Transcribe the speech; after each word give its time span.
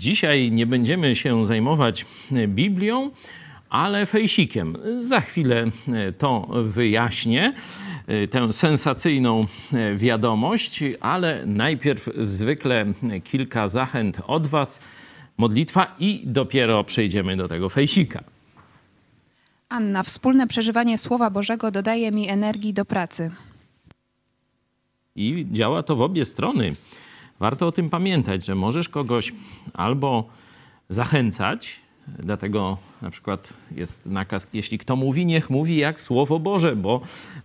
Dzisiaj 0.00 0.50
nie 0.50 0.66
będziemy 0.66 1.16
się 1.16 1.46
zajmować 1.46 2.06
Biblią, 2.48 3.10
ale 3.70 4.06
fejsikiem. 4.06 4.76
Za 4.98 5.20
chwilę 5.20 5.66
to 6.18 6.48
wyjaśnię, 6.62 7.52
tę 8.30 8.52
sensacyjną 8.52 9.46
wiadomość, 9.94 10.80
ale 11.00 11.46
najpierw 11.46 12.08
zwykle 12.18 12.86
kilka 13.24 13.68
zachęt 13.68 14.20
od 14.26 14.46
Was, 14.46 14.80
modlitwa 15.38 15.94
i 15.98 16.22
dopiero 16.24 16.84
przejdziemy 16.84 17.36
do 17.36 17.48
tego 17.48 17.68
fejsika. 17.68 18.24
Anna, 19.68 20.02
wspólne 20.02 20.46
przeżywanie 20.46 20.98
Słowa 20.98 21.30
Bożego 21.30 21.70
dodaje 21.70 22.12
mi 22.12 22.28
energii 22.28 22.72
do 22.72 22.84
pracy. 22.84 23.30
I 25.16 25.46
działa 25.52 25.82
to 25.82 25.96
w 25.96 26.02
obie 26.02 26.24
strony. 26.24 26.74
Warto 27.40 27.66
o 27.66 27.72
tym 27.72 27.90
pamiętać, 27.90 28.44
że 28.44 28.54
możesz 28.54 28.88
kogoś 28.88 29.32
albo 29.74 30.28
zachęcać, 30.88 31.80
dlatego 32.18 32.78
na 33.02 33.10
przykład 33.10 33.52
jest 33.70 34.06
nakaz, 34.06 34.48
jeśli 34.52 34.78
kto 34.78 34.96
mówi, 34.96 35.26
niech 35.26 35.50
mówi 35.50 35.76
jak 35.76 36.00
Słowo 36.00 36.38
Boże, 36.38 36.76
bo 36.76 37.00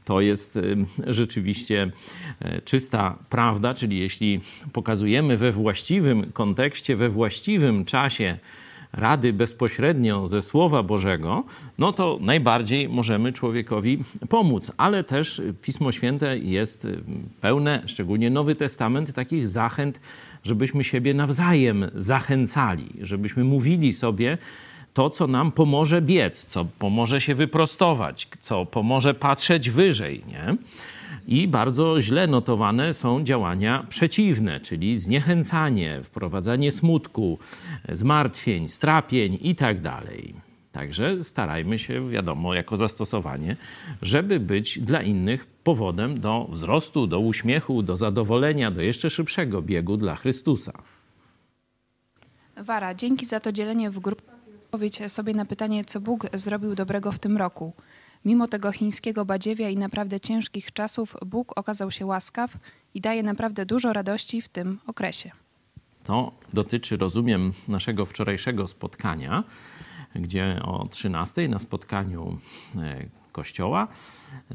to 0.05 0.21
jest 0.21 0.59
rzeczywiście 1.07 1.91
e, 2.39 2.61
czysta 2.61 3.17
prawda, 3.29 3.73
czyli 3.73 3.99
jeśli 3.99 4.41
pokazujemy 4.73 5.37
we 5.37 5.51
właściwym 5.51 6.31
kontekście, 6.31 6.95
we 6.95 7.09
właściwym 7.09 7.85
czasie, 7.85 8.37
rady 8.95 9.33
bezpośrednio 9.33 10.27
ze 10.27 10.41
Słowa 10.41 10.83
Bożego, 10.83 11.43
no 11.77 11.93
to 11.93 12.17
najbardziej 12.21 12.89
możemy 12.89 13.33
człowiekowi 13.33 14.03
pomóc. 14.29 14.71
Ale 14.77 15.03
też 15.03 15.41
Pismo 15.61 15.91
Święte 15.91 16.37
jest 16.37 16.87
pełne, 17.41 17.83
szczególnie 17.85 18.29
Nowy 18.29 18.55
Testament, 18.55 19.13
takich 19.13 19.47
zachęt, 19.47 19.99
żebyśmy 20.43 20.83
siebie 20.83 21.13
nawzajem 21.13 21.85
zachęcali, 21.95 22.89
żebyśmy 23.01 23.43
mówili 23.43 23.93
sobie, 23.93 24.37
to, 24.93 25.09
co 25.09 25.27
nam 25.27 25.51
pomoże 25.51 26.01
biec, 26.01 26.45
co 26.45 26.65
pomoże 26.79 27.21
się 27.21 27.35
wyprostować, 27.35 28.27
co 28.39 28.65
pomoże 28.65 29.13
patrzeć 29.13 29.69
wyżej. 29.69 30.23
Nie? 30.27 30.55
I 31.27 31.47
bardzo 31.47 32.01
źle 32.01 32.27
notowane 32.27 32.93
są 32.93 33.23
działania 33.23 33.85
przeciwne, 33.89 34.59
czyli 34.59 34.97
zniechęcanie, 34.99 36.03
wprowadzanie 36.03 36.71
smutku, 36.71 37.39
zmartwień, 37.89 38.67
strapień 38.67 39.37
itd. 39.41 39.81
Tak 39.81 40.05
Także 40.71 41.23
starajmy 41.23 41.79
się, 41.79 42.09
wiadomo, 42.09 42.53
jako 42.53 42.77
zastosowanie, 42.77 43.55
żeby 44.01 44.39
być 44.39 44.79
dla 44.79 45.01
innych 45.01 45.45
powodem 45.45 46.19
do 46.19 46.47
wzrostu, 46.49 47.07
do 47.07 47.19
uśmiechu, 47.19 47.83
do 47.83 47.97
zadowolenia, 47.97 48.71
do 48.71 48.81
jeszcze 48.81 49.09
szybszego 49.09 49.61
biegu 49.61 49.97
dla 49.97 50.15
Chrystusa. 50.15 50.73
Wara, 52.57 52.93
dzięki 52.93 53.25
za 53.25 53.39
to 53.39 53.51
dzielenie 53.51 53.91
w 53.91 53.99
grupie. 53.99 54.23
Odpowiedź 54.65 55.11
sobie 55.11 55.33
na 55.33 55.45
pytanie, 55.45 55.85
co 55.85 56.01
Bóg 56.01 56.27
zrobił 56.33 56.75
dobrego 56.75 57.11
w 57.11 57.19
tym 57.19 57.37
roku. 57.37 57.73
Mimo 58.25 58.47
tego 58.47 58.71
chińskiego 58.71 59.25
badziewia 59.25 59.69
i 59.69 59.77
naprawdę 59.77 60.19
ciężkich 60.19 60.73
czasów, 60.73 61.15
Bóg 61.25 61.59
okazał 61.59 61.91
się 61.91 62.05
łaskaw 62.05 62.57
i 62.93 63.01
daje 63.01 63.23
naprawdę 63.23 63.65
dużo 63.65 63.93
radości 63.93 64.41
w 64.41 64.49
tym 64.49 64.79
okresie. 64.87 65.31
To 66.03 66.31
dotyczy, 66.53 66.97
rozumiem, 66.97 67.53
naszego 67.67 68.05
wczorajszego 68.05 68.67
spotkania, 68.67 69.43
gdzie 70.15 70.59
o 70.63 70.87
13 70.87 71.47
na 71.47 71.59
spotkaniu 71.59 72.37
e, 72.75 73.05
kościoła 73.35 73.87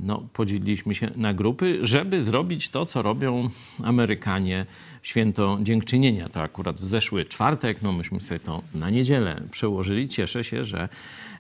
no, 0.01 0.29
podzieliliśmy 0.33 0.95
się 0.95 1.11
na 1.17 1.35
grupy, 1.35 1.79
żeby 1.83 2.23
zrobić 2.23 2.69
to, 2.69 2.87
co 2.87 3.03
robią 3.03 3.51
Amerykanie 3.85 4.67
święto 5.03 5.59
dziękczynienia. 5.63 6.29
To 6.29 6.41
akurat 6.41 6.81
w 6.81 6.85
zeszły 6.85 7.25
czwartek, 7.25 7.83
no 7.83 7.93
myśmy 7.93 8.21
sobie 8.21 8.41
to 8.41 8.63
na 8.75 8.91
niedzielę 8.91 9.43
przełożyli. 9.51 10.09
Cieszę 10.09 10.45
się, 10.45 10.65
że 10.65 10.89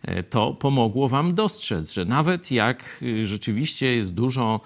e, 0.02 0.22
to 0.22 0.54
pomogło 0.54 1.08
wam 1.08 1.34
dostrzec, 1.34 1.92
że 1.92 2.04
nawet 2.04 2.50
jak 2.50 2.98
y, 3.02 3.26
rzeczywiście 3.26 3.86
jest 3.86 4.14
dużo 4.14 4.60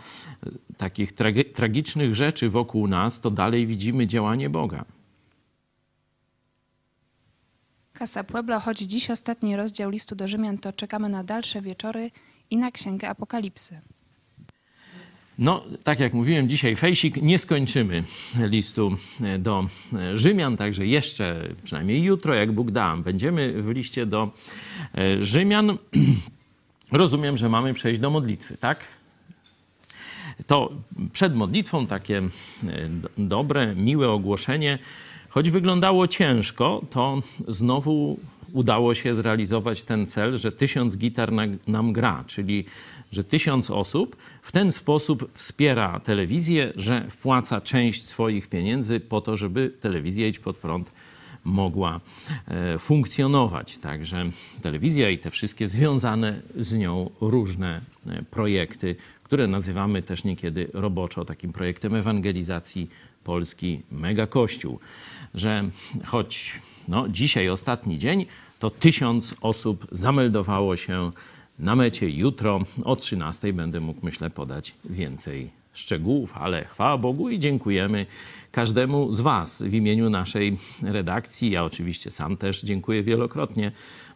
e, 0.46 0.50
takich 0.76 1.12
tragi 1.12 1.44
tragicznych 1.44 2.14
rzeczy 2.14 2.48
wokół 2.48 2.88
nas, 2.88 3.20
to 3.20 3.30
dalej 3.30 3.66
widzimy 3.66 4.06
działanie 4.06 4.50
Boga. 4.50 4.84
Kasa 7.92 8.24
Puebla, 8.24 8.60
choć 8.60 8.78
dziś 8.78 9.10
ostatni 9.10 9.56
rozdział 9.56 9.90
listu 9.90 10.14
do 10.14 10.28
Rzymian, 10.28 10.58
to 10.58 10.72
czekamy 10.72 11.08
na 11.08 11.24
dalsze 11.24 11.62
wieczory 11.62 12.10
i 12.50 12.56
na 12.56 12.70
Księgę 12.70 13.08
Apokalipsy. 13.08 13.80
No, 15.38 15.64
tak 15.84 16.00
jak 16.00 16.14
mówiłem, 16.14 16.48
dzisiaj 16.48 16.76
fejsik, 16.76 17.22
nie 17.22 17.38
skończymy 17.38 18.04
listu 18.36 18.96
do 19.38 19.66
Rzymian, 20.12 20.56
także 20.56 20.86
jeszcze, 20.86 21.48
przynajmniej 21.64 22.02
jutro, 22.02 22.34
jak 22.34 22.52
Bóg 22.52 22.70
da, 22.70 22.96
będziemy 22.96 23.62
w 23.62 23.68
liście 23.68 24.06
do 24.06 24.30
e, 24.94 25.24
Rzymian. 25.24 25.78
Rozumiem, 26.92 27.36
że 27.36 27.48
mamy 27.48 27.74
przejść 27.74 28.00
do 28.00 28.10
modlitwy, 28.10 28.56
tak? 28.56 28.86
To 30.46 30.72
przed 31.12 31.34
modlitwą 31.34 31.86
takie 31.86 32.18
e, 32.18 32.28
dobre, 33.18 33.74
miłe 33.74 34.10
ogłoszenie. 34.10 34.78
Choć 35.28 35.50
wyglądało 35.50 36.08
ciężko, 36.08 36.80
to 36.90 37.22
znowu 37.48 38.18
udało 38.54 38.94
się 38.94 39.14
zrealizować 39.14 39.82
ten 39.82 40.06
cel, 40.06 40.38
że 40.38 40.52
tysiąc 40.52 40.96
gitar 40.96 41.32
nam 41.68 41.92
gra, 41.92 42.24
czyli 42.26 42.64
że 43.12 43.24
tysiąc 43.24 43.70
osób 43.70 44.16
w 44.42 44.52
ten 44.52 44.72
sposób 44.72 45.30
wspiera 45.34 46.00
telewizję, 46.00 46.72
że 46.76 47.10
wpłaca 47.10 47.60
część 47.60 48.04
swoich 48.04 48.48
pieniędzy 48.48 49.00
po 49.00 49.20
to, 49.20 49.36
żeby 49.36 49.72
telewizja 49.80 50.28
Idź 50.28 50.38
Pod 50.38 50.56
Prąd 50.56 50.92
mogła 51.44 52.00
e, 52.48 52.78
funkcjonować. 52.78 53.78
Także 53.78 54.30
telewizja 54.62 55.10
i 55.10 55.18
te 55.18 55.30
wszystkie 55.30 55.68
związane 55.68 56.40
z 56.56 56.74
nią 56.74 57.10
różne 57.20 57.80
e, 58.06 58.22
projekty, 58.22 58.96
które 59.22 59.46
nazywamy 59.46 60.02
też 60.02 60.24
niekiedy 60.24 60.70
roboczo 60.72 61.24
takim 61.24 61.52
projektem 61.52 61.94
ewangelizacji 61.94 62.90
Polski 63.24 63.82
Mega 63.90 64.26
Kościół. 64.26 64.78
Że 65.34 65.64
choć 66.04 66.60
no, 66.88 67.08
dzisiaj 67.08 67.48
ostatni 67.48 67.98
dzień, 67.98 68.26
to 68.64 68.70
tysiąc 68.70 69.34
osób 69.40 69.86
zameldowało 69.92 70.76
się 70.76 71.10
na 71.58 71.76
mecie. 71.76 72.10
Jutro 72.10 72.60
o 72.84 72.96
13 72.96 73.52
będę 73.52 73.80
mógł, 73.80 74.00
myślę, 74.02 74.30
podać 74.30 74.74
więcej 74.84 75.50
szczegółów, 75.72 76.36
ale 76.36 76.64
chwała 76.64 76.98
Bogu 76.98 77.30
i 77.30 77.38
dziękujemy 77.38 78.06
każdemu 78.52 79.12
z 79.12 79.20
Was 79.20 79.62
w 79.62 79.74
imieniu 79.74 80.10
naszej 80.10 80.58
redakcji. 80.82 81.50
Ja 81.50 81.64
oczywiście 81.64 82.10
sam 82.10 82.36
też 82.36 82.62
dziękuję 82.62 83.02
wielokrotnie, 83.02 83.72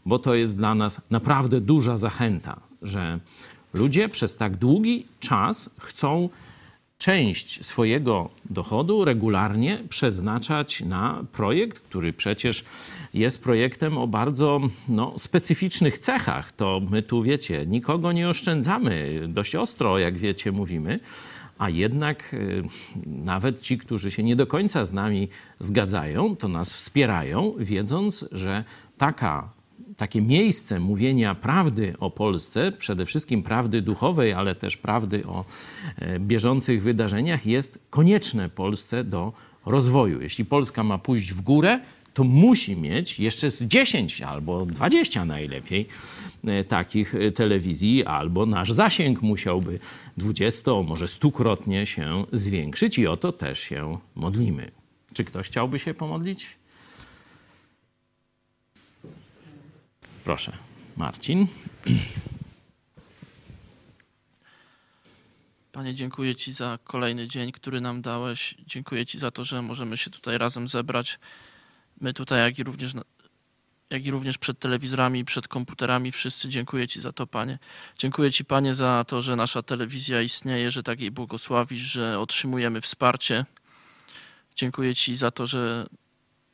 bo 0.06 0.18
to 0.18 0.34
jest 0.34 0.56
dla 0.56 0.74
nas 0.74 1.00
naprawdę 1.10 1.60
duża 1.60 1.96
zachęta, 1.96 2.60
że 2.82 3.18
ludzie 3.74 4.08
przez 4.08 4.36
tak 4.36 4.56
długi 4.56 5.06
czas 5.20 5.70
chcą 5.78 6.28
część 6.98 7.66
swojego 7.66 8.30
dochodu 8.50 9.04
regularnie 9.04 9.84
przeznaczać 9.88 10.80
na 10.80 11.24
projekt, 11.32 11.78
który 11.80 12.12
przecież 12.12 12.64
jest 13.14 13.42
projektem 13.42 13.98
o 13.98 14.06
bardzo 14.06 14.60
no, 14.88 15.14
specyficznych 15.18 15.98
cechach. 15.98 16.52
To 16.52 16.80
my 16.90 17.02
tu, 17.02 17.22
wiecie, 17.22 17.66
nikogo 17.66 18.12
nie 18.12 18.28
oszczędzamy. 18.28 19.22
Dość 19.28 19.54
ostro, 19.54 19.98
jak 19.98 20.18
wiecie, 20.18 20.52
mówimy. 20.52 21.00
A 21.58 21.70
jednak 21.70 22.34
y, 22.34 22.62
nawet 23.06 23.60
ci, 23.60 23.78
którzy 23.78 24.10
się 24.10 24.22
nie 24.22 24.36
do 24.36 24.46
końca 24.46 24.84
z 24.86 24.92
nami 24.92 25.28
zgadzają, 25.60 26.36
to 26.36 26.48
nas 26.48 26.72
wspierają, 26.72 27.54
wiedząc, 27.58 28.28
że 28.32 28.64
taka 28.98 29.57
takie 29.98 30.22
miejsce 30.22 30.80
mówienia 30.80 31.34
prawdy 31.34 31.94
o 32.00 32.10
Polsce, 32.10 32.72
przede 32.72 33.06
wszystkim 33.06 33.42
prawdy 33.42 33.82
duchowej, 33.82 34.32
ale 34.32 34.54
też 34.54 34.76
prawdy 34.76 35.26
o 35.26 35.44
e, 35.96 36.20
bieżących 36.20 36.82
wydarzeniach, 36.82 37.46
jest 37.46 37.78
konieczne 37.90 38.48
Polsce 38.48 39.04
do 39.04 39.32
rozwoju. 39.66 40.20
Jeśli 40.20 40.44
Polska 40.44 40.84
ma 40.84 40.98
pójść 40.98 41.32
w 41.32 41.40
górę, 41.40 41.80
to 42.14 42.24
musi 42.24 42.76
mieć 42.76 43.20
jeszcze 43.20 43.50
z 43.50 43.64
10 43.64 44.22
albo 44.22 44.66
20 44.66 45.24
najlepiej 45.24 45.86
e, 46.44 46.64
takich 46.64 47.14
e, 47.14 47.32
telewizji, 47.32 48.04
albo 48.04 48.46
nasz 48.46 48.72
zasięg 48.72 49.22
musiałby 49.22 49.78
20, 50.16 50.70
może 50.86 51.08
stukrotnie 51.08 51.86
się 51.86 52.24
zwiększyć 52.32 52.98
i 52.98 53.06
o 53.06 53.16
to 53.16 53.32
też 53.32 53.58
się 53.58 53.98
modlimy. 54.14 54.70
Czy 55.12 55.24
ktoś 55.24 55.46
chciałby 55.46 55.78
się 55.78 55.94
pomodlić? 55.94 56.58
Proszę, 60.28 60.52
Marcin. 60.96 61.46
Panie, 65.72 65.94
dziękuję 65.94 66.36
Ci 66.36 66.52
za 66.52 66.78
kolejny 66.84 67.28
dzień, 67.28 67.52
który 67.52 67.80
nam 67.80 68.02
dałeś. 68.02 68.54
Dziękuję 68.66 69.06
Ci 69.06 69.18
za 69.18 69.30
to, 69.30 69.44
że 69.44 69.62
możemy 69.62 69.96
się 69.96 70.10
tutaj 70.10 70.38
razem 70.38 70.68
zebrać. 70.68 71.18
My 72.00 72.14
tutaj, 72.14 72.40
jak 72.40 72.58
i 72.58 72.62
również, 72.62 72.92
jak 73.90 74.06
i 74.06 74.10
również 74.10 74.38
przed 74.38 74.58
telewizorami, 74.58 75.24
przed 75.24 75.48
komputerami, 75.48 76.12
wszyscy 76.12 76.48
dziękuję 76.48 76.88
Ci 76.88 77.00
za 77.00 77.12
to, 77.12 77.26
Panie. 77.26 77.58
Dziękuję 77.98 78.32
Ci, 78.32 78.44
Panie, 78.44 78.74
za 78.74 79.04
to, 79.04 79.22
że 79.22 79.36
nasza 79.36 79.62
telewizja 79.62 80.22
istnieje, 80.22 80.70
że 80.70 80.82
tak 80.82 81.00
jej 81.00 81.10
błogosławisz, 81.10 81.82
że 81.82 82.18
otrzymujemy 82.18 82.80
wsparcie. 82.80 83.44
Dziękuję 84.56 84.94
Ci 84.94 85.14
za 85.14 85.30
to, 85.30 85.46
że 85.46 85.86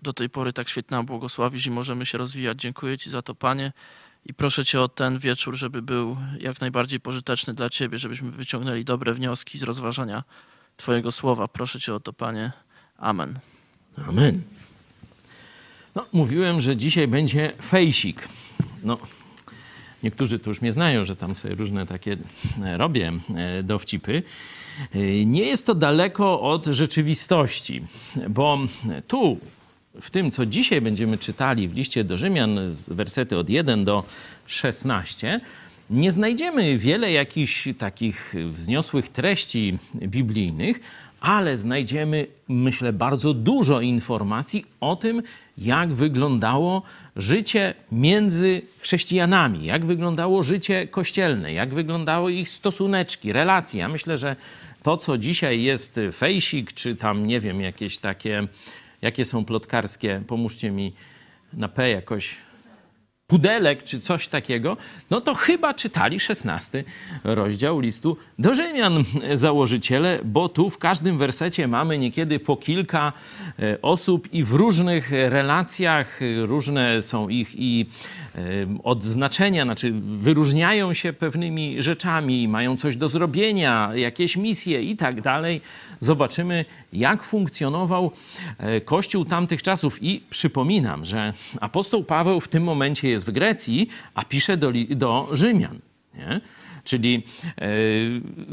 do 0.04 0.12
tej 0.12 0.30
pory 0.30 0.52
tak 0.52 0.68
świetnie 0.68 0.96
nam 0.96 1.06
błogosławisz 1.06 1.66
i 1.66 1.70
możemy 1.70 2.06
się 2.06 2.18
rozwijać. 2.18 2.60
Dziękuję 2.60 2.98
Ci 2.98 3.10
za 3.10 3.22
to, 3.22 3.34
Panie. 3.34 3.72
I 4.26 4.34
proszę 4.34 4.64
Cię 4.64 4.80
o 4.80 4.88
ten 4.88 5.18
wieczór, 5.18 5.56
żeby 5.56 5.82
był 5.82 6.16
jak 6.40 6.60
najbardziej 6.60 7.00
pożyteczny 7.00 7.54
dla 7.54 7.70
Ciebie, 7.70 7.98
żebyśmy 7.98 8.30
wyciągnęli 8.30 8.84
dobre 8.84 9.14
wnioski 9.14 9.58
z 9.58 9.62
rozważania 9.62 10.24
Twojego 10.76 11.12
słowa. 11.12 11.48
Proszę 11.48 11.80
Cię 11.80 11.94
o 11.94 12.00
to, 12.00 12.12
Panie. 12.12 12.52
Amen. 12.98 13.38
Amen. 14.08 14.42
No, 15.94 16.06
mówiłem, 16.12 16.60
że 16.60 16.76
dzisiaj 16.76 17.08
będzie 17.08 17.52
fejsik. 17.62 18.28
No, 18.82 18.98
niektórzy 20.02 20.38
tu 20.38 20.50
już 20.50 20.60
mnie 20.60 20.72
znają, 20.72 21.04
że 21.04 21.16
tam 21.16 21.34
sobie 21.34 21.54
różne 21.54 21.86
takie 21.86 22.16
e, 22.62 22.76
robię 22.76 23.12
e, 23.34 23.62
dowcipy. 23.62 24.22
E, 24.94 25.24
nie 25.24 25.42
jest 25.42 25.66
to 25.66 25.74
daleko 25.74 26.40
od 26.40 26.66
rzeczywistości, 26.66 27.82
bo 28.28 28.58
tu 29.08 29.38
w 30.00 30.10
tym, 30.10 30.30
co 30.30 30.46
dzisiaj 30.46 30.80
będziemy 30.80 31.18
czytali 31.18 31.68
w 31.68 31.74
liście 31.74 32.04
do 32.04 32.18
Rzymian, 32.18 32.60
z 32.66 32.88
wersety 32.88 33.38
od 33.38 33.50
1 33.50 33.84
do 33.84 34.04
16, 34.46 35.40
nie 35.90 36.12
znajdziemy 36.12 36.78
wiele 36.78 37.12
jakichś 37.12 37.68
takich 37.78 38.34
wzniosłych 38.48 39.08
treści 39.08 39.78
biblijnych, 39.94 40.80
ale 41.20 41.56
znajdziemy, 41.56 42.26
myślę, 42.48 42.92
bardzo 42.92 43.34
dużo 43.34 43.80
informacji 43.80 44.66
o 44.80 44.96
tym, 44.96 45.22
jak 45.58 45.92
wyglądało 45.92 46.82
życie 47.16 47.74
między 47.92 48.62
chrześcijanami, 48.80 49.64
jak 49.64 49.84
wyglądało 49.84 50.42
życie 50.42 50.88
kościelne, 50.88 51.52
jak 51.52 51.74
wyglądały 51.74 52.32
ich 52.32 52.48
stosuneczki, 52.48 53.32
relacje. 53.32 53.80
Ja 53.80 53.88
myślę, 53.88 54.18
że 54.18 54.36
to, 54.82 54.96
co 54.96 55.18
dzisiaj 55.18 55.62
jest 55.62 56.00
fejsik, 56.12 56.72
czy 56.72 56.96
tam, 56.96 57.26
nie 57.26 57.40
wiem, 57.40 57.60
jakieś 57.60 57.98
takie, 57.98 58.46
jakie 59.04 59.24
są 59.24 59.44
plotkarskie, 59.44 60.22
pomóżcie 60.26 60.70
mi 60.70 60.92
na 61.52 61.68
P 61.68 61.90
jakoś. 61.90 62.36
Pudelek 63.26 63.82
czy 63.82 64.00
coś 64.00 64.28
takiego, 64.28 64.76
no 65.10 65.20
to 65.20 65.34
chyba 65.34 65.74
czytali 65.74 66.20
szesnasty 66.20 66.84
rozdział 67.24 67.80
listu 67.80 68.16
do 68.38 68.54
Rzymian 68.54 69.04
założyciele, 69.32 70.20
bo 70.24 70.48
tu 70.48 70.70
w 70.70 70.78
każdym 70.78 71.18
wersecie 71.18 71.68
mamy 71.68 71.98
niekiedy 71.98 72.38
po 72.38 72.56
kilka 72.56 73.12
e, 73.58 73.82
osób 73.82 74.32
i 74.32 74.44
w 74.44 74.52
różnych 74.52 75.10
relacjach, 75.10 76.20
różne 76.42 77.02
są 77.02 77.28
ich 77.28 77.54
i 77.58 77.86
odznaczenia, 78.84 79.64
znaczy 79.64 79.92
wyróżniają 80.00 80.92
się 80.92 81.12
pewnymi 81.12 81.82
rzeczami, 81.82 82.48
mają 82.48 82.76
coś 82.76 82.96
do 82.96 83.08
zrobienia, 83.08 83.90
jakieś 83.94 84.36
misje 84.36 84.82
i 84.82 84.96
tak 84.96 85.20
dalej. 85.20 85.60
Zobaczymy, 86.00 86.64
jak 86.92 87.22
funkcjonował 87.22 88.10
e, 88.58 88.80
Kościół 88.80 89.24
tamtych 89.24 89.62
czasów. 89.62 90.02
I 90.02 90.22
przypominam, 90.30 91.04
że 91.04 91.32
apostoł 91.60 92.04
Paweł 92.04 92.40
w 92.40 92.48
tym 92.48 92.62
momencie 92.62 93.08
jest 93.08 93.26
w 93.26 93.30
Grecji, 93.30 93.88
a 94.14 94.24
pisze 94.24 94.56
do, 94.56 94.72
do 94.90 95.28
Rzymian. 95.32 95.78
Nie? 96.14 96.40
Czyli 96.84 97.22
e, 97.58 97.68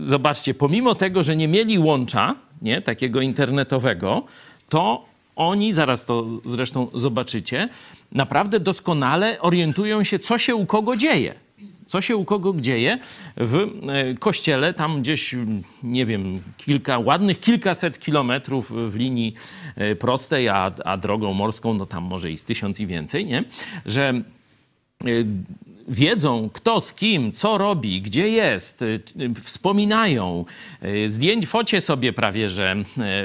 zobaczcie, 0.05 0.53
pomimo 0.53 0.95
tego, 0.95 1.23
że 1.23 1.35
nie 1.35 1.47
mieli 1.47 1.79
łącza 1.79 2.35
nie, 2.61 2.81
takiego 2.81 3.21
internetowego, 3.21 4.25
to 4.69 5.10
oni, 5.35 5.73
zaraz 5.73 6.05
to 6.05 6.25
zresztą 6.45 6.87
zobaczycie, 6.93 7.69
naprawdę 8.11 8.59
doskonale 8.59 9.41
orientują 9.41 10.03
się, 10.03 10.19
co 10.19 10.37
się 10.37 10.55
u 10.55 10.65
kogo 10.65 10.95
dzieje 10.95 11.35
co 11.91 12.01
się 12.01 12.15
u 12.15 12.25
kogo 12.25 12.53
dzieje 12.53 12.99
w 13.37 13.55
e, 13.55 14.13
kościele, 14.13 14.73
tam 14.73 15.01
gdzieś, 15.01 15.35
nie 15.83 16.05
wiem, 16.05 16.39
kilka, 16.57 16.99
ładnych 16.99 17.39
kilkaset 17.39 17.99
kilometrów 17.99 18.71
w 18.91 18.95
linii 18.95 19.33
e, 19.75 19.95
prostej, 19.95 20.49
a, 20.49 20.71
a 20.85 20.97
drogą 20.97 21.33
morską, 21.33 21.73
no 21.73 21.85
tam 21.85 22.03
może 22.03 22.31
i 22.31 22.37
z 22.37 22.43
tysiąc 22.43 22.79
i 22.79 22.87
więcej, 22.87 23.25
nie? 23.25 23.43
Że 23.85 24.09
e, 24.09 24.23
wiedzą, 25.91 26.49
kto 26.53 26.81
z 26.81 26.93
kim, 26.93 27.31
co 27.31 27.57
robi, 27.57 28.01
gdzie 28.01 28.29
jest, 28.29 28.83
wspominają, 29.41 30.45
zdjęć 31.07 31.47
focie 31.47 31.81
sobie 31.81 32.13
prawie, 32.13 32.49
że 32.49 32.75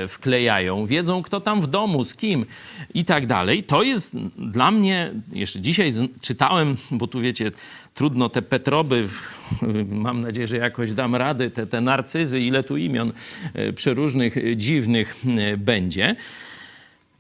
wklejają, 0.09 0.87
wiedzą, 0.87 1.23
kto 1.23 1.41
tam 1.41 1.61
w 1.61 1.67
domu, 1.67 2.05
z 2.05 2.15
kim 2.15 2.47
i 2.95 3.05
tak 3.05 3.27
dalej. 3.27 3.63
To 3.63 3.83
jest 3.83 4.17
dla 4.39 4.71
mnie, 4.71 5.13
jeszcze 5.33 5.61
dzisiaj 5.61 5.93
czytałem, 6.21 6.77
bo 6.91 7.07
tu 7.07 7.21
wiecie, 7.21 7.53
trudno 7.95 8.29
te 8.29 8.43
Petroby, 8.43 9.09
mam 9.89 10.21
nadzieję, 10.21 10.49
że 10.49 10.57
jakoś 10.57 10.93
dam 10.93 11.15
rady, 11.15 11.51
te, 11.51 11.67
te 11.67 11.81
narcyzy, 11.81 12.41
ile 12.41 12.63
tu 12.63 12.77
imion 12.77 13.13
przeróżnych, 13.75 14.57
dziwnych 14.57 15.17
będzie. 15.59 16.17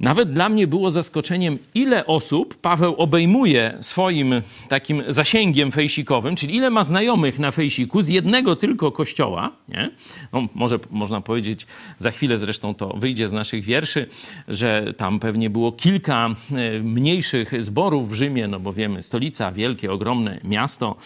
Nawet 0.00 0.32
dla 0.32 0.48
mnie 0.48 0.66
było 0.66 0.90
zaskoczeniem, 0.90 1.58
ile 1.75 2.06
osób 2.06 2.54
Paweł 2.60 2.94
obejmuje 2.96 3.78
swoim 3.81 4.43
takim 4.69 5.02
zasięgiem 5.08 5.72
fejsikowym, 5.72 6.37
czyli 6.37 6.56
ile 6.56 6.70
ma 6.70 6.84
znajomych 6.84 7.38
na 7.38 7.50
fejsiku 7.50 8.02
z 8.02 8.08
jednego 8.08 8.56
tylko 8.56 8.92
kościoła. 8.92 9.52
Nie? 9.68 9.90
No, 10.32 10.42
może 10.54 10.78
można 10.90 11.21
powiedzieć, 11.21 11.66
za 11.99 12.11
chwilę 12.11 12.38
zresztą 12.38 12.75
to 12.75 12.88
wyjdzie 12.88 13.28
z 13.28 13.32
naszych 13.32 13.64
wierszy, 13.64 14.06
że 14.49 14.94
tam 14.97 15.21
pewnie 15.21 15.50
było 15.50 15.73
kilka 15.73 16.28
e, 16.52 16.82
mniejszych 16.82 17.64
zborów 17.64 18.11
w 18.11 18.14
Rzymie, 18.14 18.49
no 18.49 18.61
bo 18.61 18.73
wiemy, 18.73 19.02
stolica, 19.02 19.52
wielkie, 19.52 19.92
ogromne 19.92 20.40
miasto, 20.44 20.97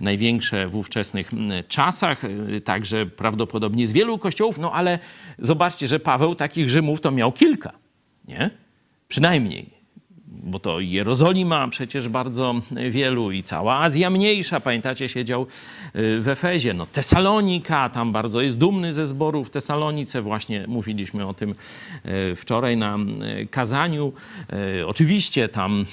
największe 0.00 0.68
w 0.68 0.76
ówczesnych 0.76 1.30
czasach, 1.68 2.24
e, 2.24 2.60
także 2.60 3.06
prawdopodobnie 3.06 3.86
z 3.86 3.92
wielu 3.92 4.18
kościołów, 4.18 4.58
no 4.58 4.72
ale 4.72 4.98
zobaczcie, 5.38 5.88
że 5.88 6.00
Paweł 6.00 6.34
takich 6.34 6.70
Rzymów 6.70 7.00
to 7.00 7.10
miał 7.10 7.32
kilka. 7.32 7.79
Nie? 8.30 8.50
Przynajmniej 9.08 9.79
bo 10.30 10.58
to 10.58 10.80
Jerozolima 10.80 11.68
przecież 11.68 12.08
bardzo 12.08 12.54
wielu 12.90 13.30
i 13.30 13.42
cała 13.42 13.78
Azja 13.78 14.10
Mniejsza, 14.10 14.60
pamiętacie, 14.60 15.08
siedział 15.08 15.42
y, 15.42 15.46
w 16.20 16.28
Efezie. 16.28 16.74
No 16.74 16.86
Tesalonika, 16.86 17.88
tam 17.88 18.12
bardzo 18.12 18.40
jest 18.40 18.58
dumny 18.58 18.92
ze 18.92 19.06
zboru 19.06 19.44
w 19.44 19.50
Tesalonice, 19.50 20.22
właśnie 20.22 20.64
mówiliśmy 20.68 21.26
o 21.26 21.34
tym 21.34 21.54
y, 22.30 22.36
wczoraj 22.36 22.76
na 22.76 22.96
y, 22.96 23.46
kazaniu. 23.46 24.12
Oczywiście 24.86 25.48
tam 25.48 25.86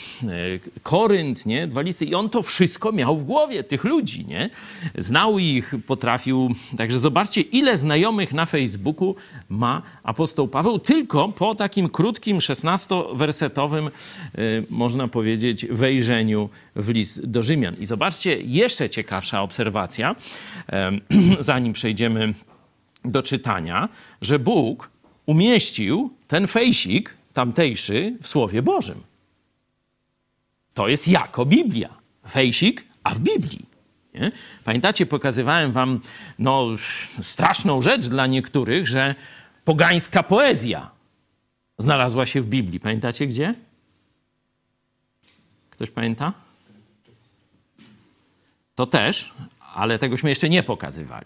Korynt, 0.83 1.45
nie, 1.45 1.67
dwa 1.67 1.81
listy 1.81 2.05
i 2.05 2.15
on 2.15 2.29
to 2.29 2.41
wszystko 2.41 2.91
miał 2.91 3.17
w 3.17 3.23
głowie, 3.23 3.63
tych 3.63 3.83
ludzi, 3.83 4.25
nie? 4.25 4.49
Znał 4.97 5.39
ich, 5.39 5.73
potrafił, 5.87 6.55
także 6.77 6.99
zobaczcie, 6.99 7.41
ile 7.41 7.77
znajomych 7.77 8.33
na 8.33 8.45
Facebooku 8.45 9.15
ma 9.49 9.81
apostoł 10.03 10.47
Paweł, 10.47 10.79
tylko 10.79 11.29
po 11.29 11.55
takim 11.55 11.89
krótkim, 11.89 12.37
16-wersetowym 12.37 13.89
Y, 14.26 14.26
można 14.69 15.07
powiedzieć, 15.07 15.65
wejrzeniu 15.65 16.49
w 16.75 16.89
list 16.89 17.25
do 17.25 17.43
Rzymian. 17.43 17.75
I 17.79 17.85
zobaczcie, 17.85 18.41
jeszcze 18.41 18.89
ciekawsza 18.89 19.41
obserwacja, 19.41 20.15
zanim 21.39 21.73
przejdziemy 21.73 22.33
do 23.05 23.23
czytania, 23.23 23.89
że 24.21 24.39
Bóg 24.39 24.89
umieścił 25.25 26.13
ten 26.27 26.47
fejsik 26.47 27.13
tamtejszy 27.33 28.17
w 28.21 28.27
Słowie 28.27 28.61
Bożym. 28.61 29.03
To 30.73 30.87
jest 30.87 31.07
jako 31.07 31.45
Biblia. 31.45 31.97
Fejsik, 32.29 32.83
a 33.03 33.15
w 33.15 33.19
Biblii. 33.19 33.65
Nie? 34.13 34.31
Pamiętacie, 34.63 35.05
pokazywałem 35.05 35.71
wam 35.71 35.99
no, 36.39 36.67
straszną 37.21 37.81
rzecz 37.81 38.07
dla 38.07 38.27
niektórych, 38.27 38.87
że 38.87 39.15
pogańska 39.65 40.23
poezja 40.23 40.91
znalazła 41.77 42.25
się 42.25 42.41
w 42.41 42.45
Biblii. 42.45 42.79
Pamiętacie 42.79 43.27
gdzie? 43.27 43.53
Ktoś 45.77 45.89
pamięta? 45.89 46.33
To 48.75 48.85
też, 48.85 49.33
ale 49.75 49.99
tegośmy 49.99 50.29
jeszcze 50.29 50.49
nie 50.49 50.63
pokazywali. 50.63 51.25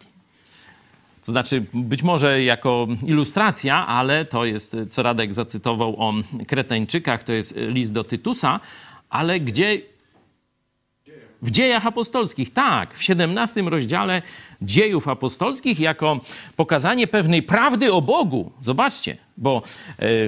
To 1.25 1.31
znaczy, 1.31 1.65
być 1.73 2.03
może 2.03 2.43
jako 2.43 2.87
ilustracja, 3.05 3.87
ale 3.87 4.25
to 4.25 4.45
jest, 4.45 4.77
co 4.89 5.03
Radek 5.03 5.33
zacytował 5.33 5.95
o 6.01 6.13
Kretańczykach, 6.47 7.23
to 7.23 7.33
jest 7.33 7.53
list 7.57 7.93
do 7.93 8.03
Tytusa, 8.03 8.59
ale 9.09 9.39
gdzie 9.39 9.81
w 11.41 11.51
dziejach 11.51 11.85
apostolskich, 11.87 12.53
tak, 12.53 12.97
w 12.97 13.03
17 13.03 13.61
rozdziale 13.61 14.21
dziejów 14.61 15.07
apostolskich, 15.07 15.79
jako 15.79 16.19
pokazanie 16.55 17.07
pewnej 17.07 17.43
prawdy 17.43 17.93
o 17.93 18.01
Bogu. 18.01 18.51
Zobaczcie, 18.61 19.17
bo 19.37 19.57
e, 19.57 19.61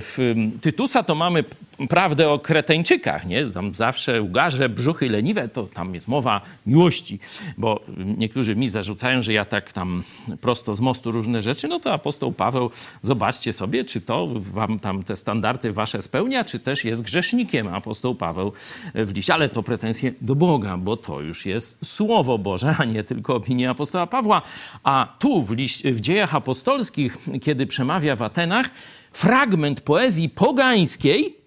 w 0.01 0.35
Tytusa 0.61 1.03
to 1.03 1.15
mamy 1.15 1.43
prawdę 1.89 2.29
o 2.29 2.39
Kreteńczykach, 2.39 3.25
nie? 3.25 3.47
Tam 3.47 3.75
zawsze 3.75 4.21
ugarze, 4.21 4.69
brzuchy 4.69 5.09
leniwe, 5.09 5.47
to 5.47 5.63
tam 5.63 5.93
jest 5.93 6.07
mowa 6.07 6.41
miłości, 6.65 7.19
bo 7.57 7.79
niektórzy 8.17 8.55
mi 8.55 8.69
zarzucają, 8.69 9.23
że 9.23 9.33
ja 9.33 9.45
tak 9.45 9.73
tam 9.73 10.03
prosto 10.41 10.75
z 10.75 10.79
mostu 10.79 11.11
różne 11.11 11.41
rzeczy, 11.41 11.67
no 11.67 11.79
to 11.79 11.93
apostoł 11.93 12.31
Paweł, 12.31 12.71
zobaczcie 13.01 13.53
sobie, 13.53 13.83
czy 13.83 14.01
to 14.01 14.27
wam 14.35 14.79
tam 14.79 15.03
te 15.03 15.15
standardy 15.15 15.73
wasze 15.73 16.01
spełnia, 16.01 16.43
czy 16.43 16.59
też 16.59 16.85
jest 16.85 17.01
grzesznikiem 17.01 17.67
apostoł 17.67 18.15
Paweł 18.15 18.51
w 18.95 19.13
liście, 19.15 19.33
ale 19.33 19.49
to 19.49 19.63
pretensje 19.63 20.13
do 20.21 20.35
Boga, 20.35 20.77
bo 20.77 20.97
to 20.97 21.21
już 21.21 21.45
jest 21.45 21.77
Słowo 21.83 22.37
Boże, 22.37 22.75
a 22.79 22.85
nie 22.85 23.03
tylko 23.03 23.35
opinia 23.35 23.71
apostoła 23.71 24.07
Pawła. 24.07 24.41
A 24.83 25.15
tu 25.19 25.41
w, 25.41 25.55
w 25.83 25.99
dziejach 25.99 26.35
apostolskich, 26.35 27.17
kiedy 27.41 27.67
przemawia 27.67 28.15
w 28.15 28.21
Atenach, 28.21 28.69
fragment 29.13 29.81
poezji 29.81 30.29
pogańskiej 30.29 31.37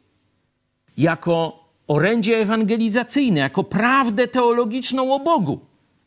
jako 0.96 1.64
orędzie 1.86 2.38
ewangelizacyjne, 2.38 3.40
jako 3.40 3.64
prawdę 3.64 4.28
teologiczną 4.28 5.14
o 5.14 5.20
Bogu, 5.20 5.60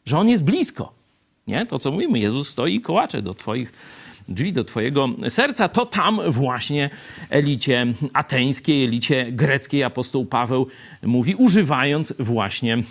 że 0.05 0.17
On 0.17 0.29
jest 0.29 0.43
blisko. 0.43 0.93
Nie? 1.47 1.65
To, 1.65 1.79
co 1.79 1.91
mówimy, 1.91 2.19
Jezus 2.19 2.49
stoi 2.49 2.75
i 2.75 2.81
kołacze 2.81 3.21
do 3.21 3.33
Twoich 3.33 3.73
drzwi, 4.29 4.53
do 4.53 4.63
Twojego 4.63 5.09
serca, 5.29 5.69
to 5.69 5.85
tam 5.85 6.19
właśnie 6.27 6.89
elicie 7.29 7.87
ateńskiej, 8.13 8.85
elicie 8.85 9.31
greckiej 9.31 9.83
apostoł 9.83 10.25
Paweł 10.25 10.67
mówi, 11.03 11.35
używając 11.35 12.13
właśnie 12.19 12.83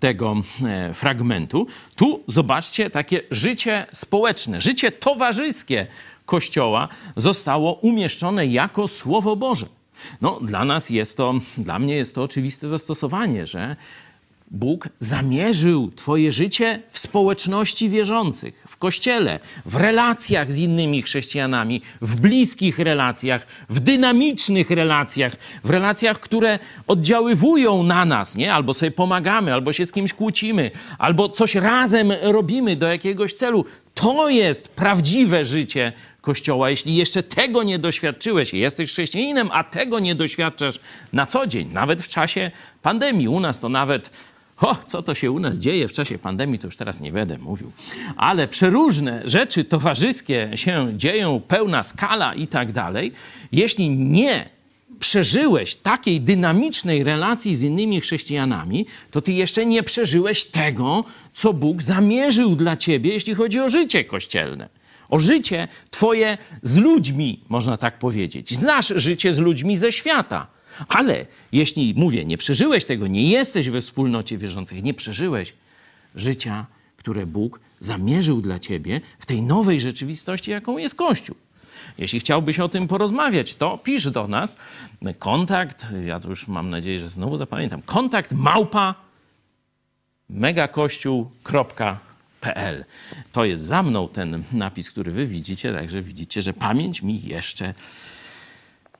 tego 0.00 0.36
e, 0.64 0.94
fragmentu. 0.94 1.66
Tu 1.96 2.22
zobaczcie 2.26 2.90
takie 2.90 3.20
życie 3.30 3.86
społeczne, 3.92 4.60
życie 4.60 4.92
towarzyskie 4.92 5.86
Kościoła 6.26 6.88
zostało 7.16 7.72
umieszczone 7.74 8.46
jako 8.46 8.88
Słowo 8.88 9.36
Boże. 9.36 9.66
No, 10.20 10.40
dla 10.40 10.64
nas 10.64 10.90
jest 10.90 11.16
to, 11.16 11.34
dla 11.58 11.78
mnie 11.78 11.94
jest 11.94 12.14
to 12.14 12.22
oczywiste 12.22 12.68
zastosowanie, 12.68 13.46
że 13.46 13.76
Bóg 14.52 14.88
zamierzył 15.00 15.90
Twoje 15.96 16.32
życie 16.32 16.82
w 16.88 16.98
społeczności 16.98 17.90
wierzących, 17.90 18.64
w 18.68 18.76
kościele, 18.76 19.40
w 19.66 19.76
relacjach 19.76 20.52
z 20.52 20.58
innymi 20.58 21.02
chrześcijanami, 21.02 21.82
w 22.00 22.20
bliskich 22.20 22.78
relacjach, 22.78 23.46
w 23.68 23.80
dynamicznych 23.80 24.70
relacjach, 24.70 25.36
w 25.64 25.70
relacjach, 25.70 26.20
które 26.20 26.58
oddziaływują 26.86 27.82
na 27.82 28.04
nas, 28.04 28.36
nie? 28.36 28.54
Albo 28.54 28.74
sobie 28.74 28.90
pomagamy, 28.90 29.52
albo 29.52 29.72
się 29.72 29.86
z 29.86 29.92
kimś 29.92 30.12
kłócimy, 30.12 30.70
albo 30.98 31.28
coś 31.28 31.54
razem 31.54 32.12
robimy 32.22 32.76
do 32.76 32.88
jakiegoś 32.88 33.34
celu. 33.34 33.64
To 33.94 34.28
jest 34.28 34.68
prawdziwe 34.68 35.44
życie 35.44 35.92
Kościoła. 36.20 36.70
Jeśli 36.70 36.96
jeszcze 36.96 37.22
tego 37.22 37.62
nie 37.62 37.78
doświadczyłeś, 37.78 38.54
jesteś 38.54 38.90
chrześcijaninem, 38.92 39.48
a 39.52 39.64
tego 39.64 39.98
nie 39.98 40.14
doświadczasz 40.14 40.80
na 41.12 41.26
co 41.26 41.46
dzień, 41.46 41.72
nawet 41.72 42.02
w 42.02 42.08
czasie 42.08 42.50
pandemii, 42.82 43.28
u 43.28 43.40
nas 43.40 43.60
to 43.60 43.68
nawet 43.68 44.10
o, 44.60 44.76
co 44.86 45.02
to 45.02 45.14
się 45.14 45.30
u 45.30 45.40
nas 45.40 45.58
dzieje 45.58 45.88
w 45.88 45.92
czasie 45.92 46.18
pandemii, 46.18 46.58
to 46.58 46.66
już 46.66 46.76
teraz 46.76 47.00
nie 47.00 47.12
będę 47.12 47.38
mówił. 47.38 47.72
Ale 48.16 48.48
przeróżne 48.48 49.22
rzeczy 49.24 49.64
towarzyskie 49.64 50.50
się 50.54 50.92
dzieją, 50.96 51.40
pełna 51.40 51.82
skala 51.82 52.34
i 52.34 52.46
tak 52.46 52.72
dalej. 52.72 53.12
Jeśli 53.52 53.90
nie 53.90 54.50
przeżyłeś 55.00 55.74
takiej 55.74 56.20
dynamicznej 56.20 57.04
relacji 57.04 57.56
z 57.56 57.62
innymi 57.62 58.00
chrześcijanami, 58.00 58.86
to 59.10 59.20
ty 59.22 59.32
jeszcze 59.32 59.66
nie 59.66 59.82
przeżyłeś 59.82 60.44
tego, 60.44 61.04
co 61.32 61.52
Bóg 61.52 61.82
zamierzył 61.82 62.56
dla 62.56 62.76
ciebie, 62.76 63.12
jeśli 63.12 63.34
chodzi 63.34 63.60
o 63.60 63.68
życie 63.68 64.04
kościelne. 64.04 64.68
O 65.08 65.18
życie 65.18 65.68
twoje 65.90 66.38
z 66.62 66.76
ludźmi, 66.76 67.40
można 67.48 67.76
tak 67.76 67.98
powiedzieć. 67.98 68.54
Znasz 68.54 68.92
życie 68.96 69.34
z 69.34 69.38
ludźmi 69.38 69.76
ze 69.76 69.92
świata. 69.92 70.46
Ale 70.88 71.26
jeśli, 71.52 71.94
mówię, 71.96 72.24
nie 72.24 72.38
przeżyłeś 72.38 72.84
tego, 72.84 73.06
nie 73.06 73.30
jesteś 73.30 73.68
we 73.68 73.80
wspólnocie 73.80 74.38
wierzących, 74.38 74.82
nie 74.82 74.94
przeżyłeś 74.94 75.54
życia, 76.14 76.66
które 76.96 77.26
Bóg 77.26 77.60
zamierzył 77.80 78.40
dla 78.40 78.58
ciebie 78.58 79.00
w 79.18 79.26
tej 79.26 79.42
nowej 79.42 79.80
rzeczywistości, 79.80 80.50
jaką 80.50 80.78
jest 80.78 80.94
Kościół. 80.94 81.36
Jeśli 81.98 82.20
chciałbyś 82.20 82.60
o 82.60 82.68
tym 82.68 82.88
porozmawiać, 82.88 83.54
to 83.54 83.78
pisz 83.78 84.10
do 84.10 84.28
nas. 84.28 84.56
Kontakt, 85.18 85.86
ja 86.06 86.20
to 86.20 86.28
już 86.28 86.48
mam 86.48 86.70
nadzieję, 86.70 87.00
że 87.00 87.08
znowu 87.08 87.36
zapamiętam. 87.36 87.82
Kontakt 87.82 88.32
małpa 88.32 88.94
megakościół.pl. 90.30 92.84
To 93.32 93.44
jest 93.44 93.64
za 93.64 93.82
mną 93.82 94.08
ten 94.08 94.44
napis, 94.52 94.90
który 94.90 95.12
wy 95.12 95.26
widzicie, 95.26 95.72
także 95.72 96.02
widzicie, 96.02 96.42
że 96.42 96.54
pamięć 96.54 97.02
mi 97.02 97.22
jeszcze 97.22 97.74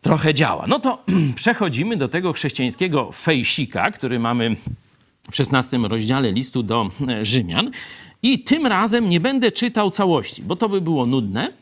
trochę 0.03 0.35
działa. 0.35 0.67
No 0.67 0.81
to 0.81 1.05
przechodzimy 1.35 1.97
do 1.97 2.09
tego 2.09 2.33
chrześcijańskiego 2.33 3.12
fejsika, 3.12 3.91
który 3.91 4.19
mamy 4.19 4.57
w 5.31 5.37
16 5.37 5.79
rozdziale 5.79 6.33
listu 6.33 6.62
do 6.62 6.91
e, 7.09 7.25
Rzymian. 7.25 7.71
I 8.23 8.43
tym 8.43 8.67
razem 8.67 9.11
nie 9.11 9.21
będę 9.21 9.53
czytał 9.53 9.91
całości, 9.91 10.43
bo 10.43 10.57
to 10.57 10.69
by 10.69 10.81
było 10.81 11.07
nudne. 11.07 11.53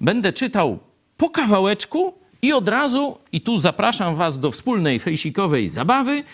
Będę 0.00 0.32
czytał 0.32 0.78
po 1.16 1.30
kawałeczku 1.30 2.14
i 2.42 2.52
od 2.52 2.68
razu, 2.68 3.18
i 3.32 3.40
tu 3.40 3.58
zapraszam 3.58 4.16
Was 4.16 4.38
do 4.38 4.50
wspólnej 4.50 4.98
fejsikowej 4.98 5.68
zabawy, 5.68 6.24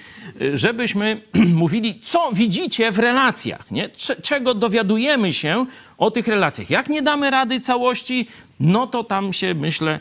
żebyśmy 0.54 1.22
mówili, 1.54 2.00
co 2.00 2.30
widzicie 2.32 2.92
w 2.92 2.98
relacjach, 2.98 3.70
nie? 3.70 3.90
czego 4.22 4.54
dowiadujemy 4.54 5.32
się 5.32 5.66
o 5.98 6.10
tych 6.10 6.28
relacjach. 6.28 6.70
Jak 6.70 6.88
nie 6.88 7.02
damy 7.02 7.30
rady 7.30 7.60
całości, 7.60 8.28
no 8.60 8.86
to 8.86 9.04
tam 9.04 9.32
się, 9.32 9.54
myślę, 9.54 10.00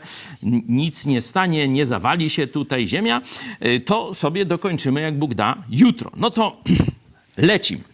nic 0.68 1.06
nie 1.06 1.20
stanie, 1.20 1.68
nie 1.68 1.86
zawali 1.86 2.30
się 2.30 2.46
tutaj 2.46 2.86
ziemia. 2.86 3.20
Y, 3.64 3.80
to 3.80 4.14
sobie 4.14 4.44
dokończymy, 4.44 5.00
jak 5.00 5.18
Bóg 5.18 5.34
da, 5.34 5.56
jutro. 5.70 6.10
No 6.16 6.30
to 6.30 6.56
lecimy. 7.36 7.91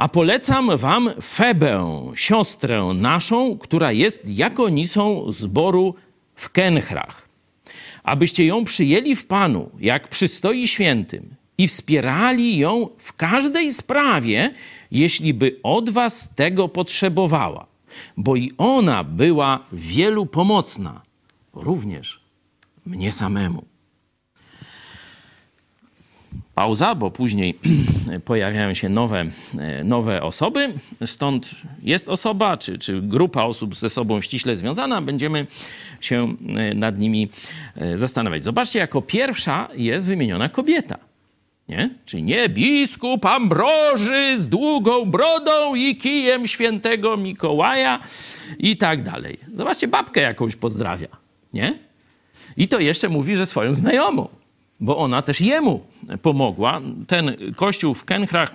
A 0.00 0.08
polecam 0.08 0.76
wam 0.76 1.10
Febę, 1.22 2.02
siostrę 2.14 2.84
naszą, 2.94 3.58
która 3.58 3.92
jest 3.92 4.28
jakonisą 4.28 5.32
zboru 5.32 5.94
w 6.34 6.50
Kenchrach, 6.50 7.28
abyście 8.04 8.46
ją 8.46 8.64
przyjęli 8.64 9.16
w 9.16 9.26
Panu, 9.26 9.70
jak 9.80 10.08
przystoi 10.08 10.68
świętym, 10.68 11.34
i 11.58 11.68
wspierali 11.68 12.58
ją 12.58 12.88
w 12.98 13.12
każdej 13.12 13.72
sprawie, 13.72 14.54
jeśli 14.90 15.34
by 15.34 15.60
od 15.62 15.90
was 15.90 16.30
tego 16.34 16.68
potrzebowała, 16.68 17.66
bo 18.16 18.36
i 18.36 18.52
ona 18.58 19.04
była 19.04 19.58
wielu 19.72 20.26
pomocna, 20.26 21.02
również 21.54 22.20
mnie 22.86 23.12
samemu 23.12 23.69
pauza, 26.60 26.94
bo 26.94 27.10
później 27.10 27.54
pojawiają 28.24 28.74
się 28.74 28.88
nowe, 28.88 29.24
e, 29.58 29.84
nowe 29.84 30.22
osoby. 30.22 30.72
Stąd 31.06 31.50
jest 31.82 32.08
osoba, 32.08 32.56
czy, 32.56 32.78
czy 32.78 33.02
grupa 33.02 33.42
osób 33.42 33.76
ze 33.76 33.90
sobą 33.90 34.20
ściśle 34.20 34.56
związana. 34.56 35.02
Będziemy 35.02 35.46
się 36.00 36.36
e, 36.56 36.74
nad 36.74 36.98
nimi 36.98 37.28
e, 37.76 37.98
zastanawiać. 37.98 38.44
Zobaczcie, 38.44 38.78
jako 38.78 39.02
pierwsza 39.02 39.68
jest 39.74 40.06
wymieniona 40.06 40.48
kobieta. 40.48 40.98
Nie? 41.68 41.90
Czyli 42.04 42.22
nie 42.22 42.48
biskup 42.48 43.26
Ambroży 43.26 44.34
z 44.38 44.48
długą 44.48 45.04
brodą 45.04 45.74
i 45.74 45.96
kijem 45.96 46.46
świętego 46.46 47.16
Mikołaja 47.16 48.00
i 48.58 48.76
tak 48.76 49.02
dalej. 49.02 49.38
Zobaczcie, 49.54 49.88
babkę 49.88 50.20
jakąś 50.20 50.56
pozdrawia. 50.56 51.08
Nie? 51.52 51.78
I 52.56 52.68
to 52.68 52.80
jeszcze 52.80 53.08
mówi, 53.08 53.36
że 53.36 53.46
swoją 53.46 53.74
znajomą 53.74 54.39
bo 54.80 54.96
ona 54.98 55.22
też 55.22 55.40
jemu 55.40 55.80
pomogła. 56.22 56.80
Ten 57.06 57.36
kościół 57.56 57.94
w 57.94 58.04
Kenchrach 58.04 58.54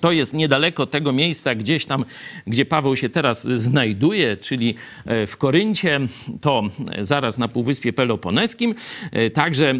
to 0.00 0.12
jest 0.12 0.34
niedaleko 0.34 0.86
tego 0.86 1.12
miejsca, 1.12 1.54
gdzieś 1.54 1.86
tam, 1.86 2.04
gdzie 2.46 2.64
Paweł 2.64 2.96
się 2.96 3.08
teraz 3.08 3.48
znajduje, 3.48 4.36
czyli 4.36 4.74
e, 5.06 5.26
w 5.26 5.36
Koryncie, 5.36 6.00
to 6.40 6.62
zaraz 7.00 7.38
na 7.38 7.48
Półwyspie 7.48 7.92
Peloponeskim, 7.92 8.74
e, 9.12 9.30
także 9.30 9.70
e, 9.70 9.76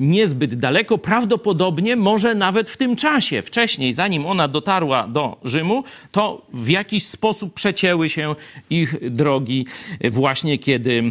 niezbyt 0.00 0.54
daleko, 0.54 0.98
prawdopodobnie 0.98 1.96
może 1.96 2.34
nawet 2.34 2.70
w 2.70 2.76
tym 2.76 2.96
czasie, 2.96 3.42
wcześniej, 3.42 3.92
zanim 3.92 4.26
ona 4.26 4.48
dotarła 4.48 5.08
do 5.08 5.40
Rzymu, 5.44 5.84
to 6.12 6.46
w 6.52 6.68
jakiś 6.68 7.06
sposób 7.06 7.54
przecięły 7.54 8.08
się 8.08 8.34
ich 8.70 9.10
drogi 9.10 9.66
właśnie 10.10 10.58
kiedy 10.58 11.02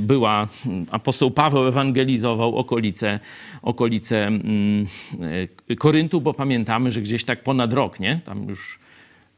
była, 0.00 0.48
apostoł 0.90 1.30
Paweł 1.30 1.66
ewangelizował 1.66 2.56
okolice, 2.56 3.20
okolice 3.62 4.30
Koryntu, 5.78 6.20
bo 6.20 6.34
pamiętamy, 6.34 6.92
że 6.92 7.00
gdzieś 7.00 7.24
tak 7.24 7.42
ponad 7.42 7.59
ponad 7.60 7.72
rok, 7.72 8.00
nie? 8.00 8.20
Tam 8.24 8.48
już 8.48 8.78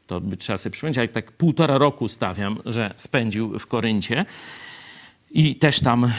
to 0.07 0.21
by 0.21 0.37
trzeba 0.37 0.57
sobie 0.57 0.71
przypomnieć, 0.71 0.97
jak 0.97 1.11
tak 1.11 1.31
półtora 1.31 1.77
roku 1.77 2.07
stawiam, 2.07 2.59
że 2.65 2.93
spędził 2.95 3.59
w 3.59 3.67
Koryncie. 3.67 4.25
I 5.31 5.55
też 5.55 5.79
tam 5.79 6.05
e, 6.05 6.09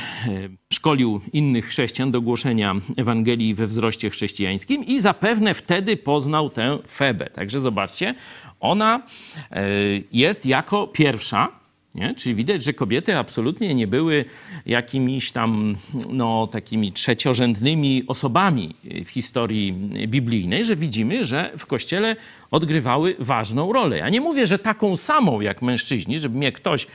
szkolił 0.72 1.20
innych 1.32 1.66
chrześcijan 1.66 2.10
do 2.10 2.20
głoszenia 2.20 2.74
Ewangelii 2.96 3.54
we 3.54 3.66
wzroście 3.66 4.10
chrześcijańskim 4.10 4.84
i 4.84 5.00
zapewne 5.00 5.54
wtedy 5.54 5.96
poznał 5.96 6.50
tę 6.50 6.78
Febę. 6.88 7.30
Także 7.30 7.60
zobaczcie, 7.60 8.14
ona 8.60 9.02
e, 9.50 9.66
jest 10.12 10.46
jako 10.46 10.86
pierwsza 10.86 11.48
nie? 11.94 12.14
Czyli 12.14 12.34
widać, 12.34 12.64
że 12.64 12.72
kobiety 12.72 13.16
absolutnie 13.16 13.74
nie 13.74 13.86
były 13.86 14.24
jakimiś 14.66 15.32
tam 15.32 15.76
no, 16.10 16.46
takimi 16.46 16.92
trzeciorzędnymi 16.92 18.04
osobami 18.06 18.74
w 19.04 19.08
historii 19.08 19.72
biblijnej, 20.08 20.64
że 20.64 20.76
widzimy, 20.76 21.24
że 21.24 21.52
w 21.58 21.66
kościele 21.66 22.16
odgrywały 22.50 23.16
ważną 23.18 23.72
rolę. 23.72 23.98
Ja 23.98 24.08
nie 24.08 24.20
mówię, 24.20 24.46
że 24.46 24.58
taką 24.58 24.96
samą 24.96 25.40
jak 25.40 25.62
mężczyźni, 25.62 26.18
żeby 26.18 26.38
mnie 26.38 26.52
ktoś 26.52 26.86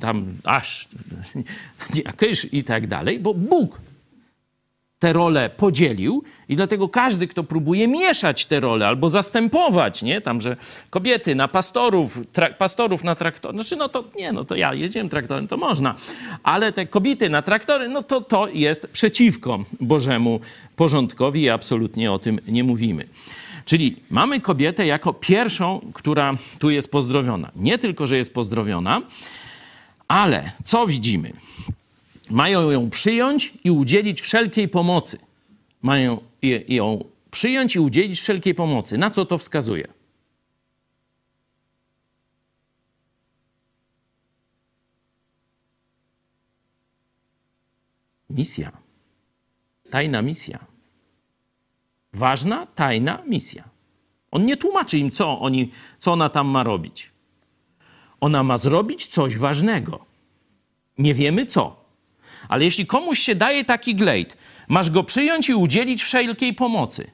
tam 0.00 0.26
aż 0.44 0.88
jakiś 2.04 2.46
i 2.52 2.64
tak 2.64 2.86
dalej, 2.86 3.20
bo 3.20 3.34
Bóg 3.34 3.80
te 4.98 5.12
role 5.12 5.50
podzielił 5.50 6.22
i 6.48 6.56
dlatego 6.56 6.88
każdy, 6.88 7.26
kto 7.26 7.44
próbuje 7.44 7.88
mieszać 7.88 8.46
te 8.46 8.60
role 8.60 8.86
albo 8.86 9.08
zastępować, 9.08 10.02
nie, 10.02 10.20
tam, 10.20 10.40
że 10.40 10.56
kobiety 10.90 11.34
na 11.34 11.48
pastorów, 11.48 12.20
pastorów 12.58 13.04
na 13.04 13.14
traktory, 13.14 13.54
znaczy 13.54 13.76
no 13.76 13.88
to 13.88 14.04
nie, 14.16 14.32
no 14.32 14.44
to 14.44 14.56
ja 14.56 14.74
jeździłem 14.74 15.08
traktorem, 15.08 15.48
to 15.48 15.56
można, 15.56 15.94
ale 16.42 16.72
te 16.72 16.86
kobiety 16.86 17.28
na 17.28 17.42
traktory, 17.42 17.88
no 17.88 18.02
to 18.02 18.20
to 18.20 18.48
jest 18.48 18.86
przeciwko 18.92 19.64
Bożemu 19.80 20.40
porządkowi 20.76 21.42
i 21.42 21.50
absolutnie 21.50 22.12
o 22.12 22.18
tym 22.18 22.40
nie 22.48 22.64
mówimy. 22.64 23.08
Czyli 23.64 23.96
mamy 24.10 24.40
kobietę 24.40 24.86
jako 24.86 25.12
pierwszą, 25.12 25.90
która 25.94 26.32
tu 26.58 26.70
jest 26.70 26.90
pozdrowiona. 26.90 27.50
Nie 27.56 27.78
tylko, 27.78 28.06
że 28.06 28.16
jest 28.16 28.34
pozdrowiona, 28.34 29.02
ale 30.08 30.52
co 30.64 30.86
widzimy? 30.86 31.32
Mają 32.30 32.70
ją 32.70 32.90
przyjąć 32.90 33.54
i 33.64 33.70
udzielić 33.70 34.20
wszelkiej 34.20 34.68
pomocy. 34.68 35.18
Mają 35.82 36.20
ją 36.68 37.04
przyjąć 37.30 37.76
i 37.76 37.80
udzielić 37.80 38.20
wszelkiej 38.20 38.54
pomocy. 38.54 38.98
Na 38.98 39.10
co 39.10 39.26
to 39.26 39.38
wskazuje? 39.38 39.88
Misja. 48.30 48.72
Tajna 49.90 50.22
misja. 50.22 50.58
Ważna, 52.12 52.66
tajna 52.66 53.22
misja. 53.26 53.64
On 54.30 54.46
nie 54.46 54.56
tłumaczy 54.56 54.98
im, 54.98 55.10
co, 55.10 55.40
oni, 55.40 55.70
co 55.98 56.12
ona 56.12 56.28
tam 56.28 56.46
ma 56.46 56.62
robić. 56.62 57.10
Ona 58.20 58.42
ma 58.42 58.58
zrobić 58.58 59.06
coś 59.06 59.38
ważnego. 59.38 60.04
Nie 60.98 61.14
wiemy 61.14 61.46
co. 61.46 61.85
Ale 62.48 62.64
jeśli 62.64 62.86
komuś 62.86 63.18
się 63.18 63.34
daje 63.34 63.64
taki 63.64 63.94
glejt, 63.94 64.36
masz 64.68 64.90
go 64.90 65.04
przyjąć 65.04 65.48
i 65.48 65.54
udzielić 65.54 66.02
wszelkiej 66.02 66.54
pomocy, 66.54 67.10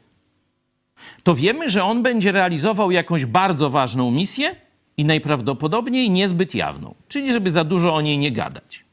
to 1.22 1.34
wiemy, 1.34 1.68
że 1.68 1.84
on 1.84 2.02
będzie 2.02 2.32
realizował 2.32 2.90
jakąś 2.90 3.24
bardzo 3.24 3.70
ważną 3.70 4.10
misję 4.10 4.56
i 4.96 5.04
najprawdopodobniej 5.04 6.10
niezbyt 6.10 6.54
jawną, 6.54 6.94
czyli 7.08 7.32
żeby 7.32 7.50
za 7.50 7.64
dużo 7.64 7.94
o 7.94 8.00
niej 8.00 8.18
nie 8.18 8.32
gadać. 8.32 8.84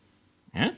Nie? 0.53 0.75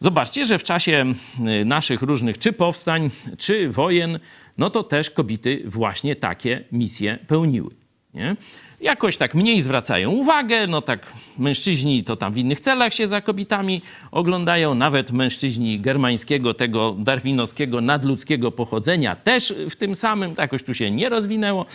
Zobaczcie, 0.00 0.44
że 0.44 0.58
w 0.58 0.62
czasie 0.62 1.12
y, 1.60 1.64
naszych 1.64 2.02
różnych 2.02 2.38
czy 2.38 2.52
powstań, 2.52 3.10
czy 3.38 3.70
wojen, 3.70 4.18
no 4.58 4.70
to 4.70 4.82
też 4.82 5.10
kobiety 5.10 5.62
właśnie 5.66 6.16
takie 6.16 6.64
misje 6.72 7.18
pełniły. 7.26 7.70
Nie? 8.14 8.36
Jakoś 8.80 9.16
tak 9.16 9.34
mniej 9.34 9.62
zwracają 9.62 10.10
uwagę, 10.10 10.66
no 10.66 10.82
tak 10.82 11.12
mężczyźni 11.38 12.04
to 12.04 12.16
tam 12.16 12.32
w 12.32 12.38
innych 12.38 12.60
celach 12.60 12.94
się 12.94 13.08
za 13.08 13.20
kobietami 13.20 13.82
oglądają, 14.10 14.74
nawet 14.74 15.12
mężczyźni 15.12 15.80
germańskiego, 15.80 16.54
tego 16.54 16.96
darwinowskiego, 16.98 17.80
nadludzkiego 17.80 18.52
pochodzenia 18.52 19.16
też 19.16 19.54
w 19.70 19.76
tym 19.76 19.94
samym, 19.94 20.30
tak 20.34 20.38
jakoś 20.38 20.62
tu 20.62 20.74
się 20.74 20.90
nie 20.90 21.08
rozwinęło, 21.08 21.66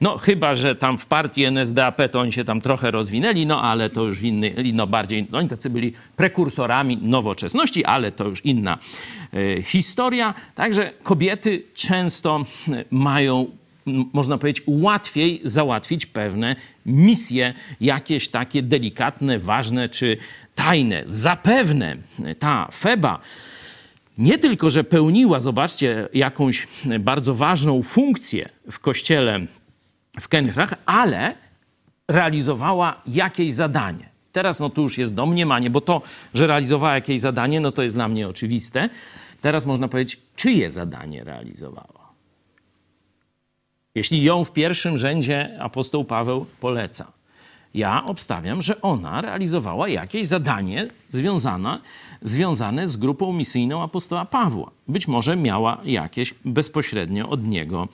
no 0.00 0.18
chyba, 0.18 0.54
że 0.54 0.76
tam 0.76 0.98
w 0.98 1.06
partii 1.06 1.44
NSDAP 1.44 2.00
to 2.10 2.20
oni 2.20 2.32
się 2.32 2.44
tam 2.44 2.60
trochę 2.60 2.90
rozwinęli, 2.90 3.46
no 3.46 3.62
ale 3.62 3.90
to 3.90 4.04
już 4.04 4.22
inny, 4.22 4.54
no 4.72 4.86
bardziej, 4.86 5.26
no 5.30 5.38
oni 5.38 5.48
tacy 5.48 5.70
byli 5.70 5.92
prekursorami 6.16 6.98
nowoczesności, 7.02 7.84
ale 7.84 8.12
to 8.12 8.28
już 8.28 8.44
inna 8.44 8.78
y, 9.34 9.62
historia, 9.66 10.34
także 10.54 10.92
kobiety 11.02 11.62
często 11.74 12.44
mają 12.90 13.59
można 13.86 14.38
powiedzieć, 14.38 14.64
łatwiej 14.66 15.40
załatwić 15.44 16.06
pewne 16.06 16.56
misje, 16.86 17.54
jakieś 17.80 18.28
takie 18.28 18.62
delikatne, 18.62 19.38
ważne 19.38 19.88
czy 19.88 20.16
tajne. 20.54 21.02
Zapewne 21.06 21.96
ta 22.38 22.68
Feba 22.72 23.20
nie 24.18 24.38
tylko, 24.38 24.70
że 24.70 24.84
pełniła, 24.84 25.40
zobaczcie, 25.40 26.08
jakąś 26.14 26.68
bardzo 27.00 27.34
ważną 27.34 27.82
funkcję 27.82 28.48
w 28.70 28.78
kościele 28.78 29.40
w 30.20 30.28
Kenkrach, 30.28 30.74
ale 30.86 31.34
realizowała 32.08 33.02
jakieś 33.06 33.52
zadanie. 33.52 34.10
Teraz 34.32 34.60
no 34.60 34.70
tu 34.70 34.82
już 34.82 34.98
jest 34.98 35.14
domniemanie, 35.14 35.70
bo 35.70 35.80
to, 35.80 36.02
że 36.34 36.46
realizowała 36.46 36.94
jakieś 36.94 37.20
zadanie, 37.20 37.60
no 37.60 37.72
to 37.72 37.82
jest 37.82 37.96
dla 37.96 38.08
mnie 38.08 38.28
oczywiste. 38.28 38.88
Teraz 39.40 39.66
można 39.66 39.88
powiedzieć, 39.88 40.20
czyje 40.36 40.70
zadanie 40.70 41.24
realizowała. 41.24 41.99
Jeśli 43.94 44.22
ją 44.22 44.44
w 44.44 44.52
pierwszym 44.52 44.98
rzędzie 44.98 45.56
apostoł 45.60 46.04
Paweł 46.04 46.46
poleca, 46.60 47.12
ja 47.74 48.04
obstawiam, 48.04 48.62
że 48.62 48.80
ona 48.80 49.20
realizowała 49.20 49.88
jakieś 49.88 50.26
zadanie 50.26 50.88
związane, 51.08 51.80
związane 52.22 52.88
z 52.88 52.96
grupą 52.96 53.32
misyjną 53.32 53.82
apostoła 53.82 54.24
Pawła. 54.24 54.70
Być 54.88 55.08
może 55.08 55.36
miała 55.36 55.80
jakieś 55.84 56.34
bezpośrednio 56.44 57.28
od 57.28 57.46
niego 57.46 57.88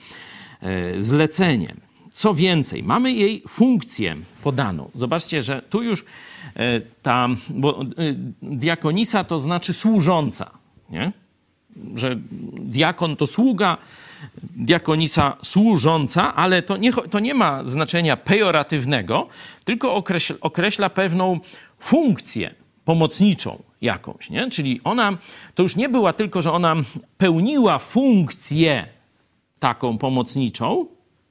e, 0.61 1.01
zlecenie. 1.01 1.75
Co 2.13 2.33
więcej, 2.33 2.83
mamy 2.83 3.11
jej 3.11 3.43
funkcję 3.47 4.15
podaną. 4.43 4.89
Zobaczcie, 4.95 5.43
że 5.43 5.61
tu 5.69 5.83
już 5.83 6.05
e, 6.55 6.81
ta, 6.81 7.29
bo 7.49 7.81
e, 7.81 7.85
diakonisa 8.41 9.23
to 9.23 9.39
znaczy 9.39 9.73
służąca, 9.73 10.51
nie? 10.89 11.11
Że 11.95 12.15
diakon 12.53 13.15
to 13.15 13.27
sługa, 13.27 13.77
diakonisa 14.55 15.37
służąca, 15.43 16.35
ale 16.35 16.61
to 16.61 16.77
nie, 16.77 16.93
to 16.93 17.19
nie 17.19 17.33
ma 17.33 17.65
znaczenia 17.65 18.17
pejoratywnego, 18.17 19.27
tylko 19.65 19.95
określa, 19.95 20.35
określa 20.41 20.89
pewną 20.89 21.39
funkcję 21.79 22.55
pomocniczą 22.85 23.63
jakąś, 23.81 24.29
nie? 24.29 24.49
Czyli 24.49 24.81
ona, 24.83 25.17
to 25.55 25.63
już 25.63 25.75
nie 25.75 25.89
była 25.89 26.13
tylko, 26.13 26.41
że 26.41 26.51
ona 26.51 26.75
pełniła 27.17 27.79
funkcję 27.79 28.87
taką 29.59 29.97
pomocniczą, 29.97 30.85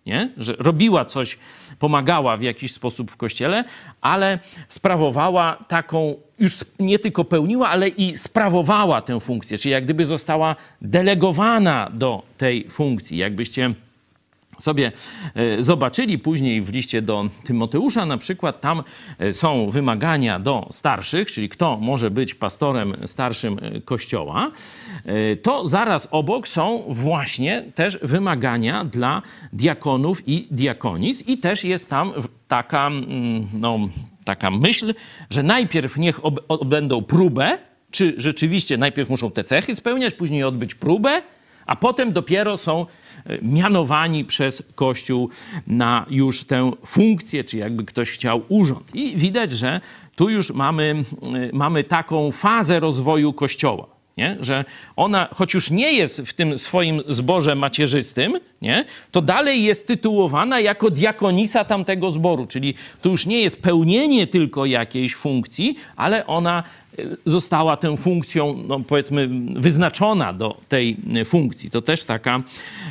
nie? 0.06 0.30
że 0.36 0.56
robiła 0.58 1.04
coś, 1.04 1.38
pomagała 1.78 2.36
w 2.36 2.42
jakiś 2.42 2.72
sposób 2.72 3.10
w 3.10 3.16
kościele, 3.16 3.64
ale 4.00 4.38
sprawowała 4.68 5.58
taką, 5.68 6.14
już 6.38 6.58
nie 6.78 6.98
tylko 6.98 7.24
pełniła, 7.24 7.68
ale 7.68 7.88
i 7.88 8.16
sprawowała 8.16 9.00
tę 9.00 9.20
funkcję, 9.20 9.58
czyli 9.58 9.72
jak 9.72 9.84
gdyby 9.84 10.04
została 10.04 10.56
delegowana 10.82 11.90
do 11.94 12.22
tej 12.36 12.70
funkcji. 12.70 13.18
Jakbyście 13.18 13.74
sobie 14.58 14.92
e, 15.34 15.62
zobaczyli 15.62 16.18
później 16.18 16.62
w 16.62 16.68
liście 16.68 17.02
do 17.02 17.28
Tymoteusza, 17.44 18.06
na 18.06 18.18
przykład 18.18 18.60
tam 18.60 18.82
e, 19.18 19.32
są 19.32 19.70
wymagania 19.70 20.38
do 20.38 20.66
starszych, 20.70 21.32
czyli 21.32 21.48
kto 21.48 21.76
może 21.76 22.10
być 22.10 22.34
pastorem 22.34 22.94
starszym 23.04 23.58
e, 23.62 23.80
kościoła, 23.80 24.50
to 25.42 25.66
zaraz 25.66 26.08
obok 26.10 26.48
są 26.48 26.84
właśnie 26.88 27.64
też 27.74 27.98
wymagania 28.02 28.84
dla 28.84 29.22
diakonów 29.52 30.28
i 30.28 30.48
diakonis. 30.50 31.28
I 31.28 31.38
też 31.38 31.64
jest 31.64 31.90
tam 31.90 32.12
taka, 32.48 32.86
mm, 32.86 33.48
no, 33.52 33.78
taka 34.24 34.50
myśl, 34.50 34.94
że 35.30 35.42
najpierw 35.42 35.96
niech 35.96 36.20
obędą 36.48 37.02
próbę, 37.02 37.58
czy 37.90 38.14
rzeczywiście 38.16 38.76
najpierw 38.76 39.10
muszą 39.10 39.30
te 39.30 39.44
cechy 39.44 39.74
spełniać, 39.74 40.14
później 40.14 40.44
odbyć 40.44 40.74
próbę, 40.74 41.22
a 41.66 41.76
potem 41.76 42.12
dopiero 42.12 42.56
są 42.56 42.86
mianowani 43.42 44.24
przez 44.24 44.62
Kościół 44.74 45.30
na 45.66 46.06
już 46.10 46.44
tę 46.44 46.70
funkcję, 46.86 47.44
czy 47.44 47.58
jakby 47.58 47.84
ktoś 47.84 48.10
chciał 48.10 48.42
urząd. 48.48 48.94
I 48.94 49.16
widać, 49.16 49.52
że 49.52 49.80
tu 50.16 50.28
już 50.28 50.52
mamy, 50.52 51.04
e, 51.34 51.56
mamy 51.56 51.84
taką 51.84 52.32
fazę 52.32 52.80
rozwoju 52.80 53.32
Kościoła. 53.32 53.95
Nie? 54.16 54.36
że 54.40 54.64
ona, 54.96 55.28
choć 55.34 55.54
już 55.54 55.70
nie 55.70 55.92
jest 55.92 56.20
w 56.20 56.32
tym 56.32 56.58
swoim 56.58 57.00
zborze 57.08 57.54
macierzystym, 57.54 58.38
nie? 58.62 58.84
to 59.10 59.22
dalej 59.22 59.64
jest 59.64 59.86
tytułowana 59.86 60.60
jako 60.60 60.90
diakonisa 60.90 61.64
tamtego 61.64 62.10
zboru, 62.10 62.46
czyli 62.46 62.74
to 63.02 63.08
już 63.08 63.26
nie 63.26 63.40
jest 63.40 63.62
pełnienie 63.62 64.26
tylko 64.26 64.66
jakiejś 64.66 65.14
funkcji, 65.14 65.76
ale 65.96 66.26
ona 66.26 66.62
została 67.24 67.76
tę 67.76 67.96
funkcją, 67.96 68.64
no 68.68 68.80
powiedzmy, 68.80 69.28
wyznaczona 69.54 70.32
do 70.32 70.56
tej 70.68 70.96
funkcji. 71.24 71.70
To 71.70 71.82
też 71.82 72.04
taka 72.04 72.42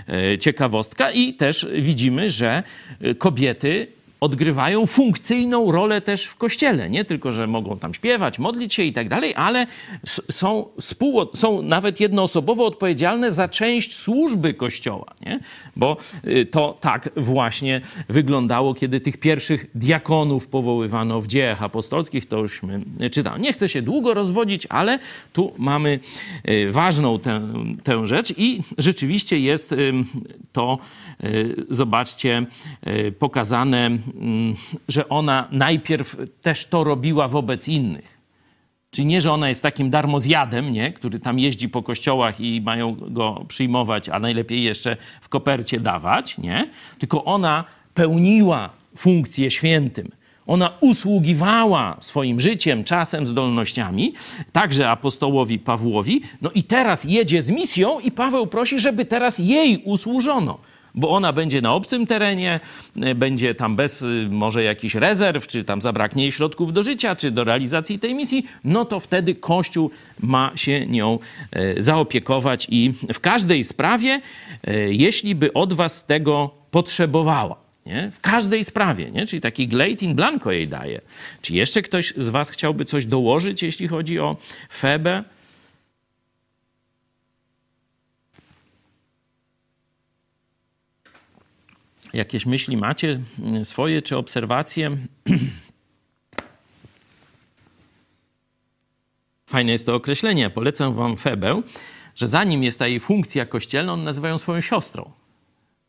e, 0.07 0.37
ciekawostka 0.37 1.11
i 1.11 1.33
też 1.33 1.67
widzimy, 1.79 2.29
że 2.29 2.63
kobiety 3.17 3.87
odgrywają 4.25 4.85
funkcyjną 4.85 5.71
rolę 5.71 6.01
też 6.01 6.25
w 6.25 6.35
kościele. 6.35 6.89
Nie 6.89 7.05
tylko, 7.05 7.31
że 7.31 7.47
mogą 7.47 7.77
tam 7.77 7.93
śpiewać, 7.93 8.39
modlić 8.39 8.73
się 8.73 8.83
i 8.83 8.93
tak 8.93 9.09
dalej, 9.09 9.35
ale 9.35 9.67
są, 10.31 10.65
współ, 10.79 11.25
są 11.33 11.61
nawet 11.61 11.99
jednoosobowo 11.99 12.65
odpowiedzialne 12.65 13.31
za 13.31 13.49
część 13.49 13.95
służby 13.95 14.53
kościoła. 14.53 15.05
Nie? 15.25 15.39
Bo 15.75 15.97
y, 16.27 16.45
to 16.45 16.77
tak 16.81 17.09
właśnie 17.15 17.81
wyglądało, 18.09 18.73
kiedy 18.73 18.99
tych 18.99 19.17
pierwszych 19.17 19.65
diakonów 19.75 20.47
powoływano 20.47 21.21
w 21.21 21.27
dziejach 21.27 21.63
apostolskich. 21.63 22.25
To 22.25 22.37
jużśmy 22.37 22.81
czytamy. 23.11 23.39
Nie 23.39 23.53
chcę 23.53 23.69
się 23.69 23.81
długo 23.81 24.13
rozwodzić, 24.13 24.67
ale 24.69 24.99
tu 25.33 25.53
mamy 25.57 25.99
y, 26.49 26.71
ważną 26.71 27.19
tę, 27.19 27.41
tę 27.83 28.07
rzecz 28.07 28.33
i 28.37 28.61
rzeczywiście 28.77 29.39
jest 29.39 29.75
to, 30.53 30.77
y, 31.23 31.65
zobaczcie, 31.69 32.45
pokazane 33.19 33.89
że 34.87 35.09
ona 35.09 35.47
najpierw 35.51 36.17
też 36.41 36.65
to 36.65 36.83
robiła 36.83 37.27
wobec 37.27 37.67
innych. 37.67 38.17
Czyli 38.91 39.07
nie, 39.07 39.21
że 39.21 39.31
ona 39.31 39.49
jest 39.49 39.63
takim 39.63 39.89
darmozjadem, 39.89 40.73
nie? 40.73 40.93
który 40.93 41.19
tam 41.19 41.39
jeździ 41.39 41.69
po 41.69 41.83
kościołach 41.83 42.41
i 42.41 42.61
mają 42.61 42.95
go 42.95 43.45
przyjmować, 43.47 44.09
a 44.09 44.19
najlepiej 44.19 44.63
jeszcze 44.63 44.97
w 45.21 45.29
kopercie 45.29 45.79
dawać, 45.79 46.37
nie? 46.37 46.69
Tylko 46.99 47.23
ona 47.23 47.63
pełniła 47.93 48.69
funkcję 48.97 49.51
świętym. 49.51 50.11
Ona 50.47 50.71
usługiwała 50.81 51.97
swoim 51.99 52.39
życiem, 52.39 52.83
czasem, 52.83 53.27
zdolnościami, 53.27 54.13
także 54.51 54.89
apostołowi 54.89 55.59
Pawłowi. 55.59 56.21
No 56.41 56.51
i 56.51 56.63
teraz 56.63 57.03
jedzie 57.03 57.41
z 57.41 57.49
misją 57.49 57.99
i 57.99 58.11
Paweł 58.11 58.47
prosi, 58.47 58.79
żeby 58.79 59.05
teraz 59.05 59.39
jej 59.39 59.81
usłużono 59.85 60.57
bo 60.95 61.09
ona 61.09 61.33
będzie 61.33 61.61
na 61.61 61.73
obcym 61.73 62.05
terenie, 62.07 62.59
e, 63.01 63.15
będzie 63.15 63.55
tam 63.55 63.75
bez 63.75 64.01
y, 64.01 64.27
może 64.31 64.63
jakichś 64.63 64.95
rezerw, 64.95 65.47
czy 65.47 65.63
tam 65.63 65.81
zabraknie 65.81 66.23
jej 66.23 66.31
środków 66.31 66.73
do 66.73 66.83
życia, 66.83 67.15
czy 67.15 67.31
do 67.31 67.43
realizacji 67.43 67.99
tej 67.99 68.15
misji, 68.15 68.45
no 68.63 68.85
to 68.85 68.99
wtedy 68.99 69.35
Kościół 69.35 69.91
ma 70.19 70.51
się 70.55 70.85
nią 70.85 71.19
e, 71.51 71.81
zaopiekować 71.81 72.67
i 72.69 72.93
w 73.13 73.19
każdej 73.19 73.63
sprawie, 73.63 74.21
e, 74.63 74.93
jeśli 74.93 75.35
by 75.35 75.53
od 75.53 75.73
was 75.73 76.05
tego 76.05 76.51
potrzebowała. 76.71 77.65
Nie? 77.85 78.11
W 78.11 78.19
każdej 78.19 78.63
sprawie, 78.63 79.11
nie? 79.11 79.27
czyli 79.27 79.41
taki 79.41 79.67
glejt 79.67 80.03
in 80.03 80.15
blanco 80.15 80.51
jej 80.51 80.67
daje. 80.67 81.01
Czy 81.41 81.53
jeszcze 81.53 81.81
ktoś 81.81 82.13
z 82.17 82.29
was 82.29 82.49
chciałby 82.49 82.85
coś 82.85 83.05
dołożyć, 83.05 83.63
jeśli 83.63 83.87
chodzi 83.87 84.19
o 84.19 84.37
Febę? 84.73 85.23
Jakieś 92.15 92.45
myśli 92.45 92.77
macie 92.77 93.19
mm, 93.39 93.65
swoje 93.65 94.01
czy 94.01 94.17
obserwacje? 94.17 94.97
Fajne 99.47 99.71
jest 99.71 99.85
to 99.85 99.95
określenie. 99.95 100.49
Polecam 100.49 100.93
wam 100.93 101.17
Febę, 101.17 101.61
że 102.15 102.27
zanim 102.27 102.63
jest 102.63 102.79
ta 102.79 102.87
jej 102.87 102.99
funkcja 102.99 103.45
kościelna, 103.45 103.93
on 103.93 104.03
nazywają 104.03 104.37
swoją 104.37 104.61
siostrą. 104.61 105.11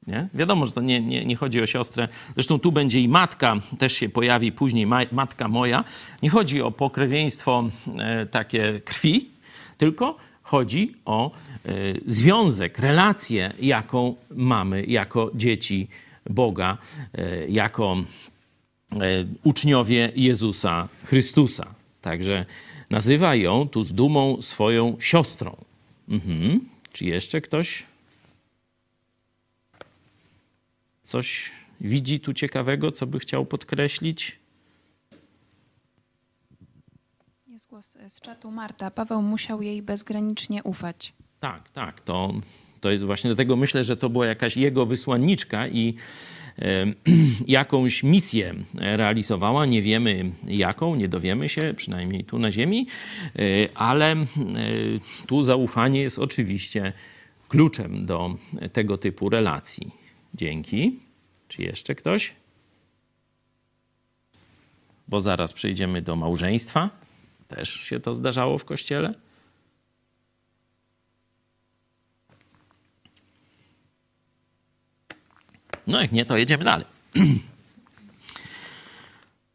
Nie? 0.07 0.29
Wiadomo, 0.35 0.67
że 0.67 0.73
to 0.73 0.81
nie, 0.81 1.01
nie, 1.01 1.25
nie 1.25 1.37
chodzi 1.37 1.63
o 1.63 1.67
siostrę. 1.67 2.09
Zresztą 2.35 2.59
tu 2.59 2.73
będzie 2.73 3.01
i 3.01 3.09
matka, 3.09 3.57
też 3.79 3.93
się 3.93 4.09
pojawi 4.09 4.53
później 4.53 4.87
ma, 4.87 5.01
matka 5.13 5.49
moja. 5.49 5.85
Nie 6.23 6.31
chodzi 6.31 6.63
o 6.63 6.71
pokrewieństwo 6.71 7.65
e, 7.99 8.27
takie 8.27 8.81
krwi, 8.85 9.31
tylko 9.79 10.17
chodzi 10.43 10.95
o 11.05 11.31
e, 11.31 11.71
związek, 12.07 12.79
relację, 12.79 13.53
jaką 13.59 14.17
mamy 14.31 14.85
jako 14.85 15.31
dzieci 15.35 15.89
Boga 16.31 16.79
e, 17.15 17.49
jako 17.49 17.97
e, 18.93 18.97
uczniowie 19.45 20.13
Jezusa 20.17 20.89
Chrystusa. 21.05 21.75
Także 22.03 22.45
nazywa 22.91 23.35
ją 23.35 23.69
tu 23.69 23.85
z 23.85 23.93
dumą 23.93 24.43
swoją 24.43 24.97
siostrą. 25.01 25.57
Mhm. 26.09 26.69
Czy 26.93 27.05
jeszcze 27.05 27.41
ktoś 27.41 27.85
coś 31.05 31.53
widzi 31.81 32.21
tu 32.21 32.35
ciekawego, 32.35 32.93
co 32.93 33.07
by 33.07 33.19
chciał 33.19 33.47
podkreślić? 33.47 34.39
Jest 37.47 37.69
głos 37.69 37.97
z 38.09 38.21
czatu 38.21 38.51
Marta. 38.51 38.91
Paweł 38.91 39.23
musiał 39.23 39.63
jej 39.63 39.83
bezgranicznie 39.83 40.63
ufać. 40.63 41.13
Tak, 41.41 41.69
tak. 41.69 42.01
To 42.01 42.35
to 42.87 42.91
jest 42.91 43.05
właśnie 43.05 43.29
dlatego 43.29 43.57
myślę, 43.57 43.85
że 43.85 43.97
to 43.97 44.09
była 44.09 44.27
jakaś 44.27 44.57
jego 44.57 44.87
wysłanniczka 44.87 45.69
i 45.69 45.95
jakąś 47.47 48.03
misję 48.03 48.55
realizowała. 48.75 49.67
Nie 49.67 49.83
wiemy 49.83 50.31
jaką, 50.47 50.95
nie 50.95 51.09
dowiemy 51.09 51.49
się, 51.49 51.75
przynajmniej 51.77 52.25
tu 52.25 52.39
na 52.39 52.53
Ziemi, 52.53 52.87
e, 53.37 53.43
ale 53.75 54.13
e, 54.13 54.27
tu 55.27 55.43
zaufanie 55.43 56.01
jest 56.01 56.19
oczywiście 56.19 56.93
kluczem 57.49 58.07
do 58.07 58.37
tego 58.73 58.99
typu 58.99 59.29
relacji. 59.29 59.91
Dzięki. 60.35 61.01
Czy 61.49 61.63
jeszcze 61.63 61.95
ktoś? 61.95 62.35
Bo 65.09 65.21
zaraz 65.21 65.53
przejdziemy 65.53 66.03
do 66.03 66.17
małżeństwa. 66.17 66.91
Też 67.49 67.71
się 67.71 68.01
to 68.01 68.15
zdarzało 68.15 68.59
w 68.59 68.65
kościele. 68.65 69.15
No 75.87 76.01
jak 76.01 76.13
nie, 76.13 76.27
to 76.27 76.37
jedziemy 76.37 76.65
dalej. 76.65 76.87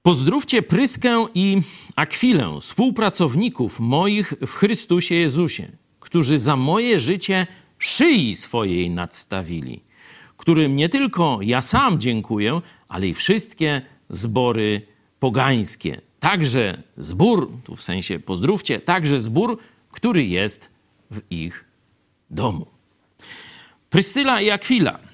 Pozdrówcie 0.03 0.61
Pryskę 0.61 1.25
i 1.33 1.61
Akwilę, 1.95 2.57
współpracowników 2.61 3.79
moich 3.79 4.33
w 4.47 4.53
Chrystusie 4.53 5.15
Jezusie, 5.15 5.71
którzy 5.99 6.37
za 6.37 6.55
moje 6.55 6.99
życie 6.99 7.47
szyi 7.79 8.35
swojej 8.35 8.89
nadstawili, 8.89 9.81
którym 10.37 10.75
nie 10.75 10.89
tylko 10.89 11.39
ja 11.41 11.61
sam 11.61 11.99
dziękuję, 11.99 12.61
ale 12.87 13.07
i 13.07 13.13
wszystkie 13.13 13.81
zbory 14.09 14.81
pogańskie. 15.19 16.01
Także 16.19 16.83
zbór, 16.97 17.51
tu 17.63 17.75
w 17.75 17.83
sensie 17.83 18.19
pozdrówcie, 18.19 18.79
także 18.79 19.19
zbór, 19.19 19.57
który 19.91 20.25
jest 20.25 20.69
w 21.11 21.21
ich 21.29 21.65
domu. 22.29 22.65
Pryscyla 23.89 24.41
i 24.41 24.49
Akwila– 24.49 24.99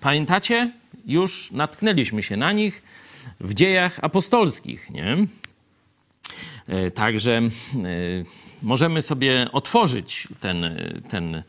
Pamiętacie? 0.00 0.72
Już 1.06 1.50
natknęliśmy 1.52 2.22
się 2.22 2.36
na 2.36 2.52
nich 2.52 2.82
w 3.40 3.54
dziejach 3.54 3.98
apostolskich, 4.02 4.90
nie? 4.90 5.16
E, 6.68 6.90
także 6.90 7.36
e, 7.38 7.50
możemy 8.62 9.02
sobie 9.02 9.46
otworzyć 9.52 10.28
ten, 10.40 10.78
ten 11.08 11.42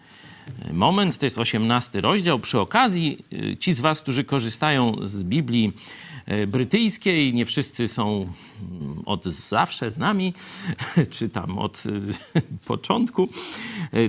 moment. 0.74 1.18
To 1.18 1.26
jest 1.26 1.38
18 1.38 2.02
rozdział. 2.02 2.40
Przy 2.40 2.60
okazji, 2.60 3.26
e, 3.54 3.58
ci 3.58 3.74
z 3.74 3.80
Was, 3.80 4.02
którzy 4.02 4.24
korzystają 4.24 4.96
z 5.04 5.24
Biblii 5.24 5.74
E, 6.30 6.48
brytyjskiej. 6.48 7.34
Nie 7.34 7.46
wszyscy 7.46 7.88
są 7.88 8.28
mm, 8.72 9.02
od 9.06 9.26
zawsze 9.26 9.92
z 9.92 9.98
nami, 9.98 10.34
czy 11.16 11.30
tam 11.30 11.58
od 11.58 11.84
e, 12.36 12.42
początku. 12.66 13.30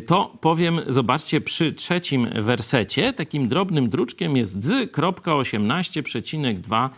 To 0.07 0.37
powiem, 0.40 0.81
zobaczcie, 0.88 1.40
przy 1.40 1.72
trzecim 1.72 2.29
wersecie, 2.35 3.12
takim 3.12 3.48
drobnym 3.48 3.88
druczkiem 3.88 4.37
jest 4.37 4.62
z 4.62 4.92
kropka 4.92 5.31
18,2 5.31 6.88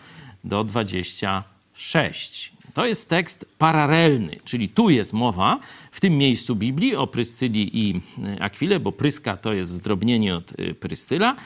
do 0.45 0.65
26. 0.65 2.53
To 2.75 2.87
jest 2.87 3.09
tekst 3.09 3.49
paralelny, 3.59 4.37
czyli 4.45 4.69
tu 4.69 4.91
jest 4.91 5.13
mowa 5.13 5.59
w 5.93 6.01
tym 6.01 6.19
miejscu 6.19 6.57
Biblii 6.57 6.97
o 6.97 7.07
Pryscyli 7.07 7.79
i 7.79 8.01
Akwile, 8.41 8.81
bo 8.81 8.93
Pryska 8.93 9.37
to 9.37 9.53
jest 9.53 9.71
zdrobnienie 9.71 10.37
od 10.37 10.53
Pryscyla, 10.81 11.37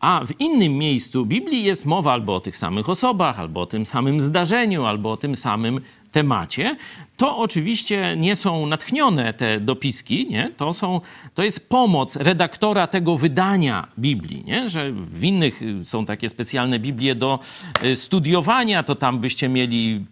a 0.00 0.24
w 0.26 0.40
innym 0.40 0.72
miejscu 0.72 1.26
Biblii 1.26 1.64
jest 1.64 1.86
mowa 1.86 2.12
albo 2.12 2.34
o 2.36 2.40
tych 2.40 2.56
samych 2.56 2.88
osobach, 2.88 3.40
albo 3.40 3.60
o 3.60 3.66
tym 3.66 3.86
samym 3.86 4.20
zdarzeniu, 4.20 4.84
albo 4.84 5.12
o 5.12 5.16
tym 5.16 5.36
samym 5.36 5.80
temacie, 6.12 6.76
to 7.18 7.38
oczywiście 7.38 8.14
nie 8.16 8.36
są 8.36 8.66
natchnione 8.66 9.32
te 9.34 9.60
dopiski, 9.60 10.26
nie? 10.30 10.50
To, 10.56 10.72
są, 10.72 11.00
to 11.34 11.42
jest 11.42 11.68
pomoc 11.68 12.16
redaktora 12.16 12.86
tego 12.86 13.16
wydania 13.16 13.88
Biblii, 13.98 14.44
nie? 14.44 14.68
że 14.68 14.92
w 14.92 15.24
innych 15.24 15.60
są 15.82 16.04
takie 16.04 16.28
specjalne 16.28 16.78
Biblie 16.78 17.14
do 17.14 17.38
y, 17.84 17.96
studiowania, 17.96 18.82
to 18.82 18.94
tam 18.94 19.18
byście 19.18 19.48
mieli 19.48 20.04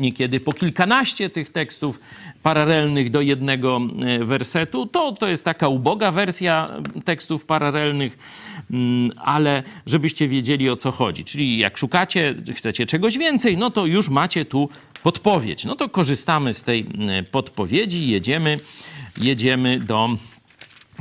niekiedy 0.00 0.40
po 0.40 0.52
kilkanaście 0.52 1.30
tych 1.30 1.48
tekstów 1.48 2.00
paralelnych 2.42 3.10
do 3.10 3.20
jednego 3.20 3.80
y, 4.20 4.24
wersetu. 4.24 4.86
To, 4.86 5.12
to 5.12 5.28
jest 5.28 5.44
taka 5.44 5.68
uboga 5.68 6.12
wersja 6.12 6.70
tekstów 7.04 7.46
paralelnych, 7.46 8.18
mm, 8.70 9.10
ale 9.18 9.62
żebyście 9.86 10.28
wiedzieli 10.28 10.70
o 10.70 10.76
co 10.76 10.90
chodzi. 10.90 11.24
Czyli 11.24 11.58
jak 11.58 11.78
szukacie, 11.78 12.34
chcecie 12.54 12.86
czegoś 12.86 13.18
więcej, 13.18 13.56
no 13.56 13.70
to 13.70 13.86
już 13.86 14.08
macie 14.08 14.44
tu 14.44 14.68
podpowiedź. 15.04 15.64
No 15.64 15.76
to 15.76 15.88
korzystamy 15.88 16.54
z 16.54 16.62
tej 16.62 16.86
e, 17.08 17.22
podpowiedzi, 17.22 18.08
jedziemy, 18.08 18.58
jedziemy 19.18 19.80
do 19.80 20.08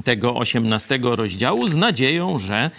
tego 0.04 0.36
18 0.36 1.00
rozdziału 1.02 1.68
z 1.68 1.76
nadzieją, 1.76 2.38
że 2.38 2.72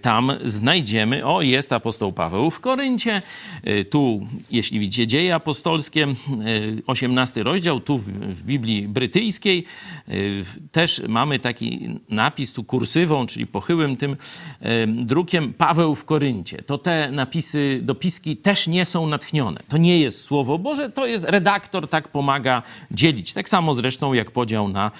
tam 0.00 0.32
znajdziemy, 0.44 1.26
o 1.26 1.42
jest 1.42 1.72
apostoł 1.72 2.12
Paweł 2.12 2.50
w 2.50 2.60
Koryncie, 2.60 3.22
e, 3.62 3.84
tu 3.84 4.26
jeśli 4.50 4.80
widzicie 4.80 5.06
dzieje 5.06 5.34
apostolskie, 5.34 6.06
18 6.86 7.40
e, 7.40 7.44
rozdział, 7.44 7.80
tu 7.80 7.98
w 7.98 8.42
Biblii 8.42 8.88
brytyjskiej 8.88 9.64
też 10.72 11.02
mamy 11.08 11.38
taki 11.38 11.88
napis 12.08 12.52
tu 12.52 12.64
kursywą, 12.64 13.26
czyli 13.26 13.46
pochyłym 13.46 13.96
tym 13.96 14.16
drukiem 14.88 15.54
Paweł 15.54 15.94
w 15.94 16.04
Koryncie. 16.04 16.62
To 16.62 16.78
te 16.78 17.10
napisy, 17.12 17.80
dopiski 17.82 18.36
też 18.36 18.68
nie 18.68 18.84
są 18.84 19.06
natchnione. 19.06 19.60
To 19.68 19.76
nie 19.76 20.00
jest 20.00 20.22
Słowo 20.22 20.58
Boże, 20.58 20.90
to 20.90 21.06
jest 21.06 21.24
redaktor, 21.24 21.88
tak 21.88 22.08
pomaga 22.08 22.62
dzielić. 22.90 23.32
Tak 23.32 23.48
samo 23.48 23.74
zresztą 23.74 24.12
jak 24.12 24.30
podział 24.30 24.68
na 24.68 24.90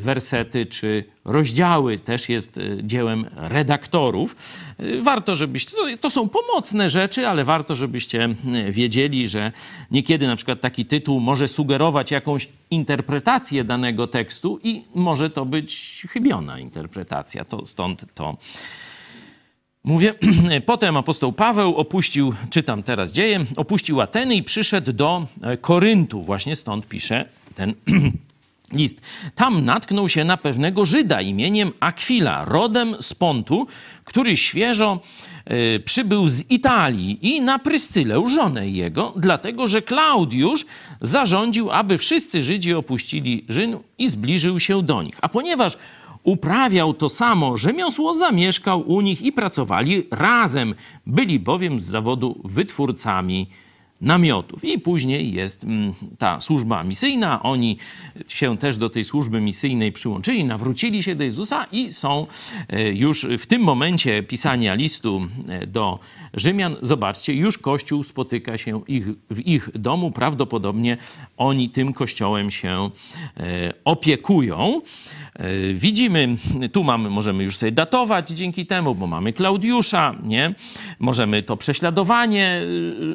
wersety 0.00 0.66
czy 0.66 1.04
rozdziały, 1.24 1.98
też 1.98 2.28
jest 2.28 2.56
y, 2.56 2.78
dziełem 2.82 3.26
redaktorów. 3.36 4.36
Y, 4.80 5.02
warto, 5.02 5.36
żebyście, 5.36 5.76
to, 6.00 6.10
są 6.10 6.28
pomocne 6.28 6.90
rzeczy, 6.90 7.28
ale 7.28 7.44
warto, 7.44 7.76
żebyście 7.76 8.28
y, 8.68 8.72
wiedzieli, 8.72 9.28
że 9.28 9.52
niekiedy 9.90 10.26
na 10.26 10.36
przykład 10.36 10.60
taki 10.60 10.86
tytuł 10.86 11.20
może 11.20 11.48
sugerować 11.48 12.10
jakąś 12.10 12.48
interpretację 12.70 13.64
danego 13.64 14.06
tekstu 14.06 14.58
i 14.62 14.84
może 14.94 15.30
to 15.30 15.44
być 15.44 16.02
chybiona 16.10 16.58
interpretacja. 16.58 17.44
To 17.44 17.66
stąd 17.66 18.14
to 18.14 18.36
Mówię, 19.84 20.14
potem 20.66 20.96
apostoł 20.96 21.32
Paweł 21.32 21.76
opuścił, 21.76 22.34
czytam 22.50 22.82
teraz 22.82 23.12
dzieje, 23.12 23.44
opuścił 23.56 24.00
Ateny 24.00 24.34
i 24.34 24.42
przyszedł 24.42 24.92
do 24.92 25.26
e, 25.42 25.56
Koryntu. 25.56 26.22
Właśnie 26.22 26.56
stąd 26.56 26.88
pisze 26.88 27.28
ten 27.54 27.74
list. 28.72 29.00
Tam 29.34 29.64
natknął 29.64 30.08
się 30.08 30.24
na 30.24 30.36
pewnego 30.36 30.84
Żyda 30.84 31.20
imieniem 31.20 31.72
Aquila, 31.80 32.44
rodem 32.44 32.96
z 33.00 33.14
Pontu, 33.14 33.66
który 34.04 34.36
świeżo 34.36 35.00
y, 35.50 35.80
przybył 35.80 36.28
z 36.28 36.50
Italii 36.50 37.18
i 37.34 37.40
na 37.40 37.58
Pryscylę, 37.58 38.28
żonę 38.28 38.68
jego, 38.68 39.14
dlatego 39.16 39.66
że 39.66 39.82
Klaudiusz 39.82 40.66
zarządził, 41.00 41.70
aby 41.70 41.98
wszyscy 41.98 42.42
Żydzi 42.42 42.74
opuścili 42.74 43.44
Rzym 43.48 43.78
i 43.98 44.08
zbliżył 44.08 44.60
się 44.60 44.82
do 44.82 45.02
nich. 45.02 45.18
A 45.22 45.28
ponieważ 45.28 45.76
uprawiał 46.22 46.94
to 46.94 47.08
samo 47.08 47.56
rzemiosło, 47.56 48.14
zamieszkał 48.14 48.80
u 48.90 49.00
nich 49.00 49.22
i 49.22 49.32
pracowali 49.32 50.06
razem. 50.10 50.74
Byli 51.06 51.40
bowiem 51.40 51.80
z 51.80 51.84
zawodu 51.84 52.40
wytwórcami 52.44 53.46
namiotów. 54.00 54.64
I 54.64 54.78
później 54.78 55.32
jest 55.32 55.64
mm, 55.64 55.94
ta 56.18 56.40
służba 56.40 56.84
misyjna. 56.84 57.42
Oni 57.42 57.76
się 58.26 58.58
też 58.58 58.78
do 58.78 58.90
tej 58.90 59.04
służby 59.04 59.40
misyjnej 59.40 59.92
przyłączyli, 59.92 60.44
nawrócili 60.44 61.02
się 61.02 61.14
do 61.14 61.24
Jezusa 61.24 61.66
i 61.72 61.92
są 61.92 62.26
e, 62.68 62.92
już 62.92 63.26
w 63.38 63.46
tym 63.46 63.62
momencie 63.62 64.22
pisania 64.22 64.74
listu 64.74 65.20
e, 65.48 65.66
do 65.66 65.98
Rzymian. 66.34 66.76
Zobaczcie, 66.80 67.34
już 67.34 67.58
Kościół 67.58 68.02
spotyka 68.02 68.58
się 68.58 68.80
ich, 68.88 69.06
w 69.30 69.46
ich 69.46 69.70
domu. 69.74 70.10
Prawdopodobnie 70.10 70.96
oni 71.36 71.70
tym 71.70 71.92
kościołem 71.92 72.50
się 72.50 72.90
e, 73.36 73.72
opiekują. 73.84 74.80
E, 75.34 75.74
widzimy, 75.74 76.36
tu 76.72 76.84
mamy, 76.84 77.10
możemy 77.10 77.44
już 77.44 77.56
sobie 77.56 77.72
datować 77.72 78.30
dzięki 78.30 78.66
temu, 78.66 78.94
bo 78.94 79.06
mamy 79.06 79.32
Klaudiusza, 79.32 80.14
nie? 80.22 80.54
Możemy 80.98 81.42
to 81.42 81.56
prześladowanie 81.56 82.62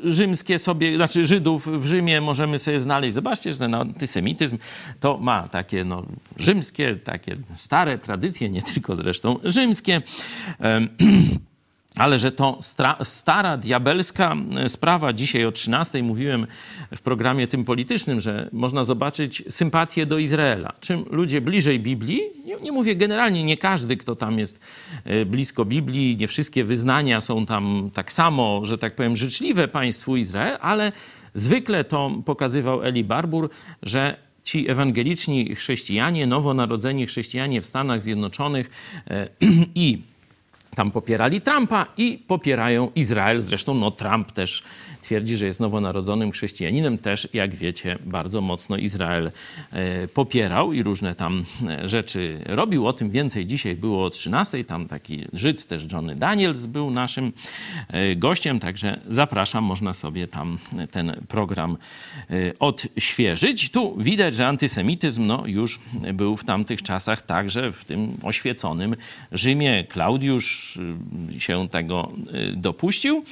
e, 0.05 0.11
rzymskie 0.11 0.59
sobie, 0.59 0.95
znaczy 0.95 1.25
Żydów 1.25 1.67
w 1.67 1.85
Rzymie 1.85 2.21
możemy 2.21 2.59
sobie 2.59 2.79
znaleźć. 2.79 3.13
Zobaczcie, 3.13 3.53
że 3.53 3.59
ten 3.59 3.73
antysemityzm 3.73 4.57
to 4.99 5.17
ma 5.17 5.47
takie 5.47 5.83
no, 5.83 6.05
rzymskie, 6.37 6.95
takie 6.95 7.35
stare 7.55 7.97
tradycje, 7.97 8.49
nie 8.49 8.61
tylko 8.61 8.95
zresztą 8.95 9.39
rzymskie. 9.43 10.01
Ale 11.95 12.19
że 12.19 12.31
to 12.31 12.59
stara, 13.03 13.57
diabelska 13.57 14.35
e, 14.57 14.69
sprawa, 14.69 15.13
dzisiaj 15.13 15.45
o 15.45 15.51
13 15.51 16.03
mówiłem 16.03 16.47
w 16.95 17.01
programie 17.01 17.47
tym 17.47 17.65
politycznym, 17.65 18.21
że 18.21 18.49
można 18.51 18.83
zobaczyć 18.83 19.43
sympatię 19.49 20.05
do 20.05 20.17
Izraela. 20.17 20.73
Czym 20.79 21.05
ludzie 21.09 21.41
bliżej 21.41 21.79
Biblii, 21.79 22.21
nie, 22.45 22.55
nie, 22.55 22.71
mówię 22.71 22.95
generalnie, 22.95 23.43
nie 23.43 23.57
każdy, 23.57 23.97
kto 23.97 24.15
tam 24.15 24.39
jest 24.39 24.59
e, 25.03 25.25
blisko 25.25 25.65
Biblii, 25.65 26.17
nie 26.17 26.27
wszystkie 26.27 26.63
wyznania 26.63 27.21
są 27.21 27.45
tam 27.45 27.89
tak 27.93 28.11
samo, 28.11 28.65
że 28.65 28.77
tak 28.77 28.95
powiem, 28.95 29.15
życzliwe 29.15 29.67
państwu 29.67 30.15
Izrael, 30.15 30.57
ale 30.61 30.91
zwykle 31.33 31.83
to 31.83 32.11
pokazywał 32.25 32.83
Eli 32.83 33.03
Barbur, 33.03 33.49
że 33.83 34.25
ci 34.43 34.69
ewangeliczni 34.69 35.55
chrześcijanie, 35.55 36.27
nowonarodzeni 36.27 37.05
chrześcijanie 37.05 37.61
w 37.61 37.65
Stanach 37.65 38.01
Zjednoczonych 38.01 38.69
e, 39.07 39.27
i 39.75 40.01
tam 40.75 40.91
popierali 40.91 41.41
Trumpa 41.41 41.85
i 41.97 42.17
popierają 42.27 42.91
Izrael. 42.95 43.41
Zresztą 43.41 43.73
no, 43.73 43.91
Trump 43.91 44.31
też 44.31 44.63
twierdzi, 45.05 45.37
że 45.37 45.45
jest 45.45 45.59
nowonarodzonym 45.59 46.31
chrześcijaninem. 46.31 46.97
Też, 46.97 47.27
jak 47.33 47.55
wiecie, 47.55 47.97
bardzo 48.05 48.41
mocno 48.41 48.77
Izrael 48.77 49.31
e, 49.71 50.07
popierał 50.07 50.73
i 50.73 50.83
różne 50.83 51.15
tam 51.15 51.45
e, 51.67 51.87
rzeczy 51.87 52.41
robił. 52.45 52.87
O 52.87 52.93
tym 52.93 53.11
więcej 53.11 53.45
dzisiaj 53.45 53.75
było 53.75 54.05
o 54.05 54.09
13. 54.09 54.63
Tam 54.63 54.87
taki 54.87 55.25
Żyd, 55.33 55.65
też 55.65 55.91
Johnny 55.91 56.15
Daniels 56.15 56.65
był 56.65 56.91
naszym 56.91 57.33
e, 57.87 58.15
gościem, 58.15 58.59
także 58.59 58.99
zapraszam, 59.07 59.63
można 59.63 59.93
sobie 59.93 60.27
tam 60.27 60.57
ten 60.91 61.21
program 61.27 61.77
odświeżyć. 62.59 63.69
Tu 63.69 63.97
widać, 63.97 64.35
że 64.35 64.47
antysemityzm 64.47 65.25
no, 65.25 65.43
już 65.45 65.79
był 66.13 66.37
w 66.37 66.45
tamtych 66.45 66.81
czasach 66.81 67.21
także 67.21 67.71
w 67.71 67.85
tym 67.85 68.17
oświeconym 68.23 68.95
Rzymie. 69.31 69.83
Klaudiusz 69.83 70.79
się 71.39 71.69
tego 71.69 72.11
dopuścił. 72.55 73.23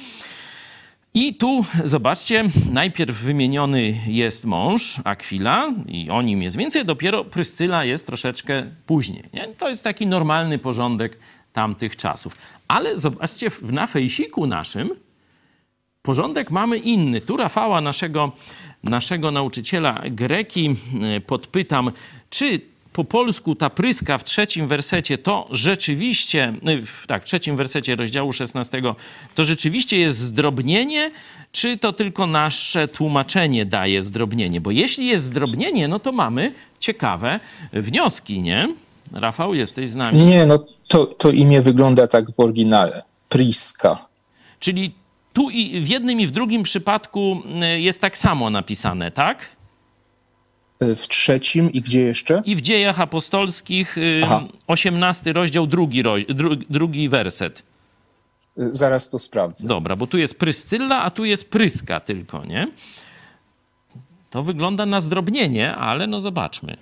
I 1.16 1.34
tu 1.34 1.64
zobaczcie, 1.84 2.44
najpierw 2.70 3.16
wymieniony 3.16 4.00
jest 4.06 4.44
mąż 4.44 5.00
Aquila 5.04 5.72
i 5.88 6.10
o 6.10 6.22
nim 6.22 6.42
jest 6.42 6.56
więcej, 6.56 6.84
dopiero 6.84 7.24
Pryscyla 7.24 7.84
jest 7.84 8.06
troszeczkę 8.06 8.70
później. 8.86 9.24
Nie? 9.34 9.48
To 9.48 9.68
jest 9.68 9.84
taki 9.84 10.06
normalny 10.06 10.58
porządek 10.58 11.18
tamtych 11.52 11.96
czasów. 11.96 12.36
Ale 12.68 12.98
zobaczcie, 12.98 13.48
na 13.62 13.86
fejsiku 13.86 14.46
naszym 14.46 14.90
porządek 16.02 16.50
mamy 16.50 16.78
inny. 16.78 17.20
Tu 17.20 17.36
Rafała, 17.36 17.80
naszego, 17.80 18.32
naszego 18.82 19.30
nauczyciela 19.30 20.02
greki, 20.10 20.76
e, 21.02 21.20
podpytam, 21.20 21.90
czy 22.30 22.60
po 22.94 23.04
polsku 23.04 23.54
ta 23.54 23.70
pryska 23.70 24.18
w 24.18 24.24
trzecim 24.24 24.68
wersecie 24.68 25.18
to 25.18 25.48
rzeczywiście, 25.50 26.54
y, 26.68 27.06
tak, 27.06 27.22
w 27.22 27.26
trzecim 27.26 27.56
wersecie 27.56 27.96
rozdziału 27.96 28.32
16, 28.32 28.82
to 29.34 29.44
rzeczywiście 29.44 29.98
jest 29.98 30.18
zdrobnienie, 30.18 31.10
czy 31.52 31.78
to 31.78 31.92
tylko 31.92 32.26
nasze 32.26 32.88
tłumaczenie 32.88 33.66
daje 33.66 34.02
zdrobnienie? 34.02 34.60
Bo 34.60 34.70
jeśli 34.70 35.06
jest 35.06 35.24
zdrobnienie, 35.24 35.88
no 35.88 35.98
to 35.98 36.12
mamy 36.12 36.52
ciekawe 36.80 37.40
wnioski, 37.72 38.42
nie? 38.42 38.68
Rafał, 39.12 39.54
jesteś 39.54 39.88
z 39.88 39.94
nami? 39.94 40.22
Nie, 40.22 40.46
no 40.46 40.66
to, 40.88 41.06
to 41.06 41.30
imię 41.30 41.62
wygląda 41.62 42.06
tak 42.06 42.34
w 42.34 42.40
oryginale. 42.40 43.02
Priska. 43.28 44.06
Czyli 44.60 44.92
tu 45.32 45.50
i 45.50 45.80
w 45.80 45.88
jednym 45.88 46.20
i 46.20 46.26
w 46.26 46.30
drugim 46.30 46.62
przypadku 46.62 47.42
y, 47.76 47.80
jest 47.80 48.00
tak 48.00 48.18
samo 48.18 48.50
napisane, 48.50 49.10
tak? 49.10 49.38
W 50.94 51.08
trzecim 51.08 51.72
i 51.72 51.80
gdzie 51.80 52.00
jeszcze? 52.02 52.42
I 52.44 52.56
w 52.56 52.60
dziejach 52.60 53.00
apostolskich, 53.00 53.96
Aha. 54.24 54.44
18 54.66 55.32
rozdział, 55.32 55.66
drugi, 55.66 56.02
drugi 56.70 57.08
werset. 57.08 57.62
Zaraz 58.56 59.10
to 59.10 59.18
sprawdzę. 59.18 59.68
Dobra, 59.68 59.96
bo 59.96 60.06
tu 60.06 60.18
jest 60.18 60.38
Pryscylla, 60.38 61.02
a 61.02 61.10
tu 61.10 61.24
jest 61.24 61.50
Pryska 61.50 62.00
tylko, 62.00 62.44
nie? 62.44 62.68
To 64.30 64.42
wygląda 64.42 64.86
na 64.86 65.00
zdrobnienie, 65.00 65.74
ale 65.76 66.06
no 66.06 66.20
zobaczmy. 66.20 66.76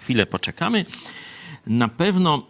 Chwilę 0.00 0.26
poczekamy. 0.26 0.84
Na 1.66 1.88
pewno 1.88 2.42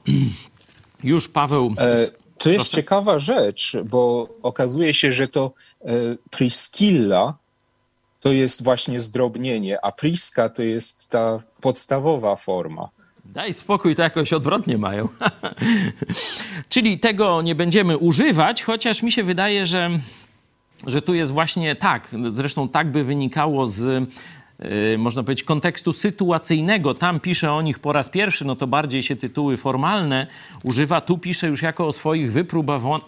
już 1.05 1.29
Paweł. 1.29 1.75
E 1.79 2.24
to 2.45 2.51
jest 2.51 2.71
Proszę. 2.71 2.83
ciekawa 2.83 3.19
rzecz, 3.19 3.77
bo 3.85 4.29
okazuje 4.43 4.95
się, 4.95 5.13
że 5.13 5.29
to 5.29 5.53
e, 5.85 5.93
Priskilla 6.31 7.35
to 8.21 8.33
jest 8.33 8.65
właśnie 8.65 9.01
zdrobnienie, 9.01 9.85
a 9.85 9.93
Priska 9.93 10.49
to 10.49 10.63
jest 10.63 11.11
ta 11.11 11.43
podstawowa 11.61 12.37
forma. 12.37 12.89
Daj 13.25 13.55
spokój, 13.55 13.95
to 13.95 14.03
jakoś 14.03 14.33
odwrotnie 14.33 14.79
mają. 14.79 15.09
Czyli 16.69 16.99
tego 16.99 17.43
nie 17.43 17.55
będziemy 17.55 17.99
używać, 17.99 18.63
chociaż 18.63 19.03
mi 19.03 19.13
się 19.13 19.23
wydaje, 19.23 19.67
że, 19.67 19.91
że 20.87 21.03
tu 21.03 21.15
jest 21.15 21.33
właśnie 21.33 21.77
tak. 21.77 22.09
Zresztą 22.31 22.69
tak 22.69 22.91
by 22.93 23.05
wynikało 23.05 23.69
z 23.69 24.09
można 24.99 25.23
powiedzieć, 25.23 25.45
kontekstu 25.45 25.93
sytuacyjnego. 25.93 26.95
Tam 26.95 27.21
pisze 27.21 27.53
o 27.53 27.63
nich 27.63 27.79
po 27.79 27.93
raz 27.93 28.09
pierwszy, 28.09 28.45
no 28.45 28.57
to 28.57 28.67
bardziej 28.67 29.03
się 29.03 29.17
tytuły 29.17 29.57
formalne 29.57 30.27
używa. 30.63 31.01
Tu 31.01 31.19
pisze 31.19 31.49
już 31.49 31.63
jako 31.63 31.87
o 31.87 31.93
swoich 31.93 32.33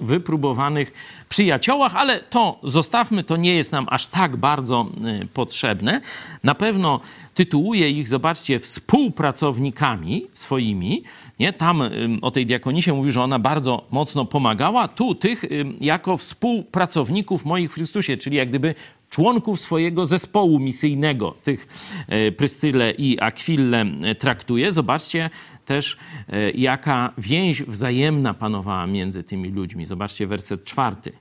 wypróbowanych 0.00 0.92
przyjaciołach, 1.28 1.96
ale 1.96 2.20
to 2.20 2.58
zostawmy, 2.62 3.24
to 3.24 3.36
nie 3.36 3.54
jest 3.54 3.72
nam 3.72 3.86
aż 3.90 4.06
tak 4.06 4.36
bardzo 4.36 4.86
y, 5.22 5.26
potrzebne. 5.26 6.00
Na 6.44 6.54
pewno 6.54 7.00
tytułuje 7.34 7.90
ich, 7.90 8.08
zobaczcie, 8.08 8.58
współpracownikami 8.58 10.26
swoimi. 10.34 11.02
Nie? 11.38 11.52
Tam 11.52 11.82
o 12.22 12.30
tej 12.30 12.46
diakonisie 12.46 12.92
mówi, 12.92 13.12
że 13.12 13.22
ona 13.22 13.38
bardzo 13.38 13.86
mocno 13.90 14.24
pomagała. 14.24 14.88
Tu 14.88 15.14
tych 15.14 15.44
jako 15.80 16.16
współpracowników 16.16 17.44
moich 17.44 17.70
w 17.70 17.74
Chrystusie, 17.74 18.16
czyli 18.16 18.36
jak 18.36 18.48
gdyby 18.48 18.74
członków 19.10 19.60
swojego 19.60 20.06
zespołu 20.06 20.58
misyjnego, 20.58 21.34
tych 21.42 21.66
e, 22.08 22.32
Pryscyle 22.32 22.90
i 22.90 23.20
Akwille 23.20 23.80
e, 24.02 24.14
traktuje. 24.14 24.72
Zobaczcie 24.72 25.30
też, 25.64 25.96
e, 26.28 26.50
jaka 26.50 27.12
więź 27.18 27.62
wzajemna 27.62 28.34
panowała 28.34 28.86
między 28.86 29.24
tymi 29.24 29.48
ludźmi. 29.48 29.86
Zobaczcie 29.86 30.26
werset 30.26 30.64
czwarty. 30.64 31.12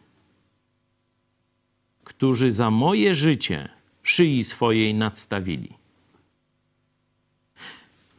Którzy 2.04 2.52
za 2.52 2.71
moje 2.71 3.15
życie 3.15 3.69
szyi 4.04 4.43
swojej 4.43 4.93
nadstawili. 4.93 5.69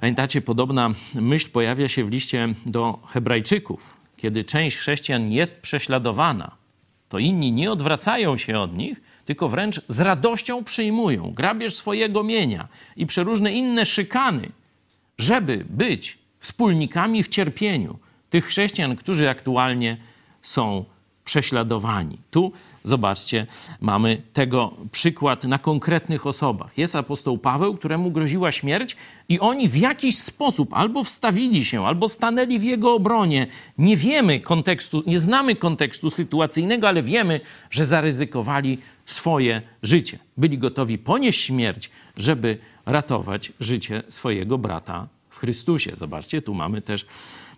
Pamiętacie, 0.01 0.41
podobna 0.41 0.91
myśl 1.15 1.51
pojawia 1.51 1.89
się 1.89 2.05
w 2.05 2.11
liście 2.11 2.55
do 2.67 2.99
Hebrajczyków. 3.07 3.95
Kiedy 4.17 4.45
część 4.45 4.77
chrześcijan 4.77 5.33
jest 5.33 5.61
prześladowana, 5.61 6.57
to 7.09 7.19
inni 7.19 7.53
nie 7.53 7.73
odwracają 7.73 8.37
się 8.37 8.59
od 8.59 8.77
nich, 8.77 9.01
tylko 9.27 9.49
wręcz 9.49 9.81
z 9.89 10.01
radością 10.01 10.65
przyjmują 10.65 11.33
grabież 11.35 11.75
swojego 11.75 12.25
mienia 12.25 12.69
i 12.97 13.07
przeróżne 13.07 13.53
inne 13.53 13.87
szykany, 13.87 14.49
żeby 15.19 15.65
być 15.71 16.19
wspólnikami 16.39 17.23
w 17.23 17.29
cierpieniu 17.29 17.99
tych 18.31 18.47
chrześcijan, 18.47 18.97
którzy 18.97 19.31
aktualnie 19.31 19.97
są 20.43 20.85
prześladowani. 21.25 22.19
Tu 22.31 22.53
zobaczcie, 22.85 23.47
mamy 23.81 24.23
tego 24.33 24.75
przykład 24.93 25.45
na 25.45 25.59
konkretnych 25.59 26.27
osobach. 26.27 26.79
Jest 26.79 26.97
apostoł 26.97 27.39
Paweł, 27.39 27.75
któremu 27.75 28.11
groziła 28.11 28.53
śmierć, 28.53 28.97
i 29.29 29.41
oni 29.41 29.69
w 29.69 29.77
jakiś 29.77 30.19
sposób 30.19 30.75
albo 30.75 31.05
wstawili 31.05 31.65
się, 31.65 31.87
albo 31.87 32.09
stanęli 32.09 32.59
w 32.59 32.63
jego 32.63 32.95
obronie. 32.95 33.47
Nie 33.79 33.97
wiemy 33.97 34.41
kontekstu, 34.41 35.03
nie 35.07 35.21
znamy 35.21 35.57
kontekstu 35.57 36.11
sytuacyjnego, 36.11 36.89
ale 36.89 37.03
wiemy, 37.03 37.41
że 37.71 37.85
zaryzykowali 37.85 38.79
swoje 39.07 39.63
życie. 39.83 40.19
Byli 40.37 40.59
gotowi 40.59 40.99
ponieść 40.99 41.45
śmierć, 41.45 41.91
żeby 42.17 42.59
ratować 42.87 43.53
życie 43.61 44.03
swojego 44.09 44.59
brata 44.59 45.09
w 45.31 45.39
Chrystusie. 45.39 45.97
Zobaczcie, 45.97 46.43
tu 46.43 46.55
mamy 46.55 46.83
też 46.83 47.07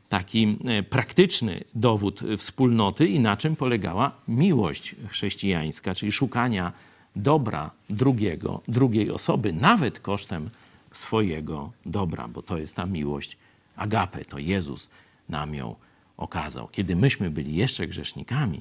taki 0.08 0.58
e, 0.64 0.82
praktyczny 0.82 1.64
dowód 1.74 2.20
wspólnoty 2.36 3.06
i 3.06 3.20
na 3.20 3.36
czym 3.36 3.56
polegała 3.56 4.12
miłość 4.28 4.94
chrześcijańska, 5.08 5.94
czyli 5.94 6.12
szukania 6.12 6.72
dobra 7.16 7.70
drugiego, 7.90 8.60
drugiej 8.68 9.10
osoby, 9.10 9.52
nawet 9.52 10.00
kosztem 10.00 10.50
swojego 10.92 11.72
dobra, 11.86 12.28
bo 12.28 12.42
to 12.42 12.58
jest 12.58 12.76
ta 12.76 12.86
miłość 12.86 13.36
agape, 13.76 14.24
to 14.24 14.38
Jezus 14.38 14.88
nam 15.28 15.54
ją 15.54 15.74
okazał. 16.16 16.68
Kiedy 16.68 16.96
myśmy 16.96 17.30
byli 17.30 17.56
jeszcze 17.56 17.86
grzesznikami, 17.86 18.60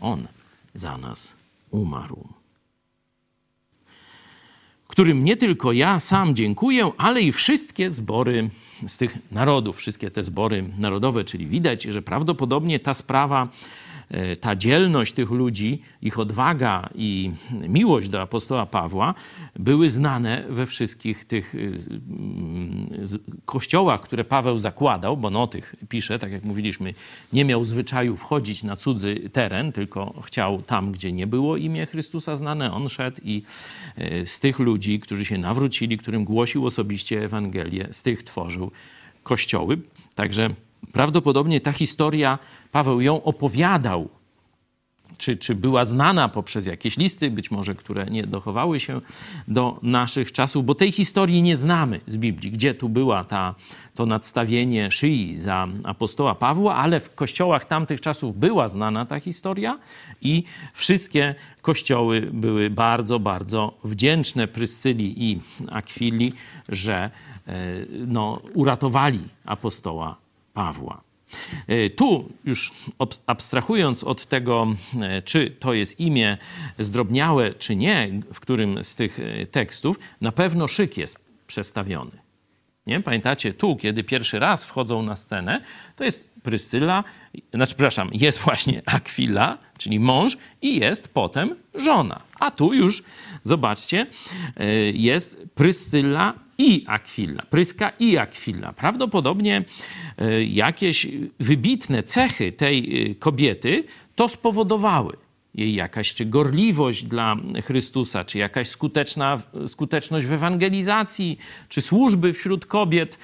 On 0.00 0.28
za 0.74 0.98
nas 0.98 1.34
umarł. 1.70 2.28
Którym 4.86 5.24
nie 5.24 5.36
tylko 5.36 5.72
ja 5.72 6.00
sam 6.00 6.34
dziękuję, 6.34 6.90
ale 6.96 7.22
i 7.22 7.32
wszystkie 7.32 7.90
zbory 7.90 8.50
z 8.86 8.96
tych 8.96 9.32
narodów, 9.32 9.76
wszystkie 9.76 10.10
te 10.10 10.24
zbory 10.24 10.64
narodowe, 10.78 11.24
czyli 11.24 11.46
widać, 11.46 11.82
że 11.82 12.02
prawdopodobnie 12.02 12.80
ta 12.80 12.94
sprawa, 12.94 13.48
ta 14.40 14.56
dzielność 14.56 15.12
tych 15.12 15.30
ludzi, 15.30 15.82
ich 16.02 16.18
odwaga 16.18 16.88
i 16.94 17.30
miłość 17.68 18.08
do 18.08 18.22
apostoła 18.22 18.66
Pawła 18.66 19.14
były 19.56 19.90
znane 19.90 20.44
we 20.48 20.66
wszystkich 20.66 21.24
tych 21.24 21.54
e, 21.54 21.58
kościołach, 23.44 24.00
które 24.00 24.24
Paweł 24.24 24.58
zakładał, 24.58 25.16
bo 25.16 25.30
no 25.30 25.46
tych 25.46 25.74
pisze, 25.88 26.18
tak 26.18 26.32
jak 26.32 26.44
mówiliśmy, 26.44 26.92
nie 27.32 27.44
miał 27.44 27.64
zwyczaju 27.64 28.16
wchodzić 28.16 28.62
na 28.62 28.76
cudzy 28.76 29.30
teren, 29.32 29.72
tylko 29.72 30.22
chciał 30.26 30.62
tam, 30.62 30.92
gdzie 30.92 31.12
nie 31.12 31.26
było 31.26 31.56
imię 31.56 31.86
Chrystusa 31.86 32.36
znane, 32.36 32.72
on 32.72 32.88
szedł 32.88 33.20
i 33.24 33.42
e, 33.96 34.26
z 34.26 34.40
tych 34.40 34.58
ludzi, 34.58 35.00
którzy 35.00 35.24
się 35.24 35.38
nawrócili, 35.38 35.98
którym 35.98 36.24
głosił 36.24 36.66
osobiście 36.66 37.24
Ewangelię, 37.24 37.88
z 37.90 38.02
tych 38.02 38.22
tworzył 38.22 38.70
kościoły. 39.22 39.78
Także 40.14 40.50
prawdopodobnie 40.92 41.60
ta 41.60 41.72
historia, 41.72 42.38
Paweł 42.72 43.00
ją 43.00 43.22
opowiadał, 43.22 44.08
czy, 45.18 45.36
czy 45.36 45.54
była 45.54 45.84
znana 45.84 46.28
poprzez 46.28 46.66
jakieś 46.66 46.96
listy, 46.96 47.30
być 47.30 47.50
może 47.50 47.74
które 47.74 48.06
nie 48.06 48.26
dochowały 48.26 48.80
się 48.80 49.00
do 49.48 49.78
naszych 49.82 50.32
czasów, 50.32 50.64
bo 50.64 50.74
tej 50.74 50.92
historii 50.92 51.42
nie 51.42 51.56
znamy 51.56 52.00
z 52.06 52.16
Biblii, 52.16 52.50
gdzie 52.50 52.74
tu 52.74 52.88
była 52.88 53.24
ta, 53.24 53.54
to 53.94 54.06
nadstawienie 54.06 54.90
szyi 54.90 55.36
za 55.36 55.68
apostoła 55.84 56.34
Pawła, 56.34 56.74
ale 56.74 57.00
w 57.00 57.14
kościołach 57.14 57.64
tamtych 57.64 58.00
czasów 58.00 58.38
była 58.38 58.68
znana 58.68 59.06
ta 59.06 59.20
historia 59.20 59.78
i 60.20 60.44
wszystkie 60.74 61.34
kościoły 61.62 62.20
były 62.32 62.70
bardzo, 62.70 63.18
bardzo 63.18 63.78
wdzięczne 63.84 64.48
Pryscyli 64.48 65.30
i 65.30 65.40
Akwili, 65.70 66.32
że 66.68 67.10
E, 67.48 67.86
no, 68.06 68.40
uratowali 68.54 69.20
apostoła 69.44 70.16
Pawła. 70.54 71.08
E, 71.66 71.90
tu 71.90 72.28
już 72.44 72.72
abstrahując 73.26 74.04
od 74.04 74.26
tego, 74.26 74.66
e, 75.00 75.22
czy 75.22 75.50
to 75.50 75.74
jest 75.74 76.00
imię 76.00 76.38
zdrobniałe, 76.78 77.54
czy 77.54 77.76
nie, 77.76 78.10
w 78.32 78.40
którym 78.40 78.84
z 78.84 78.94
tych 78.94 79.18
tekstów, 79.50 79.98
na 80.20 80.32
pewno 80.32 80.68
szyk 80.68 80.96
jest 80.96 81.18
przestawiony. 81.46 82.10
Nie? 82.86 83.00
Pamiętacie, 83.00 83.52
tu, 83.52 83.76
kiedy 83.76 84.04
pierwszy 84.04 84.38
raz 84.38 84.64
wchodzą 84.64 85.02
na 85.02 85.16
scenę, 85.16 85.60
to 85.96 86.04
jest 86.04 86.28
Pryscyla, 86.42 87.04
znaczy, 87.54 87.74
przepraszam, 87.74 88.10
jest 88.12 88.38
właśnie 88.38 88.82
Akwila, 88.86 89.58
czyli 89.78 90.00
mąż, 90.00 90.36
i 90.62 90.80
jest 90.80 91.08
potem 91.08 91.56
żona. 91.74 92.20
A 92.40 92.50
tu 92.50 92.74
już, 92.74 93.02
zobaczcie, 93.44 94.06
jest 94.94 95.38
Pryscyla 95.54 96.34
i 96.58 96.84
Akwila, 96.86 97.42
Pryska 97.50 97.92
i 97.98 98.18
Akwila. 98.18 98.72
Prawdopodobnie 98.72 99.64
e, 100.18 100.44
jakieś 100.44 101.06
wybitne 101.40 102.02
cechy 102.02 102.52
tej 102.52 103.02
e, 103.10 103.14
kobiety 103.14 103.84
to 104.14 104.28
spowodowały 104.28 105.27
jej 105.58 105.74
jakaś 105.74 106.14
czy 106.14 106.26
gorliwość 106.26 107.04
dla 107.04 107.36
Chrystusa, 107.64 108.24
czy 108.24 108.38
jakaś 108.38 108.68
skuteczna, 108.68 109.42
skuteczność 109.66 110.26
w 110.26 110.32
ewangelizacji, 110.32 111.38
czy 111.68 111.80
służby 111.80 112.32
wśród 112.32 112.66
kobiet, 112.66 113.18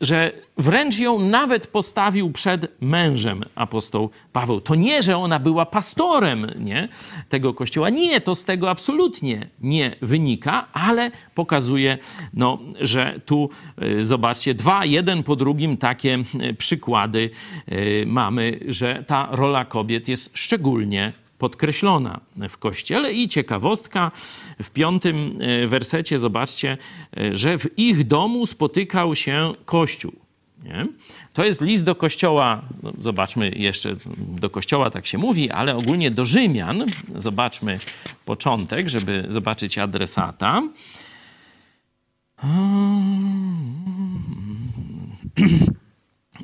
że 0.00 0.32
wręcz 0.56 0.98
ją 0.98 1.18
nawet 1.18 1.66
postawił 1.66 2.32
przed 2.32 2.80
mężem 2.80 3.44
apostoł 3.54 4.10
Paweł. 4.32 4.60
To 4.60 4.74
nie, 4.74 5.02
że 5.02 5.16
ona 5.16 5.38
była 5.38 5.66
pastorem 5.66 6.46
nie, 6.58 6.88
tego 7.28 7.54
kościoła. 7.54 7.90
Nie, 7.90 8.20
to 8.20 8.34
z 8.34 8.44
tego 8.44 8.70
absolutnie 8.70 9.48
nie 9.60 9.96
wynika, 10.02 10.68
ale 10.72 11.10
pokazuje, 11.34 11.98
no, 12.34 12.58
że 12.80 13.20
tu 13.26 13.50
y, 13.82 14.04
zobaczcie, 14.04 14.54
dwa, 14.54 14.84
jeden 14.84 15.22
po 15.22 15.36
drugim 15.36 15.76
takie 15.76 16.18
y, 16.50 16.54
przykłady 16.54 17.30
y, 17.72 18.04
mamy, 18.06 18.60
że 18.68 19.04
ta 19.06 19.28
rola 19.32 19.64
kobiet 19.64 20.08
jest 20.08 20.30
szczególnie 20.34 21.12
podkreślona 21.40 22.20
w 22.48 22.58
kościele. 22.58 23.12
I 23.12 23.28
ciekawostka, 23.28 24.10
w 24.62 24.70
piątym 24.70 25.38
e, 25.40 25.66
wersecie 25.66 26.18
zobaczcie, 26.18 26.78
e, 27.16 27.36
że 27.36 27.58
w 27.58 27.78
ich 27.78 28.06
domu 28.06 28.46
spotykał 28.46 29.14
się 29.14 29.52
Kościół. 29.64 30.12
Nie? 30.64 30.86
To 31.32 31.44
jest 31.44 31.60
list 31.60 31.84
do 31.84 31.94
kościoła, 31.94 32.62
no 32.82 32.92
zobaczmy 32.98 33.50
jeszcze, 33.56 33.96
do 34.16 34.50
kościoła 34.50 34.90
tak 34.90 35.06
się 35.06 35.18
mówi, 35.18 35.50
ale 35.50 35.76
ogólnie 35.76 36.10
do 36.10 36.24
Rzymian. 36.24 36.84
Zobaczmy 37.16 37.78
początek, 38.24 38.88
żeby 38.88 39.26
zobaczyć 39.28 39.78
adresata. 39.78 40.62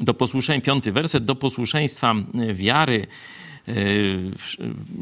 Do 0.00 0.14
posłuszeństwa, 0.14 0.66
piąty 0.66 0.92
werset, 0.92 1.24
do 1.24 1.34
posłuszeństwa 1.34 2.14
wiary 2.54 3.06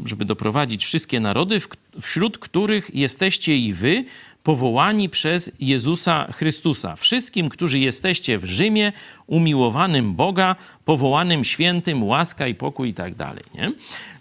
żeby 0.05 0.25
doprowadzić 0.25 0.85
wszystkie 0.85 1.19
narody, 1.19 1.59
wśród 2.01 2.37
których 2.37 2.95
jesteście 2.95 3.57
i 3.57 3.73
wy, 3.73 4.05
powołani 4.43 5.09
przez 5.09 5.51
Jezusa 5.59 6.31
Chrystusa. 6.31 6.95
Wszystkim, 6.95 7.49
którzy 7.49 7.79
jesteście 7.79 8.37
w 8.37 8.45
Rzymie, 8.45 8.91
umiłowanym 9.27 10.15
Boga, 10.15 10.55
powołanym 10.85 11.43
świętym, 11.43 12.03
łaska 12.03 12.47
i 12.47 12.55
pokój 12.55 12.89
i 12.89 12.93
tak 12.93 13.15
dalej. 13.15 13.43
Nie? 13.55 13.71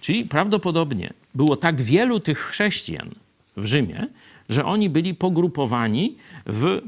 Czyli 0.01 0.25
prawdopodobnie 0.25 1.13
było 1.35 1.57
tak 1.57 1.83
wielu 1.83 2.21
tych 2.21 2.39
chrześcijan 2.39 3.11
w 3.57 3.65
Rzymie, 3.65 4.07
że 4.49 4.65
oni 4.65 4.91
byli 4.91 5.15
pogrupowani 5.15 6.15
w 6.47 6.81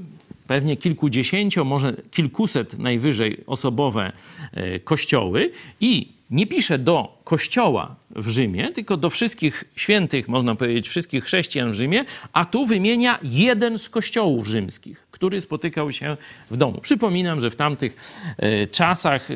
pewnie 0.46 0.76
kilkudziesięcio, 0.76 1.64
może 1.64 1.96
kilkuset 2.10 2.78
najwyżej 2.78 3.40
osobowe 3.46 4.12
e, 4.52 4.80
kościoły 4.80 5.50
i 5.80 6.15
nie 6.30 6.46
pisze 6.46 6.78
do 6.78 7.18
kościoła 7.24 7.96
w 8.16 8.28
Rzymie, 8.28 8.68
tylko 8.72 8.96
do 8.96 9.10
wszystkich 9.10 9.64
świętych, 9.76 10.28
można 10.28 10.54
powiedzieć, 10.54 10.88
wszystkich 10.88 11.24
chrześcijan 11.24 11.72
w 11.72 11.74
Rzymie, 11.74 12.04
a 12.32 12.44
tu 12.44 12.66
wymienia 12.66 13.18
jeden 13.22 13.78
z 13.78 13.88
kościołów 13.88 14.46
rzymskich, 14.46 15.06
który 15.10 15.40
spotykał 15.40 15.92
się 15.92 16.16
w 16.50 16.56
domu. 16.56 16.80
Przypominam, 16.80 17.40
że 17.40 17.50
w 17.50 17.56
tamtych 17.56 17.96
e, 18.36 18.66
czasach 18.66 19.28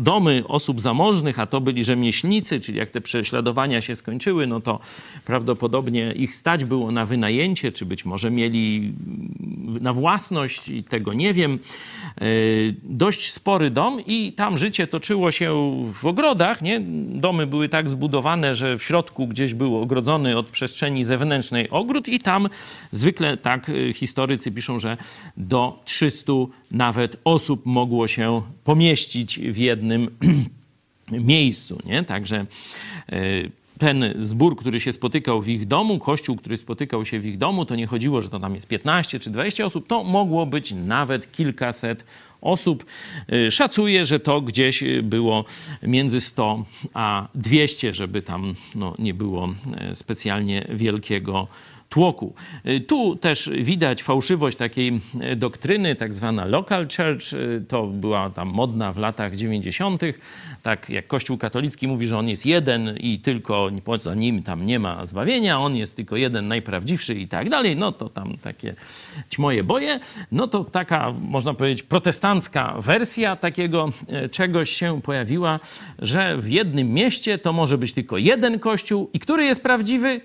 domy 0.00 0.42
osób 0.48 0.80
zamożnych, 0.80 1.38
a 1.38 1.46
to 1.46 1.60
byli 1.60 1.84
rzemieślnicy, 1.84 2.60
czyli 2.60 2.78
jak 2.78 2.90
te 2.90 3.00
prześladowania 3.00 3.80
się 3.80 3.94
skończyły, 3.94 4.46
no 4.46 4.60
to 4.60 4.80
prawdopodobnie 5.24 6.12
ich 6.12 6.34
stać 6.34 6.64
było 6.64 6.90
na 6.90 7.06
wynajęcie, 7.06 7.72
czy 7.72 7.86
być 7.86 8.04
może 8.04 8.30
mieli 8.30 8.92
na 9.80 9.92
własność 9.92 10.70
tego 10.88 11.12
nie 11.12 11.34
wiem. 11.34 11.58
E, 12.20 12.24
dość 12.82 13.32
spory 13.32 13.70
dom 13.70 14.00
i 14.06 14.32
tam 14.32 14.58
życie 14.58 14.86
toczyło 14.86 15.30
się 15.30 15.82
w 15.84 16.06
ogrodach, 16.14 16.62
nie? 16.62 16.80
domy 17.14 17.46
były 17.46 17.68
tak 17.68 17.90
zbudowane, 17.90 18.54
że 18.54 18.78
w 18.78 18.82
środku 18.82 19.26
gdzieś 19.26 19.54
był 19.54 19.76
ogrodzony 19.76 20.36
od 20.36 20.50
przestrzeni 20.50 21.04
zewnętrznej 21.04 21.70
ogród 21.70 22.08
i 22.08 22.18
tam 22.18 22.48
zwykle 22.92 23.36
tak 23.36 23.68
y, 23.68 23.92
historycy 23.92 24.52
piszą, 24.52 24.78
że 24.78 24.96
do 25.36 25.82
300 25.84 26.32
nawet 26.70 27.20
osób 27.24 27.66
mogło 27.66 28.08
się 28.08 28.42
pomieścić 28.64 29.40
w 29.40 29.56
jednym 29.56 30.10
miejscu. 31.32 31.78
Nie? 31.86 32.02
Także 32.02 32.46
y, 33.12 33.50
ten 33.78 34.14
zbór, 34.18 34.56
który 34.56 34.80
się 34.80 34.92
spotykał 34.92 35.42
w 35.42 35.48
ich 35.48 35.66
domu, 35.66 35.98
kościół, 35.98 36.36
który 36.36 36.56
spotykał 36.56 37.04
się 37.04 37.20
w 37.20 37.26
ich 37.26 37.38
domu, 37.38 37.64
to 37.66 37.74
nie 37.76 37.86
chodziło, 37.86 38.20
że 38.20 38.28
to 38.28 38.40
tam 38.40 38.54
jest 38.54 38.66
15 38.66 39.18
czy 39.18 39.30
20 39.30 39.64
osób, 39.64 39.88
to 39.88 40.04
mogło 40.04 40.46
być 40.46 40.72
nawet 40.72 41.32
kilkaset 41.32 42.04
osób. 42.44 42.84
Y, 43.32 43.50
szacuję, 43.50 44.06
że 44.06 44.20
to 44.20 44.40
gdzieś 44.40 44.84
było 45.02 45.44
między 45.82 46.20
100 46.20 46.64
a 46.94 47.28
200, 47.34 47.94
żeby 47.94 48.22
tam 48.22 48.54
no, 48.74 48.94
nie 48.98 49.14
było 49.14 49.48
y, 49.92 49.96
specjalnie 49.96 50.66
wielkiego 50.68 51.48
tłoku. 51.88 52.34
Y, 52.66 52.80
tu 52.80 53.16
też 53.16 53.50
widać 53.60 54.02
fałszywość 54.02 54.56
takiej 54.56 55.00
y, 55.32 55.36
doktryny, 55.36 55.94
tak 55.94 56.14
zwana 56.14 56.44
local 56.44 56.88
church. 56.96 57.32
Y, 57.32 57.64
to 57.68 57.86
była 57.86 58.30
tam 58.30 58.48
modna 58.48 58.92
w 58.92 58.98
latach 58.98 59.36
90. 59.36 60.02
Tak 60.62 60.90
jak 60.90 61.06
Kościół 61.06 61.38
katolicki 61.38 61.88
mówi, 61.88 62.06
że 62.06 62.18
on 62.18 62.28
jest 62.28 62.46
jeden 62.46 62.96
i 62.96 63.18
tylko 63.18 63.68
poza 63.84 64.14
nim 64.14 64.42
tam 64.42 64.66
nie 64.66 64.78
ma 64.78 65.06
zbawienia, 65.06 65.60
on 65.60 65.76
jest 65.76 65.96
tylko 65.96 66.16
jeden 66.16 66.48
najprawdziwszy 66.48 67.14
i 67.14 67.28
tak 67.28 67.50
dalej, 67.50 67.76
no 67.76 67.92
to 67.92 68.08
tam 68.08 68.36
takie 68.42 68.74
moje 69.38 69.64
boje. 69.64 70.00
No 70.32 70.46
to 70.46 70.64
taka, 70.64 71.12
można 71.20 71.54
powiedzieć, 71.54 71.82
protestancka 71.82 72.74
wersja 72.80 73.36
takiego 73.36 73.92
czegoś 74.30 74.70
się 74.70 75.02
pojawiła, 75.02 75.60
że 75.98 76.36
w 76.38 76.50
jednym 76.50 76.92
mieście 76.92 77.38
to 77.38 77.52
może 77.52 77.78
być 77.78 77.92
tylko 77.92 78.18
jeden 78.18 78.58
kościół 78.58 79.10
i 79.12 79.18
który 79.18 79.44
jest 79.44 79.62
prawdziwy? 79.62 80.20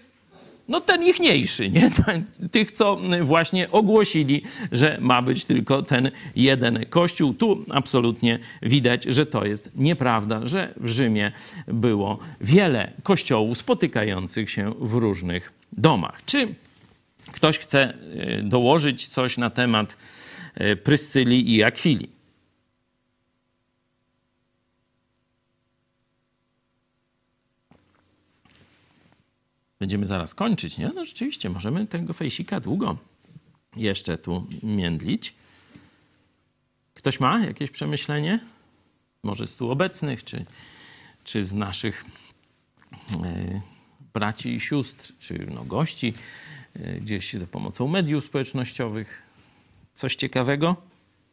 No 0.70 0.82
ten 0.82 1.04
ichniejszy, 1.04 1.70
nie? 1.70 1.92
Tych, 2.52 2.72
co 2.72 3.00
właśnie 3.22 3.72
ogłosili, 3.72 4.44
że 4.72 4.98
ma 5.02 5.22
być 5.22 5.46
tylko 5.46 5.82
ten 5.82 6.12
jeden 6.36 6.86
kościół. 6.90 7.34
Tu 7.34 7.66
absolutnie 7.70 8.40
widać, 8.62 9.04
że 9.04 9.26
to 9.26 9.46
jest 9.46 9.72
nieprawda, 9.76 10.46
że 10.46 10.74
w 10.78 10.88
Rzymie 10.88 11.32
było 11.68 12.20
wiele 12.42 12.92
kościołów 13.04 13.58
spotykających 13.58 14.50
się 14.50 14.74
w 14.80 14.94
różnych 14.94 15.54
domach. 15.74 16.26
Czy 16.26 16.56
ktoś 17.32 17.60
chce 17.60 17.94
e, 17.94 18.44
dołożyć 18.44 19.08
coś 19.08 19.38
na 19.38 19.50
temat 19.50 19.98
e, 20.56 20.76
Pryscyli 20.76 21.56
i 21.56 21.64
Akwili? 21.64 22.19
Będziemy 29.80 30.08
zaraz 30.08 30.36
kończyć, 30.36 30.78
nie? 30.78 30.92
No 30.96 31.06
rzeczywiście, 31.06 31.50
możemy 31.50 31.88
tego 31.88 32.14
fejsika 32.14 32.60
długo 32.60 32.98
jeszcze 33.76 34.18
tu 34.18 34.48
międlić. 34.64 35.34
Ktoś 36.94 37.20
ma 37.20 37.40
jakieś 37.40 37.72
przemyślenie? 37.72 38.40
Może 39.24 39.48
z 39.48 39.56
tu 39.56 39.72
obecnych, 39.72 40.24
czy, 40.24 40.46
czy 41.24 41.46
z 41.46 41.54
naszych 41.54 42.06
e, 43.26 43.62
braci 44.14 44.54
i 44.54 44.60
sióstr, 44.60 45.14
czy 45.20 45.48
no, 45.56 45.64
gości 45.64 46.14
e, 46.76 47.00
gdzieś 47.00 47.34
za 47.34 47.48
pomocą 47.48 47.88
mediów 47.88 48.24
społecznościowych? 48.24 49.22
Coś 49.94 50.16
ciekawego? 50.16 50.76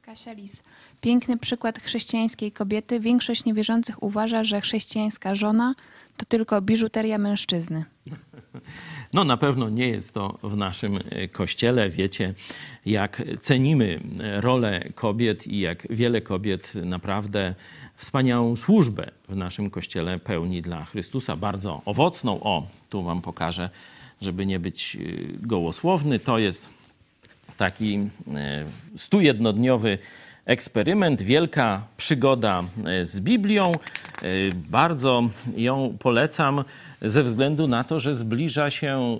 Kasia 0.02 0.32
Lis. 0.32 0.62
Piękny 1.00 1.38
przykład 1.38 1.78
chrześcijańskiej 1.78 2.52
kobiety. 2.52 3.00
Większość 3.00 3.44
niewierzących 3.44 4.02
uważa, 4.02 4.44
że 4.44 4.60
chrześcijańska 4.60 5.34
żona 5.34 5.74
to 6.16 6.24
tylko 6.24 6.62
biżuteria 6.62 7.18
mężczyzny. 7.18 7.84
No 9.12 9.24
na 9.24 9.36
pewno 9.36 9.70
nie 9.70 9.88
jest 9.88 10.14
to 10.14 10.38
w 10.42 10.56
naszym 10.56 10.98
e, 11.10 11.28
kościele. 11.28 11.90
Wiecie, 11.90 12.34
jak 12.86 13.22
cenimy 13.40 14.00
rolę 14.36 14.88
kobiet 14.94 15.46
i 15.46 15.60
jak 15.60 15.86
wiele 15.90 16.20
kobiet 16.20 16.74
naprawdę 16.74 17.54
wspaniałą 17.96 18.56
służbę 18.56 19.10
w 19.28 19.36
naszym 19.36 19.70
kościele 19.70 20.18
pełni 20.18 20.62
dla 20.62 20.84
Chrystusa, 20.84 21.36
bardzo 21.36 21.82
owocną. 21.84 22.40
O, 22.42 22.66
tu 22.90 23.02
wam 23.02 23.22
pokażę, 23.22 23.70
żeby 24.20 24.46
nie 24.46 24.58
być 24.58 24.96
e, 24.96 24.98
gołosłowny. 25.46 26.18
To 26.18 26.38
jest 26.38 26.68
taki 27.56 28.10
e, 28.34 28.64
stujednodniowy 28.96 29.98
eksperyment, 30.46 31.22
wielka 31.22 31.82
przygoda 31.96 32.64
e, 32.84 33.06
z 33.06 33.20
Biblią. 33.20 33.72
E, 33.72 34.28
bardzo 34.54 35.22
ją 35.56 35.96
polecam 35.98 36.64
ze 37.02 37.22
względu 37.22 37.68
na 37.68 37.84
to, 37.84 38.00
że 38.00 38.14
zbliża 38.14 38.70
się 38.70 39.18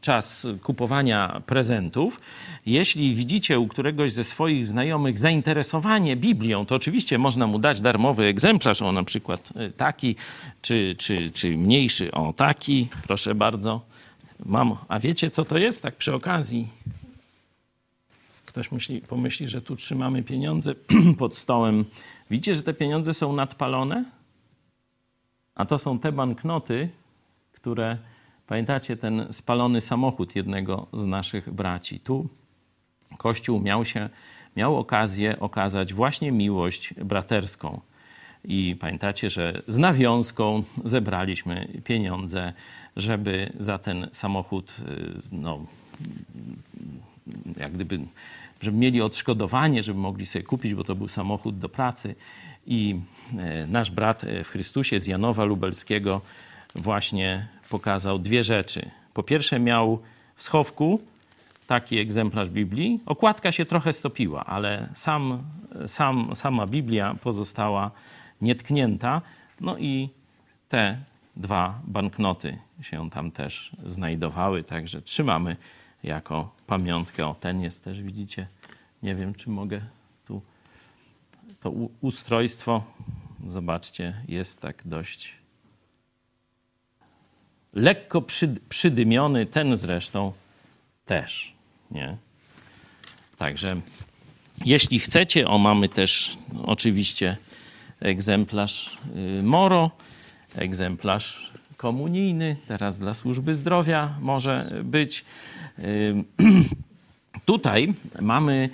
czas 0.00 0.46
kupowania 0.62 1.42
prezentów. 1.46 2.20
Jeśli 2.66 3.14
widzicie 3.14 3.58
u 3.58 3.68
któregoś 3.68 4.12
ze 4.12 4.24
swoich 4.24 4.66
znajomych 4.66 5.18
zainteresowanie 5.18 6.16
Biblią, 6.16 6.66
to 6.66 6.74
oczywiście 6.74 7.18
można 7.18 7.46
mu 7.46 7.58
dać 7.58 7.80
darmowy 7.80 8.24
egzemplarz, 8.24 8.82
o 8.82 8.92
na 8.92 9.04
przykład 9.04 9.48
e, 9.56 9.70
taki, 9.70 10.16
czy, 10.62 10.94
czy, 10.98 11.30
czy 11.30 11.56
mniejszy, 11.56 12.12
o 12.12 12.32
taki, 12.32 12.88
proszę 13.02 13.34
bardzo. 13.34 13.80
Mam, 14.46 14.76
a 14.88 15.00
wiecie 15.00 15.30
co 15.30 15.44
to 15.44 15.58
jest? 15.58 15.82
Tak 15.82 15.96
przy 15.96 16.14
okazji 16.14 16.68
Ktoś 18.58 18.72
myśli, 18.72 19.00
pomyśli, 19.00 19.48
że 19.48 19.62
tu 19.62 19.76
trzymamy 19.76 20.22
pieniądze 20.22 20.74
pod 21.18 21.36
stołem. 21.36 21.84
Widzicie, 22.30 22.54
że 22.54 22.62
te 22.62 22.74
pieniądze 22.74 23.14
są 23.14 23.32
nadpalone? 23.32 24.04
A 25.54 25.64
to 25.64 25.78
są 25.78 25.98
te 25.98 26.12
banknoty, 26.12 26.88
które, 27.52 27.98
pamiętacie, 28.46 28.96
ten 28.96 29.26
spalony 29.30 29.80
samochód 29.80 30.36
jednego 30.36 30.86
z 30.92 31.06
naszych 31.06 31.52
braci. 31.52 32.00
Tu 32.00 32.28
Kościół 33.18 33.60
miał, 33.60 33.84
się, 33.84 34.08
miał 34.56 34.76
okazję 34.76 35.40
okazać 35.40 35.94
właśnie 35.94 36.32
miłość 36.32 36.94
braterską. 36.94 37.80
I 38.44 38.76
pamiętacie, 38.80 39.30
że 39.30 39.62
z 39.66 39.78
nawiązką 39.78 40.62
zebraliśmy 40.84 41.68
pieniądze, 41.84 42.52
żeby 42.96 43.52
za 43.58 43.78
ten 43.78 44.08
samochód, 44.12 44.76
y, 44.88 45.12
no, 45.32 45.66
jak 47.56 47.72
gdyby 47.72 47.98
żeby 48.60 48.78
mieli 48.78 49.02
odszkodowanie, 49.02 49.82
żeby 49.82 50.00
mogli 50.00 50.26
sobie 50.26 50.42
kupić, 50.42 50.74
bo 50.74 50.84
to 50.84 50.94
był 50.94 51.08
samochód 51.08 51.58
do 51.58 51.68
pracy. 51.68 52.14
I 52.66 53.00
e, 53.38 53.66
nasz 53.66 53.90
brat 53.90 54.24
e, 54.24 54.44
w 54.44 54.48
Chrystusie 54.48 55.00
z 55.00 55.06
Janowa 55.06 55.44
Lubelskiego 55.44 56.20
właśnie 56.74 57.48
pokazał 57.70 58.18
dwie 58.18 58.44
rzeczy. 58.44 58.90
Po 59.14 59.22
pierwsze, 59.22 59.58
miał 59.58 59.98
w 60.36 60.42
schowku 60.42 61.00
taki 61.66 61.98
egzemplarz 61.98 62.50
Biblii. 62.50 63.00
Okładka 63.06 63.52
się 63.52 63.64
trochę 63.66 63.92
stopiła, 63.92 64.44
ale 64.44 64.88
sam, 64.94 65.42
sam, 65.86 66.34
sama 66.34 66.66
Biblia 66.66 67.14
pozostała 67.22 67.90
nietknięta. 68.40 69.22
No 69.60 69.78
i 69.78 70.08
te 70.68 70.98
dwa 71.36 71.80
banknoty 71.84 72.58
się 72.82 73.10
tam 73.10 73.30
też 73.30 73.72
znajdowały, 73.84 74.64
także 74.64 75.02
trzymamy 75.02 75.56
jako 76.02 76.57
pamiątkę. 76.68 77.26
O, 77.26 77.34
ten 77.34 77.60
jest 77.60 77.84
też, 77.84 78.02
widzicie, 78.02 78.46
nie 79.02 79.14
wiem, 79.14 79.34
czy 79.34 79.50
mogę 79.50 79.80
tu, 80.26 80.42
to 81.60 81.70
ustrojstwo, 82.00 82.84
zobaczcie, 83.46 84.22
jest 84.28 84.60
tak 84.60 84.82
dość 84.84 85.34
lekko 87.72 88.22
przydymiony, 88.68 89.46
ten 89.46 89.76
zresztą 89.76 90.32
też, 91.06 91.52
nie? 91.90 92.16
Także 93.36 93.80
jeśli 94.64 94.98
chcecie, 94.98 95.48
o 95.48 95.58
mamy 95.58 95.88
też 95.88 96.38
oczywiście 96.64 97.36
egzemplarz 98.00 98.98
y, 99.38 99.42
Moro, 99.42 99.90
egzemplarz 100.54 101.52
komunijny, 101.78 102.56
teraz 102.66 102.98
dla 102.98 103.14
służby 103.14 103.54
zdrowia 103.54 104.14
może 104.20 104.82
być. 104.84 105.24
Tutaj 107.44 107.94
mamy 108.20 108.70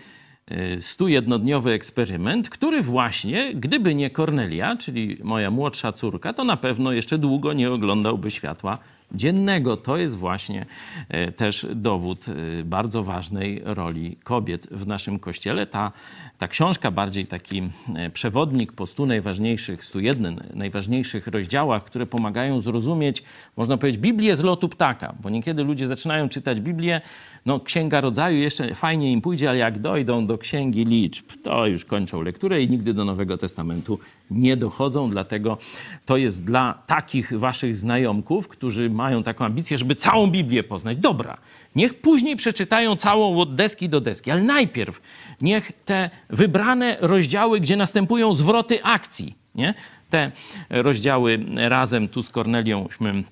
y, 0.52 0.80
stujednodniowy 0.80 1.72
eksperyment, 1.72 2.48
który 2.48 2.82
właśnie, 2.82 3.54
gdyby 3.54 3.94
nie 3.94 4.10
Kornelia, 4.10 4.76
czyli 4.76 5.18
moja 5.22 5.50
młodsza 5.50 5.92
córka, 5.92 6.32
to 6.32 6.44
na 6.44 6.56
pewno 6.56 6.92
jeszcze 6.92 7.18
długo 7.18 7.52
nie 7.52 7.70
oglądałby 7.70 8.30
światła 8.30 8.78
dziennego. 9.14 9.76
To 9.76 9.96
jest 9.96 10.16
właśnie 10.16 10.66
e, 11.08 11.32
też 11.32 11.66
dowód 11.74 12.26
e, 12.28 12.64
bardzo 12.64 13.04
ważnej 13.04 13.62
roli 13.64 14.16
kobiet 14.24 14.66
w 14.70 14.86
naszym 14.86 15.18
kościele. 15.18 15.66
Ta, 15.66 15.92
ta 16.38 16.48
książka, 16.48 16.90
bardziej 16.90 17.26
taki 17.26 17.62
e, 17.94 18.10
przewodnik 18.10 18.72
po 18.72 18.86
stu 18.86 19.06
najważniejszych, 19.06 19.84
101 19.84 20.40
najważniejszych 20.54 21.26
rozdziałach, 21.26 21.84
które 21.84 22.06
pomagają 22.06 22.60
zrozumieć, 22.60 23.22
można 23.56 23.76
powiedzieć, 23.76 24.00
Biblię 24.00 24.36
z 24.36 24.42
lotu 24.42 24.68
ptaka, 24.68 25.14
bo 25.22 25.30
niekiedy 25.30 25.64
ludzie 25.64 25.86
zaczynają 25.86 26.28
czytać 26.28 26.60
Biblię, 26.60 27.00
no 27.46 27.60
Księga 27.60 28.00
Rodzaju 28.00 28.38
jeszcze 28.38 28.74
fajnie 28.74 29.12
im 29.12 29.20
pójdzie, 29.20 29.48
ale 29.48 29.58
jak 29.58 29.78
dojdą 29.78 30.26
do 30.26 30.38
Księgi 30.38 30.84
Liczb, 30.84 31.24
to 31.42 31.66
już 31.66 31.84
kończą 31.84 32.22
lekturę 32.22 32.62
i 32.62 32.70
nigdy 32.70 32.94
do 32.94 33.04
Nowego 33.04 33.38
Testamentu 33.38 33.98
nie 34.30 34.56
dochodzą, 34.56 35.10
dlatego 35.10 35.58
to 36.06 36.16
jest 36.16 36.44
dla 36.44 36.82
takich 36.86 37.38
waszych 37.38 37.76
znajomków, 37.76 38.48
którzy 38.48 38.90
mają 38.90 39.22
taką 39.22 39.44
ambicję, 39.44 39.78
żeby 39.78 39.94
całą 39.94 40.26
Biblię 40.26 40.62
poznać. 40.62 40.96
Dobra, 40.96 41.38
niech 41.76 42.00
później 42.00 42.36
przeczytają 42.36 42.96
całą 42.96 43.38
od 43.38 43.54
deski 43.54 43.88
do 43.88 44.00
deski, 44.00 44.30
ale 44.30 44.42
najpierw 44.42 45.00
niech 45.40 45.72
te 45.84 46.10
wybrane 46.30 46.96
rozdziały, 47.00 47.60
gdzie 47.60 47.76
następują 47.76 48.34
zwroty 48.34 48.84
akcji, 48.84 49.34
nie? 49.54 49.74
te 50.10 50.32
rozdziały 50.70 51.38
razem 51.56 52.08
tu 52.08 52.22
z 52.22 52.30
Korneliąśmy 52.30 53.24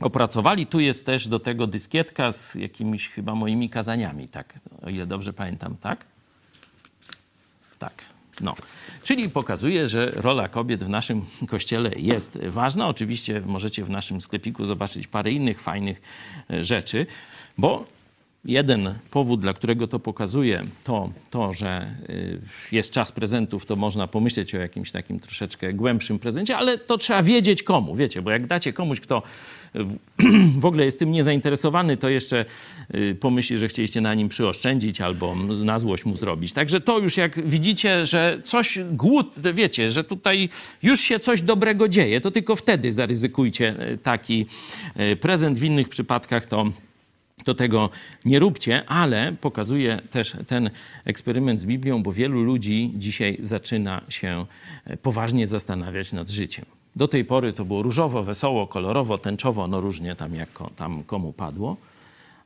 opracowali. 0.00 0.66
Tu 0.66 0.80
jest 0.80 1.06
też 1.06 1.28
do 1.28 1.40
tego 1.40 1.66
dyskietka 1.66 2.32
z 2.32 2.54
jakimiś 2.54 3.08
chyba 3.08 3.34
moimi 3.34 3.70
kazaniami, 3.70 4.28
tak, 4.28 4.54
o 4.82 4.88
ile 4.90 5.06
dobrze 5.06 5.32
pamiętam, 5.32 5.76
tak? 5.76 6.04
Tak, 7.78 8.04
no. 8.40 8.56
Czyli 9.02 9.28
pokazuje, 9.28 9.88
że 9.88 10.12
rola 10.14 10.48
kobiet 10.48 10.84
w 10.84 10.88
naszym 10.88 11.24
kościele 11.48 11.90
jest 11.96 12.44
ważna. 12.46 12.88
Oczywiście 12.88 13.42
możecie 13.46 13.84
w 13.84 13.90
naszym 13.90 14.20
sklepiku 14.20 14.64
zobaczyć 14.64 15.06
parę 15.06 15.30
innych 15.30 15.60
fajnych 15.60 16.00
e, 16.50 16.64
rzeczy, 16.64 17.06
bo 17.58 17.84
jeden 18.48 18.94
powód, 19.10 19.40
dla 19.40 19.52
którego 19.52 19.88
to 19.88 19.98
pokazuje, 19.98 20.64
to 20.84 21.12
to, 21.30 21.54
że 21.54 21.86
y, 22.10 22.40
jest 22.72 22.90
czas 22.90 23.12
prezentów, 23.12 23.66
to 23.66 23.76
można 23.76 24.06
pomyśleć 24.06 24.54
o 24.54 24.58
jakimś 24.58 24.92
takim 24.92 25.20
troszeczkę 25.20 25.72
głębszym 25.72 26.18
prezencie, 26.18 26.56
ale 26.56 26.78
to 26.78 26.98
trzeba 26.98 27.22
wiedzieć 27.22 27.62
komu, 27.62 27.96
wiecie, 27.96 28.22
bo 28.22 28.30
jak 28.30 28.46
dacie 28.46 28.72
komuś, 28.72 29.00
kto 29.00 29.22
w 30.58 30.64
ogóle 30.68 30.84
jest 30.84 30.98
tym 30.98 31.12
niezainteresowany, 31.12 31.96
to 31.96 32.08
jeszcze 32.08 32.44
y, 32.94 33.16
pomyśli, 33.20 33.58
że 33.58 33.68
chcieliście 33.68 34.00
na 34.00 34.14
nim 34.14 34.28
przyoszczędzić 34.28 35.00
albo 35.00 35.34
na 35.64 35.78
złość 35.78 36.04
mu 36.04 36.16
zrobić. 36.16 36.52
Także 36.52 36.80
to 36.80 36.98
już 36.98 37.16
jak 37.16 37.48
widzicie, 37.48 38.06
że 38.06 38.40
coś 38.44 38.78
głód, 38.92 39.34
wiecie, 39.54 39.90
że 39.90 40.04
tutaj 40.04 40.48
już 40.82 41.00
się 41.00 41.20
coś 41.20 41.42
dobrego 41.42 41.88
dzieje, 41.88 42.20
to 42.20 42.30
tylko 42.30 42.56
wtedy 42.56 42.92
zaryzykujcie 42.92 43.92
y, 43.92 43.98
taki 43.98 44.46
prezent. 45.20 45.58
W 45.58 45.64
innych 45.64 45.88
przypadkach 45.88 46.46
to 46.46 46.66
to 47.44 47.54
tego 47.54 47.90
nie 48.24 48.38
róbcie, 48.38 48.84
ale 48.86 49.32
pokazuje 49.40 50.00
też 50.10 50.36
ten 50.46 50.70
eksperyment 51.04 51.60
z 51.60 51.64
Biblią, 51.64 52.02
bo 52.02 52.12
wielu 52.12 52.42
ludzi 52.42 52.92
dzisiaj 52.96 53.36
zaczyna 53.40 54.02
się 54.08 54.46
e, 54.84 54.96
poważnie 54.96 55.46
zastanawiać 55.46 56.12
nad 56.12 56.30
życiem. 56.30 56.64
Do 56.96 57.08
tej 57.08 57.24
pory 57.24 57.52
to 57.52 57.64
było 57.64 57.82
różowo, 57.82 58.22
wesoło, 58.22 58.66
kolorowo, 58.66 59.18
tęczowo, 59.18 59.68
no 59.68 59.80
różnie 59.80 60.16
tam 60.16 60.34
jak 60.34 60.48
tam 60.76 61.02
komu 61.04 61.32
padło. 61.32 61.76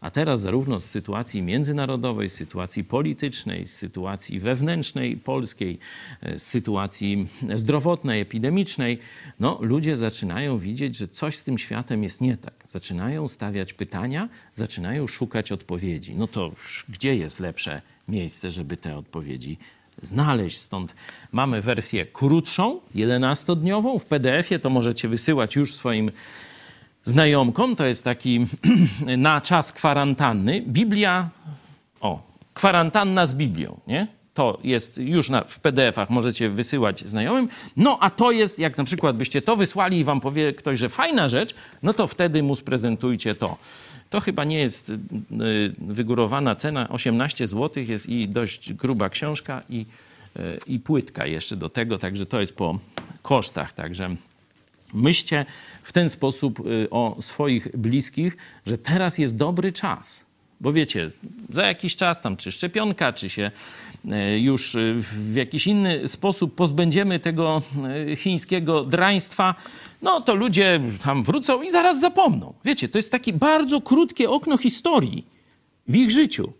A 0.02 0.10
teraz 0.10 0.40
zarówno 0.40 0.80
z 0.80 0.84
sytuacji 0.84 1.42
międzynarodowej, 1.42 2.30
z 2.30 2.34
sytuacji 2.34 2.84
politycznej, 2.84 3.66
z 3.66 3.74
sytuacji 3.74 4.40
wewnętrznej 4.40 5.16
polskiej, 5.16 5.78
e, 6.22 6.38
z 6.38 6.46
sytuacji 6.46 7.28
zdrowotnej, 7.54 8.20
epidemicznej, 8.20 8.98
no, 9.40 9.58
ludzie 9.60 9.96
zaczynają 9.96 10.58
widzieć, 10.58 10.96
że 10.96 11.08
coś 11.08 11.36
z 11.36 11.44
tym 11.44 11.58
światem 11.58 12.02
jest 12.02 12.20
nie 12.20 12.36
tak. 12.36 12.54
Zaczynają 12.66 13.28
stawiać 13.28 13.72
pytania, 13.72 14.28
zaczynają 14.54 15.06
szukać 15.06 15.52
odpowiedzi. 15.52 16.14
No 16.14 16.26
to 16.26 16.52
gdzie 16.88 17.16
jest 17.16 17.40
lepsze 17.40 17.82
miejsce, 18.08 18.50
żeby 18.50 18.76
te 18.76 18.96
odpowiedzi 18.96 19.58
znaleźć. 20.02 20.58
Stąd 20.58 20.94
mamy 21.32 21.60
wersję 21.60 22.06
krótszą, 22.06 22.80
11-dniową. 22.94 23.98
W 23.98 24.04
PDF-ie 24.04 24.58
to 24.58 24.70
możecie 24.70 25.08
wysyłać 25.08 25.56
już 25.56 25.74
swoim 25.74 26.10
znajomkom, 27.02 27.76
to 27.76 27.84
jest 27.86 28.04
taki 28.04 28.46
na 29.16 29.40
czas 29.40 29.72
kwarantanny. 29.72 30.62
Biblia, 30.66 31.28
o, 32.00 32.22
kwarantanna 32.54 33.26
z 33.26 33.34
Biblią, 33.34 33.80
nie? 33.86 34.06
To 34.34 34.58
jest 34.64 34.98
już 34.98 35.28
na, 35.28 35.44
w 35.44 35.60
PDF-ach, 35.60 36.10
możecie 36.10 36.50
wysyłać 36.50 37.08
znajomym. 37.08 37.48
No 37.76 37.98
a 38.00 38.10
to 38.10 38.30
jest, 38.30 38.58
jak 38.58 38.78
na 38.78 38.84
przykład 38.84 39.16
byście 39.16 39.42
to 39.42 39.56
wysłali 39.56 39.98
i 39.98 40.04
wam 40.04 40.20
powie 40.20 40.52
ktoś, 40.52 40.78
że 40.78 40.88
fajna 40.88 41.28
rzecz, 41.28 41.54
no 41.82 41.94
to 41.94 42.06
wtedy 42.06 42.42
mu 42.42 42.56
sprezentujcie 42.56 43.34
to. 43.34 43.56
To 44.10 44.20
chyba 44.20 44.44
nie 44.44 44.58
jest 44.58 44.90
y, 44.90 44.96
wygórowana 45.78 46.54
cena, 46.54 46.88
18 46.88 47.46
zł 47.46 47.84
jest 47.88 48.08
i 48.08 48.28
dość 48.28 48.72
gruba 48.72 49.08
książka 49.08 49.62
i, 49.68 49.86
y, 50.36 50.40
i 50.66 50.80
płytka 50.80 51.26
jeszcze 51.26 51.56
do 51.56 51.68
tego, 51.68 51.98
także 51.98 52.26
to 52.26 52.40
jest 52.40 52.56
po 52.56 52.78
kosztach, 53.22 53.72
także 53.72 54.16
Myślcie 54.94 55.44
w 55.82 55.92
ten 55.92 56.08
sposób 56.08 56.60
y, 56.60 56.90
o 56.90 57.16
swoich 57.20 57.76
bliskich, 57.76 58.36
że 58.66 58.78
teraz 58.78 59.18
jest 59.18 59.36
dobry 59.36 59.72
czas. 59.72 60.24
Bo 60.60 60.72
wiecie, 60.72 61.10
za 61.50 61.66
jakiś 61.66 61.96
czas 61.96 62.22
tam, 62.22 62.36
czy 62.36 62.52
szczepionka, 62.52 63.12
czy 63.12 63.30
się 63.30 63.50
y, 64.04 64.38
już 64.38 64.74
y, 64.74 64.94
w 64.98 65.34
jakiś 65.34 65.66
inny 65.66 66.08
sposób 66.08 66.54
pozbędziemy 66.54 67.20
tego 67.20 67.62
chińskiego 68.16 68.84
draństwa, 68.84 69.54
no 70.02 70.20
to 70.20 70.34
ludzie 70.34 70.80
tam 71.04 71.22
wrócą 71.22 71.62
i 71.62 71.70
zaraz 71.70 72.00
zapomną. 72.00 72.54
Wiecie, 72.64 72.88
to 72.88 72.98
jest 72.98 73.12
takie 73.12 73.32
bardzo 73.32 73.80
krótkie 73.80 74.30
okno 74.30 74.58
historii 74.58 75.26
w 75.88 75.96
ich 75.96 76.10
życiu 76.10 76.52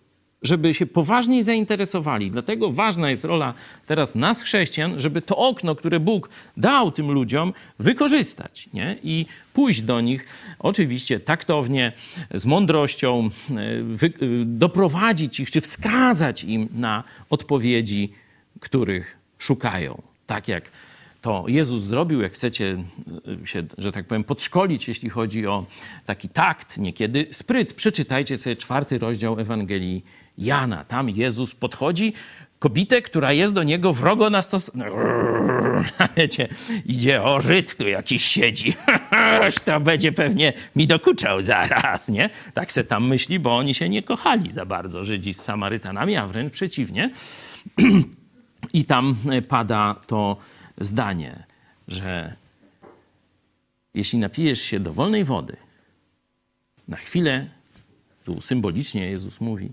żeby 0.43 0.74
się 0.74 0.86
poważniej 0.86 1.43
zainteresowali. 1.43 2.30
Dlatego 2.30 2.70
ważna 2.70 3.11
jest 3.11 3.24
rola 3.24 3.55
teraz 3.86 4.14
nas, 4.14 4.43
chrześcijan, 4.43 5.01
żeby 5.01 5.22
to 5.22 5.36
okno, 5.36 5.74
które 5.74 6.01
Bóg 6.01 6.28
dał 6.57 6.93
tym 6.93 7.11
ludziom, 7.11 7.53
wykorzystać 7.78 8.68
nie? 8.74 8.97
i 9.03 9.26
pójść 9.53 9.82
do 9.82 10.01
nich, 10.01 10.26
oczywiście 10.59 11.20
taktownie, 11.20 11.93
z 12.34 12.45
mądrością, 12.45 13.30
e, 13.51 13.82
wy, 13.82 14.07
e, 14.07 14.11
doprowadzić 14.45 15.40
ich, 15.40 15.51
czy 15.51 15.61
wskazać 15.61 16.45
im 16.45 16.68
na 16.74 17.05
odpowiedzi, 17.30 18.12
których 18.61 19.16
szukają. 19.38 20.03
Tak 20.26 20.49
jak 20.49 20.70
to 21.22 21.45
Jezus 21.49 21.82
zrobił, 21.82 22.20
jak 22.20 22.32
chcecie 22.32 22.84
e, 23.43 23.47
się, 23.47 23.62
że 23.78 23.93
tak 23.93 24.07
powiem, 24.07 24.24
podszkolić, 24.24 24.88
jeśli 24.88 25.11
chodzi 25.11 25.47
o 25.47 25.66
taki 26.07 26.28
takt, 26.28 26.78
niekiedy 26.78 27.26
spryt. 27.30 27.74
Przeczytajcie 27.74 28.38
sobie 28.38 28.57
czwarty 28.57 28.99
rozdział 28.99 29.40
Ewangelii 29.40 30.05
Jana. 30.39 30.85
Tam 30.85 31.11
Jezus 31.11 31.55
podchodzi, 31.55 32.12
kobietę, 32.59 33.03
która 33.03 33.33
jest 33.33 33.55
do 33.55 33.62
niego 33.62 33.93
wrogo 33.93 34.30
na 34.30 34.43
stos... 34.43 34.70
Wiecie, 36.16 36.49
idzie, 36.87 37.22
o 37.22 37.41
Żyd 37.41 37.76
tu 37.76 37.89
jakiś 37.89 38.24
siedzi. 38.24 38.74
to 39.64 39.80
będzie 39.80 40.12
pewnie 40.12 40.53
mi 40.76 40.87
dokuczał 40.87 41.43
zaraz, 41.43 42.09
nie? 42.09 42.30
Tak 42.55 42.72
se 42.72 42.85
tam 42.85 43.09
myśli, 43.09 43.39
bo 43.39 43.57
oni 43.57 43.74
się 43.74 43.89
nie 43.89 44.03
kochali 44.03 44.51
za 44.51 44.66
bardzo, 44.66 45.05
Żydzi 45.05 45.35
z 45.35 45.43
Samarytanami, 45.43 46.16
a 46.16 46.26
wręcz 46.26 46.53
przeciwnie. 46.53 47.11
I 48.72 48.85
tam 48.85 49.16
pada 49.49 49.95
to 50.07 50.37
zdanie, 50.80 51.45
że 51.89 52.37
jeśli 53.95 54.18
napijesz 54.18 54.61
się 54.61 54.80
dowolnej 54.80 55.24
wody, 55.24 55.57
na 56.89 56.97
chwilę, 56.97 57.49
tu 58.24 58.41
symbolicznie 58.41 59.11
Jezus 59.11 59.41
mówi, 59.41 59.72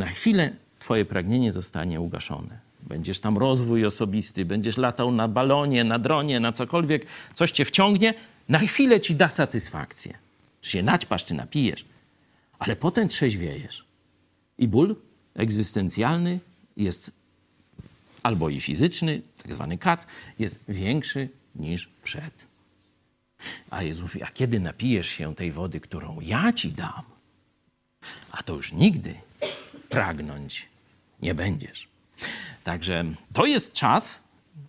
na 0.00 0.06
chwilę 0.06 0.56
Twoje 0.78 1.04
pragnienie 1.04 1.52
zostanie 1.52 2.00
ugaszone. 2.00 2.58
Będziesz 2.82 3.20
tam 3.20 3.38
rozwój 3.38 3.86
osobisty, 3.86 4.44
będziesz 4.44 4.76
latał 4.76 5.12
na 5.12 5.28
balonie, 5.28 5.84
na 5.84 5.98
dronie, 5.98 6.40
na 6.40 6.52
cokolwiek, 6.52 7.06
coś 7.34 7.50
cię 7.50 7.64
wciągnie, 7.64 8.14
na 8.48 8.58
chwilę 8.58 9.00
ci 9.00 9.14
da 9.14 9.28
satysfakcję. 9.28 10.18
Czy 10.60 10.70
się 10.70 10.82
naćpasz, 10.82 11.24
czy 11.24 11.34
napijesz, 11.34 11.84
ale 12.58 12.76
potem 12.76 13.08
trzeźwiejesz. 13.08 13.84
I 14.58 14.68
ból 14.68 14.96
egzystencjalny 15.34 16.40
jest 16.76 17.10
albo 18.22 18.48
i 18.48 18.60
fizyczny, 18.60 19.22
tak 19.42 19.54
zwany 19.54 19.78
kac, 19.78 20.06
jest 20.38 20.58
większy 20.68 21.28
niż 21.54 21.90
przed. 22.02 22.46
A 23.70 23.82
Jezus 23.82 24.02
mówi, 24.02 24.22
a 24.22 24.26
kiedy 24.26 24.60
napijesz 24.60 25.08
się 25.08 25.34
tej 25.34 25.52
wody, 25.52 25.80
którą 25.80 26.20
ja 26.20 26.52
ci 26.52 26.72
dam, 26.72 27.02
a 28.32 28.42
to 28.42 28.54
już 28.54 28.72
nigdy 28.72 29.14
pragnąć 29.90 30.68
nie 31.22 31.34
będziesz. 31.34 31.88
Także 32.64 33.04
to 33.32 33.46
jest 33.46 33.72
czas 33.72 34.22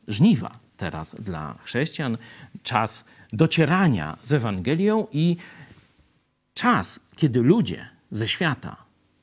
żniwa 0.08 0.60
teraz 0.78 1.16
dla 1.20 1.56
chrześcijan, 1.64 2.18
czas 2.64 3.06
docierania 3.34 4.18
z 4.24 4.34
Ewangelią 4.34 5.08
i 5.12 5.38
czas, 6.54 7.00
kiedy 7.16 7.42
ludzie 7.42 7.90
ze 8.12 8.28
świata 8.28 8.76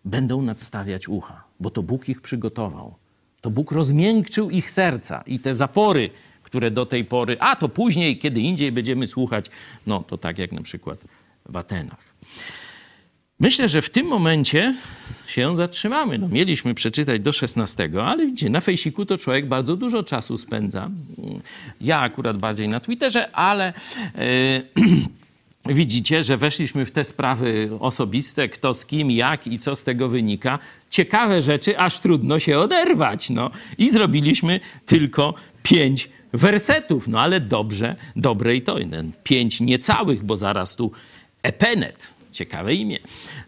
będą 0.05 0.43
nadstawiać 0.43 1.09
ucha, 1.09 1.45
bo 1.61 1.71
to 1.71 1.83
Bóg 1.83 2.09
ich 2.09 2.21
przygotował. 2.21 2.95
To 3.41 3.51
Bóg 3.51 3.73
rozmiękczył 3.73 4.51
ich 4.51 4.71
serca 4.71 5.23
i 5.27 5.39
te 5.39 5.55
zapory, 5.55 6.11
które 6.43 6.71
do 6.71 6.87
tej 6.87 7.05
pory, 7.05 7.37
a 7.41 7.57
to 7.57 7.69
później, 7.69 8.19
kiedy 8.19 8.41
indziej 8.41 8.73
będziemy 8.73 9.07
słuchać, 9.07 9.47
no 9.87 10.03
to 10.03 10.19
tak 10.19 10.39
jak 10.39 10.53
na 10.53 10.63
przykład 10.63 10.99
w 11.49 11.57
Atenach. 11.57 12.15
Myślę, 13.41 13.69
że 13.69 13.83
w 13.83 13.91
tym 13.91 14.07
momencie 14.07 14.75
się 15.27 15.57
zatrzymamy. 15.57 16.19
No, 16.19 16.29
mieliśmy 16.29 16.75
przeczytać 16.75 17.21
do 17.21 17.33
16, 17.33 17.91
ale 18.05 18.27
widzicie, 18.27 18.51
na 18.51 18.61
fejsiku 18.61 19.07
to 19.07 19.19
człowiek 19.19 19.47
bardzo 19.47 19.77
dużo 19.77 20.03
czasu 20.03 20.39
spędza. 20.39 20.91
Ja 21.81 22.01
akurat 22.01 22.39
bardziej 22.39 22.69
na 22.69 22.81
Twitterze, 22.81 23.31
ale 23.31 23.73
yy, 25.67 25.75
widzicie, 25.75 26.23
że 26.23 26.37
weszliśmy 26.37 26.85
w 26.85 26.91
te 26.91 27.05
sprawy 27.05 27.71
osobiste, 27.81 28.49
kto 28.49 28.75
z 28.75 28.87
kim, 28.87 29.11
jak 29.11 29.47
i 29.47 29.59
co 29.59 29.77
z 29.77 29.85
tego 29.85 30.09
wynika. 30.09 30.59
Ciekawe 30.91 31.43
rzeczy, 31.43 31.79
aż 31.79 31.99
trudno 31.99 32.39
się 32.39 32.59
oderwać. 32.59 33.31
No. 33.31 33.51
I 33.79 33.91
zrobiliśmy 33.91 34.61
tylko 34.87 35.35
pięć 35.63 36.11
wersetów. 36.33 37.09
No 37.09 37.21
ale 37.21 37.41
dobrze, 37.41 37.97
dobre 38.17 38.57
i 38.57 38.63
to. 38.63 38.77
Pięć 39.25 39.61
niecałych, 39.61 40.25
bo 40.25 40.37
zaraz 40.37 40.77
tu 40.77 40.93
epenet 41.43 42.18
ciekawe 42.39 42.75
imię. 42.75 42.99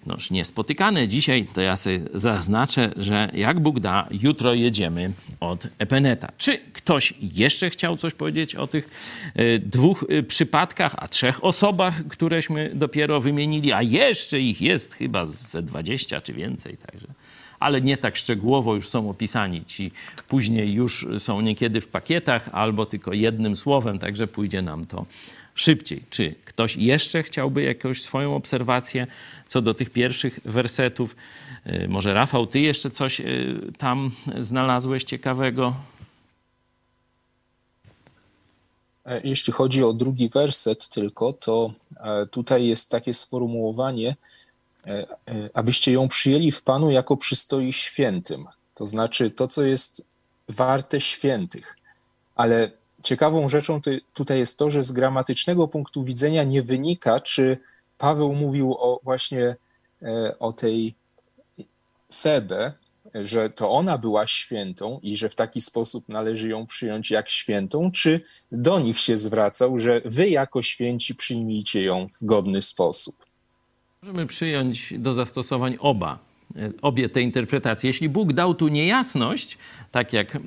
Noż 0.06 0.30
niespotykane 0.30 1.08
dzisiaj, 1.08 1.46
to 1.54 1.60
ja 1.60 1.76
sobie 1.76 2.00
zaznaczę, 2.14 2.92
że 2.96 3.30
jak 3.34 3.60
Bóg 3.60 3.80
da, 3.80 4.08
jutro 4.22 4.54
jedziemy 4.54 5.12
od 5.40 5.66
Epeneta. 5.78 6.28
Czy 6.38 6.58
ktoś 6.72 7.14
jeszcze 7.20 7.70
chciał 7.70 7.96
coś 7.96 8.14
powiedzieć 8.14 8.54
o 8.54 8.66
tych 8.66 8.90
e, 9.34 9.58
dwóch 9.58 10.04
e, 10.08 10.22
przypadkach, 10.22 10.94
a 10.98 11.08
trzech 11.08 11.44
osobach, 11.44 12.06
któreśmy 12.08 12.70
dopiero 12.74 13.20
wymienili, 13.20 13.72
a 13.72 13.82
jeszcze 13.82 14.40
ich 14.40 14.62
jest 14.62 14.94
chyba 14.94 15.26
ze 15.26 15.62
20 15.62 16.20
czy 16.20 16.32
więcej, 16.32 16.76
także 16.76 17.06
ale 17.60 17.80
nie 17.80 17.96
tak 17.96 18.16
szczegółowo 18.16 18.74
już 18.74 18.88
są 18.88 19.10
opisani. 19.10 19.64
Ci 19.64 19.90
później 20.28 20.72
już 20.72 21.06
są 21.18 21.40
niekiedy 21.40 21.80
w 21.80 21.88
pakietach 21.88 22.48
albo 22.52 22.86
tylko 22.86 23.12
jednym 23.12 23.56
słowem, 23.56 23.98
także 23.98 24.26
pójdzie 24.26 24.62
nam 24.62 24.86
to 24.86 25.06
szybciej. 25.54 26.02
Czy 26.10 26.34
ktoś 26.44 26.76
jeszcze 26.76 27.22
chciałby 27.22 27.62
jakąś 27.62 28.02
swoją 28.02 28.36
obserwację 28.36 29.06
co 29.48 29.62
do 29.62 29.74
tych 29.74 29.90
pierwszych 29.90 30.40
wersetów? 30.44 31.16
Y, 31.66 31.88
może 31.88 32.14
Rafał, 32.14 32.46
ty 32.46 32.60
jeszcze 32.60 32.90
coś 32.90 33.20
y, 33.20 33.60
tam 33.78 34.10
znalazłeś 34.38 35.04
ciekawego? 35.04 35.74
E, 39.10 39.20
jeśli 39.24 39.52
chodzi 39.52 39.84
o 39.84 39.92
drugi 39.92 40.28
werset 40.28 40.88
tylko, 40.88 41.32
to 41.32 41.72
e, 41.96 42.26
tutaj 42.26 42.66
jest 42.66 42.90
takie 42.90 43.14
sformułowanie, 43.14 44.16
e, 44.86 45.06
abyście 45.54 45.92
ją 45.92 46.08
przyjęli 46.08 46.52
w 46.52 46.62
Panu 46.62 46.90
jako 46.90 47.16
przystoi 47.16 47.72
świętym. 47.72 48.46
To 48.74 48.86
znaczy 48.86 49.30
to, 49.30 49.48
co 49.48 49.62
jest 49.62 50.06
warte 50.48 51.00
świętych. 51.00 51.76
Ale 52.34 52.70
ciekawą 53.02 53.48
rzeczą 53.48 53.80
tutaj 54.14 54.38
jest 54.38 54.58
to, 54.58 54.70
że 54.70 54.82
z 54.82 54.92
gramatycznego 54.92 55.68
punktu 55.68 56.04
widzenia 56.04 56.44
nie 56.44 56.62
wynika, 56.62 57.20
czy 57.20 57.58
Paweł 57.98 58.34
mówił 58.34 58.74
o 58.78 59.00
właśnie 59.02 59.56
e, 60.02 60.38
o 60.38 60.52
tej 60.52 60.94
Febe, 62.14 62.72
że 63.14 63.50
to 63.50 63.70
ona 63.70 63.98
była 63.98 64.26
świętą 64.26 65.00
i 65.02 65.16
że 65.16 65.28
w 65.28 65.34
taki 65.34 65.60
sposób 65.60 66.08
należy 66.08 66.48
ją 66.48 66.66
przyjąć 66.66 67.10
jak 67.10 67.28
świętą, 67.28 67.90
czy 67.90 68.20
do 68.52 68.80
nich 68.80 68.98
się 69.00 69.16
zwracał, 69.16 69.78
że 69.78 70.00
wy 70.04 70.28
jako 70.28 70.62
święci 70.62 71.14
przyjmijcie 71.14 71.82
ją 71.82 72.06
w 72.08 72.24
godny 72.24 72.62
sposób. 72.62 73.16
Możemy 74.02 74.26
przyjąć 74.26 74.94
do 74.98 75.14
zastosowań 75.14 75.76
oba 75.80 76.29
obie 76.82 77.08
te 77.08 77.22
interpretacje. 77.22 77.90
Jeśli 77.90 78.08
Bóg 78.08 78.32
dał 78.32 78.54
tu 78.54 78.68
niejasność, 78.68 79.58
tak 79.92 80.12
jak 80.12 80.36
e, 80.36 80.40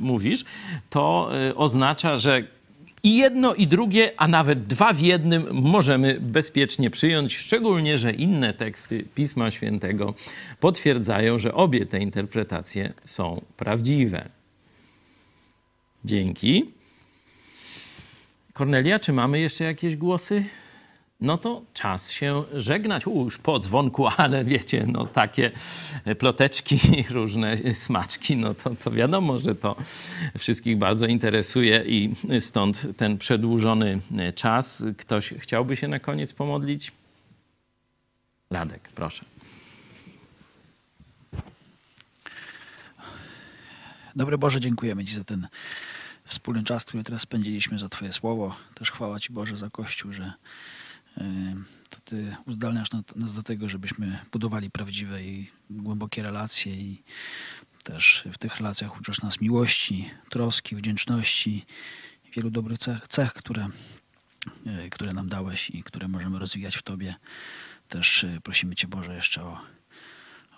mówisz, 0.00 0.44
to 0.90 1.30
e, 1.48 1.54
oznacza, 1.54 2.18
że 2.18 2.44
i 3.02 3.16
jedno, 3.16 3.54
i 3.54 3.66
drugie, 3.66 4.12
a 4.16 4.28
nawet 4.28 4.66
dwa 4.66 4.92
w 4.92 5.00
jednym 5.00 5.48
możemy 5.52 6.18
bezpiecznie 6.20 6.90
przyjąć, 6.90 7.36
szczególnie, 7.36 7.98
że 7.98 8.12
inne 8.12 8.54
teksty 8.54 9.04
Pisma 9.14 9.50
Świętego 9.50 10.14
potwierdzają, 10.60 11.38
że 11.38 11.54
obie 11.54 11.86
te 11.86 11.98
interpretacje 11.98 12.92
są 13.04 13.40
prawdziwe. 13.56 14.28
Dzięki. 16.04 16.64
Kornelia, 18.52 18.98
czy 18.98 19.12
mamy 19.12 19.40
jeszcze 19.40 19.64
jakieś 19.64 19.96
głosy? 19.96 20.44
No 21.22 21.38
to 21.38 21.62
czas 21.74 22.10
się 22.10 22.44
żegnać. 22.54 23.06
U, 23.06 23.24
już 23.24 23.38
po 23.38 23.58
dzwonku, 23.58 24.06
ale 24.16 24.44
wiecie, 24.44 24.84
no 24.88 25.06
takie 25.06 25.50
ploteczki, 26.18 26.78
różne 27.10 27.74
smaczki, 27.74 28.36
no 28.36 28.54
to, 28.54 28.70
to 28.70 28.90
wiadomo, 28.90 29.38
że 29.38 29.54
to 29.54 29.76
wszystkich 30.38 30.78
bardzo 30.78 31.06
interesuje 31.06 31.84
i 31.86 32.14
stąd 32.40 32.96
ten 32.96 33.18
przedłużony 33.18 34.00
czas. 34.34 34.84
Ktoś 34.98 35.34
chciałby 35.38 35.76
się 35.76 35.88
na 35.88 35.98
koniec 35.98 36.32
pomodlić? 36.32 36.92
Radek, 38.50 38.88
proszę. 38.94 39.24
Dobry 44.16 44.38
Boże, 44.38 44.60
dziękujemy 44.60 45.04
Ci 45.04 45.14
za 45.14 45.24
ten 45.24 45.48
wspólny 46.24 46.64
czas, 46.64 46.84
który 46.84 47.04
teraz 47.04 47.22
spędziliśmy, 47.22 47.78
za 47.78 47.88
Twoje 47.88 48.12
słowo. 48.12 48.56
Też 48.74 48.90
chwała 48.90 49.20
Ci 49.20 49.32
Boże 49.32 49.56
za 49.56 49.70
Kościół, 49.70 50.12
że 50.12 50.32
to 51.90 51.98
Ty 52.04 52.36
uzdalniasz 52.46 52.88
nas 53.16 53.32
do 53.34 53.42
tego, 53.42 53.68
żebyśmy 53.68 54.18
budowali 54.32 54.70
prawdziwe 54.70 55.24
i 55.24 55.50
głębokie 55.70 56.22
relacje 56.22 56.74
i 56.74 57.02
też 57.82 58.28
w 58.32 58.38
tych 58.38 58.56
relacjach 58.56 59.00
uczysz 59.00 59.22
nas 59.22 59.40
miłości, 59.40 60.10
troski, 60.30 60.76
wdzięczności, 60.76 61.66
wielu 62.36 62.50
dobrych 62.50 62.78
cech, 62.78 63.08
cech 63.08 63.32
które, 63.32 63.68
e, 64.66 64.90
które 64.90 65.12
nam 65.12 65.28
dałeś 65.28 65.70
i 65.70 65.82
które 65.82 66.08
możemy 66.08 66.38
rozwijać 66.38 66.76
w 66.76 66.82
Tobie. 66.82 67.14
Też 67.88 68.24
e, 68.24 68.40
prosimy 68.42 68.74
Cię 68.74 68.88
Boże 68.88 69.14
jeszcze 69.14 69.42
o, 69.42 69.60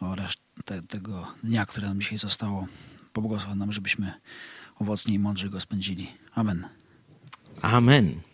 o 0.01 0.15
resztę 0.15 0.83
tego 0.89 1.35
dnia, 1.43 1.67
które 1.67 1.89
nam 1.89 2.01
dzisiaj 2.01 2.19
zostało. 2.19 2.67
Pobłogosław 3.13 3.57
nam, 3.57 3.73
żebyśmy 3.73 4.13
owocnie 4.79 5.15
i 5.15 5.19
mądrze 5.19 5.49
go 5.49 5.61
spędzili. 5.61 6.09
Amen. 6.35 6.69
Amen 7.63 8.34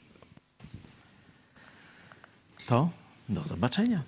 to 2.70 2.88
do 3.28 3.44
zobaczenia. 3.44 4.02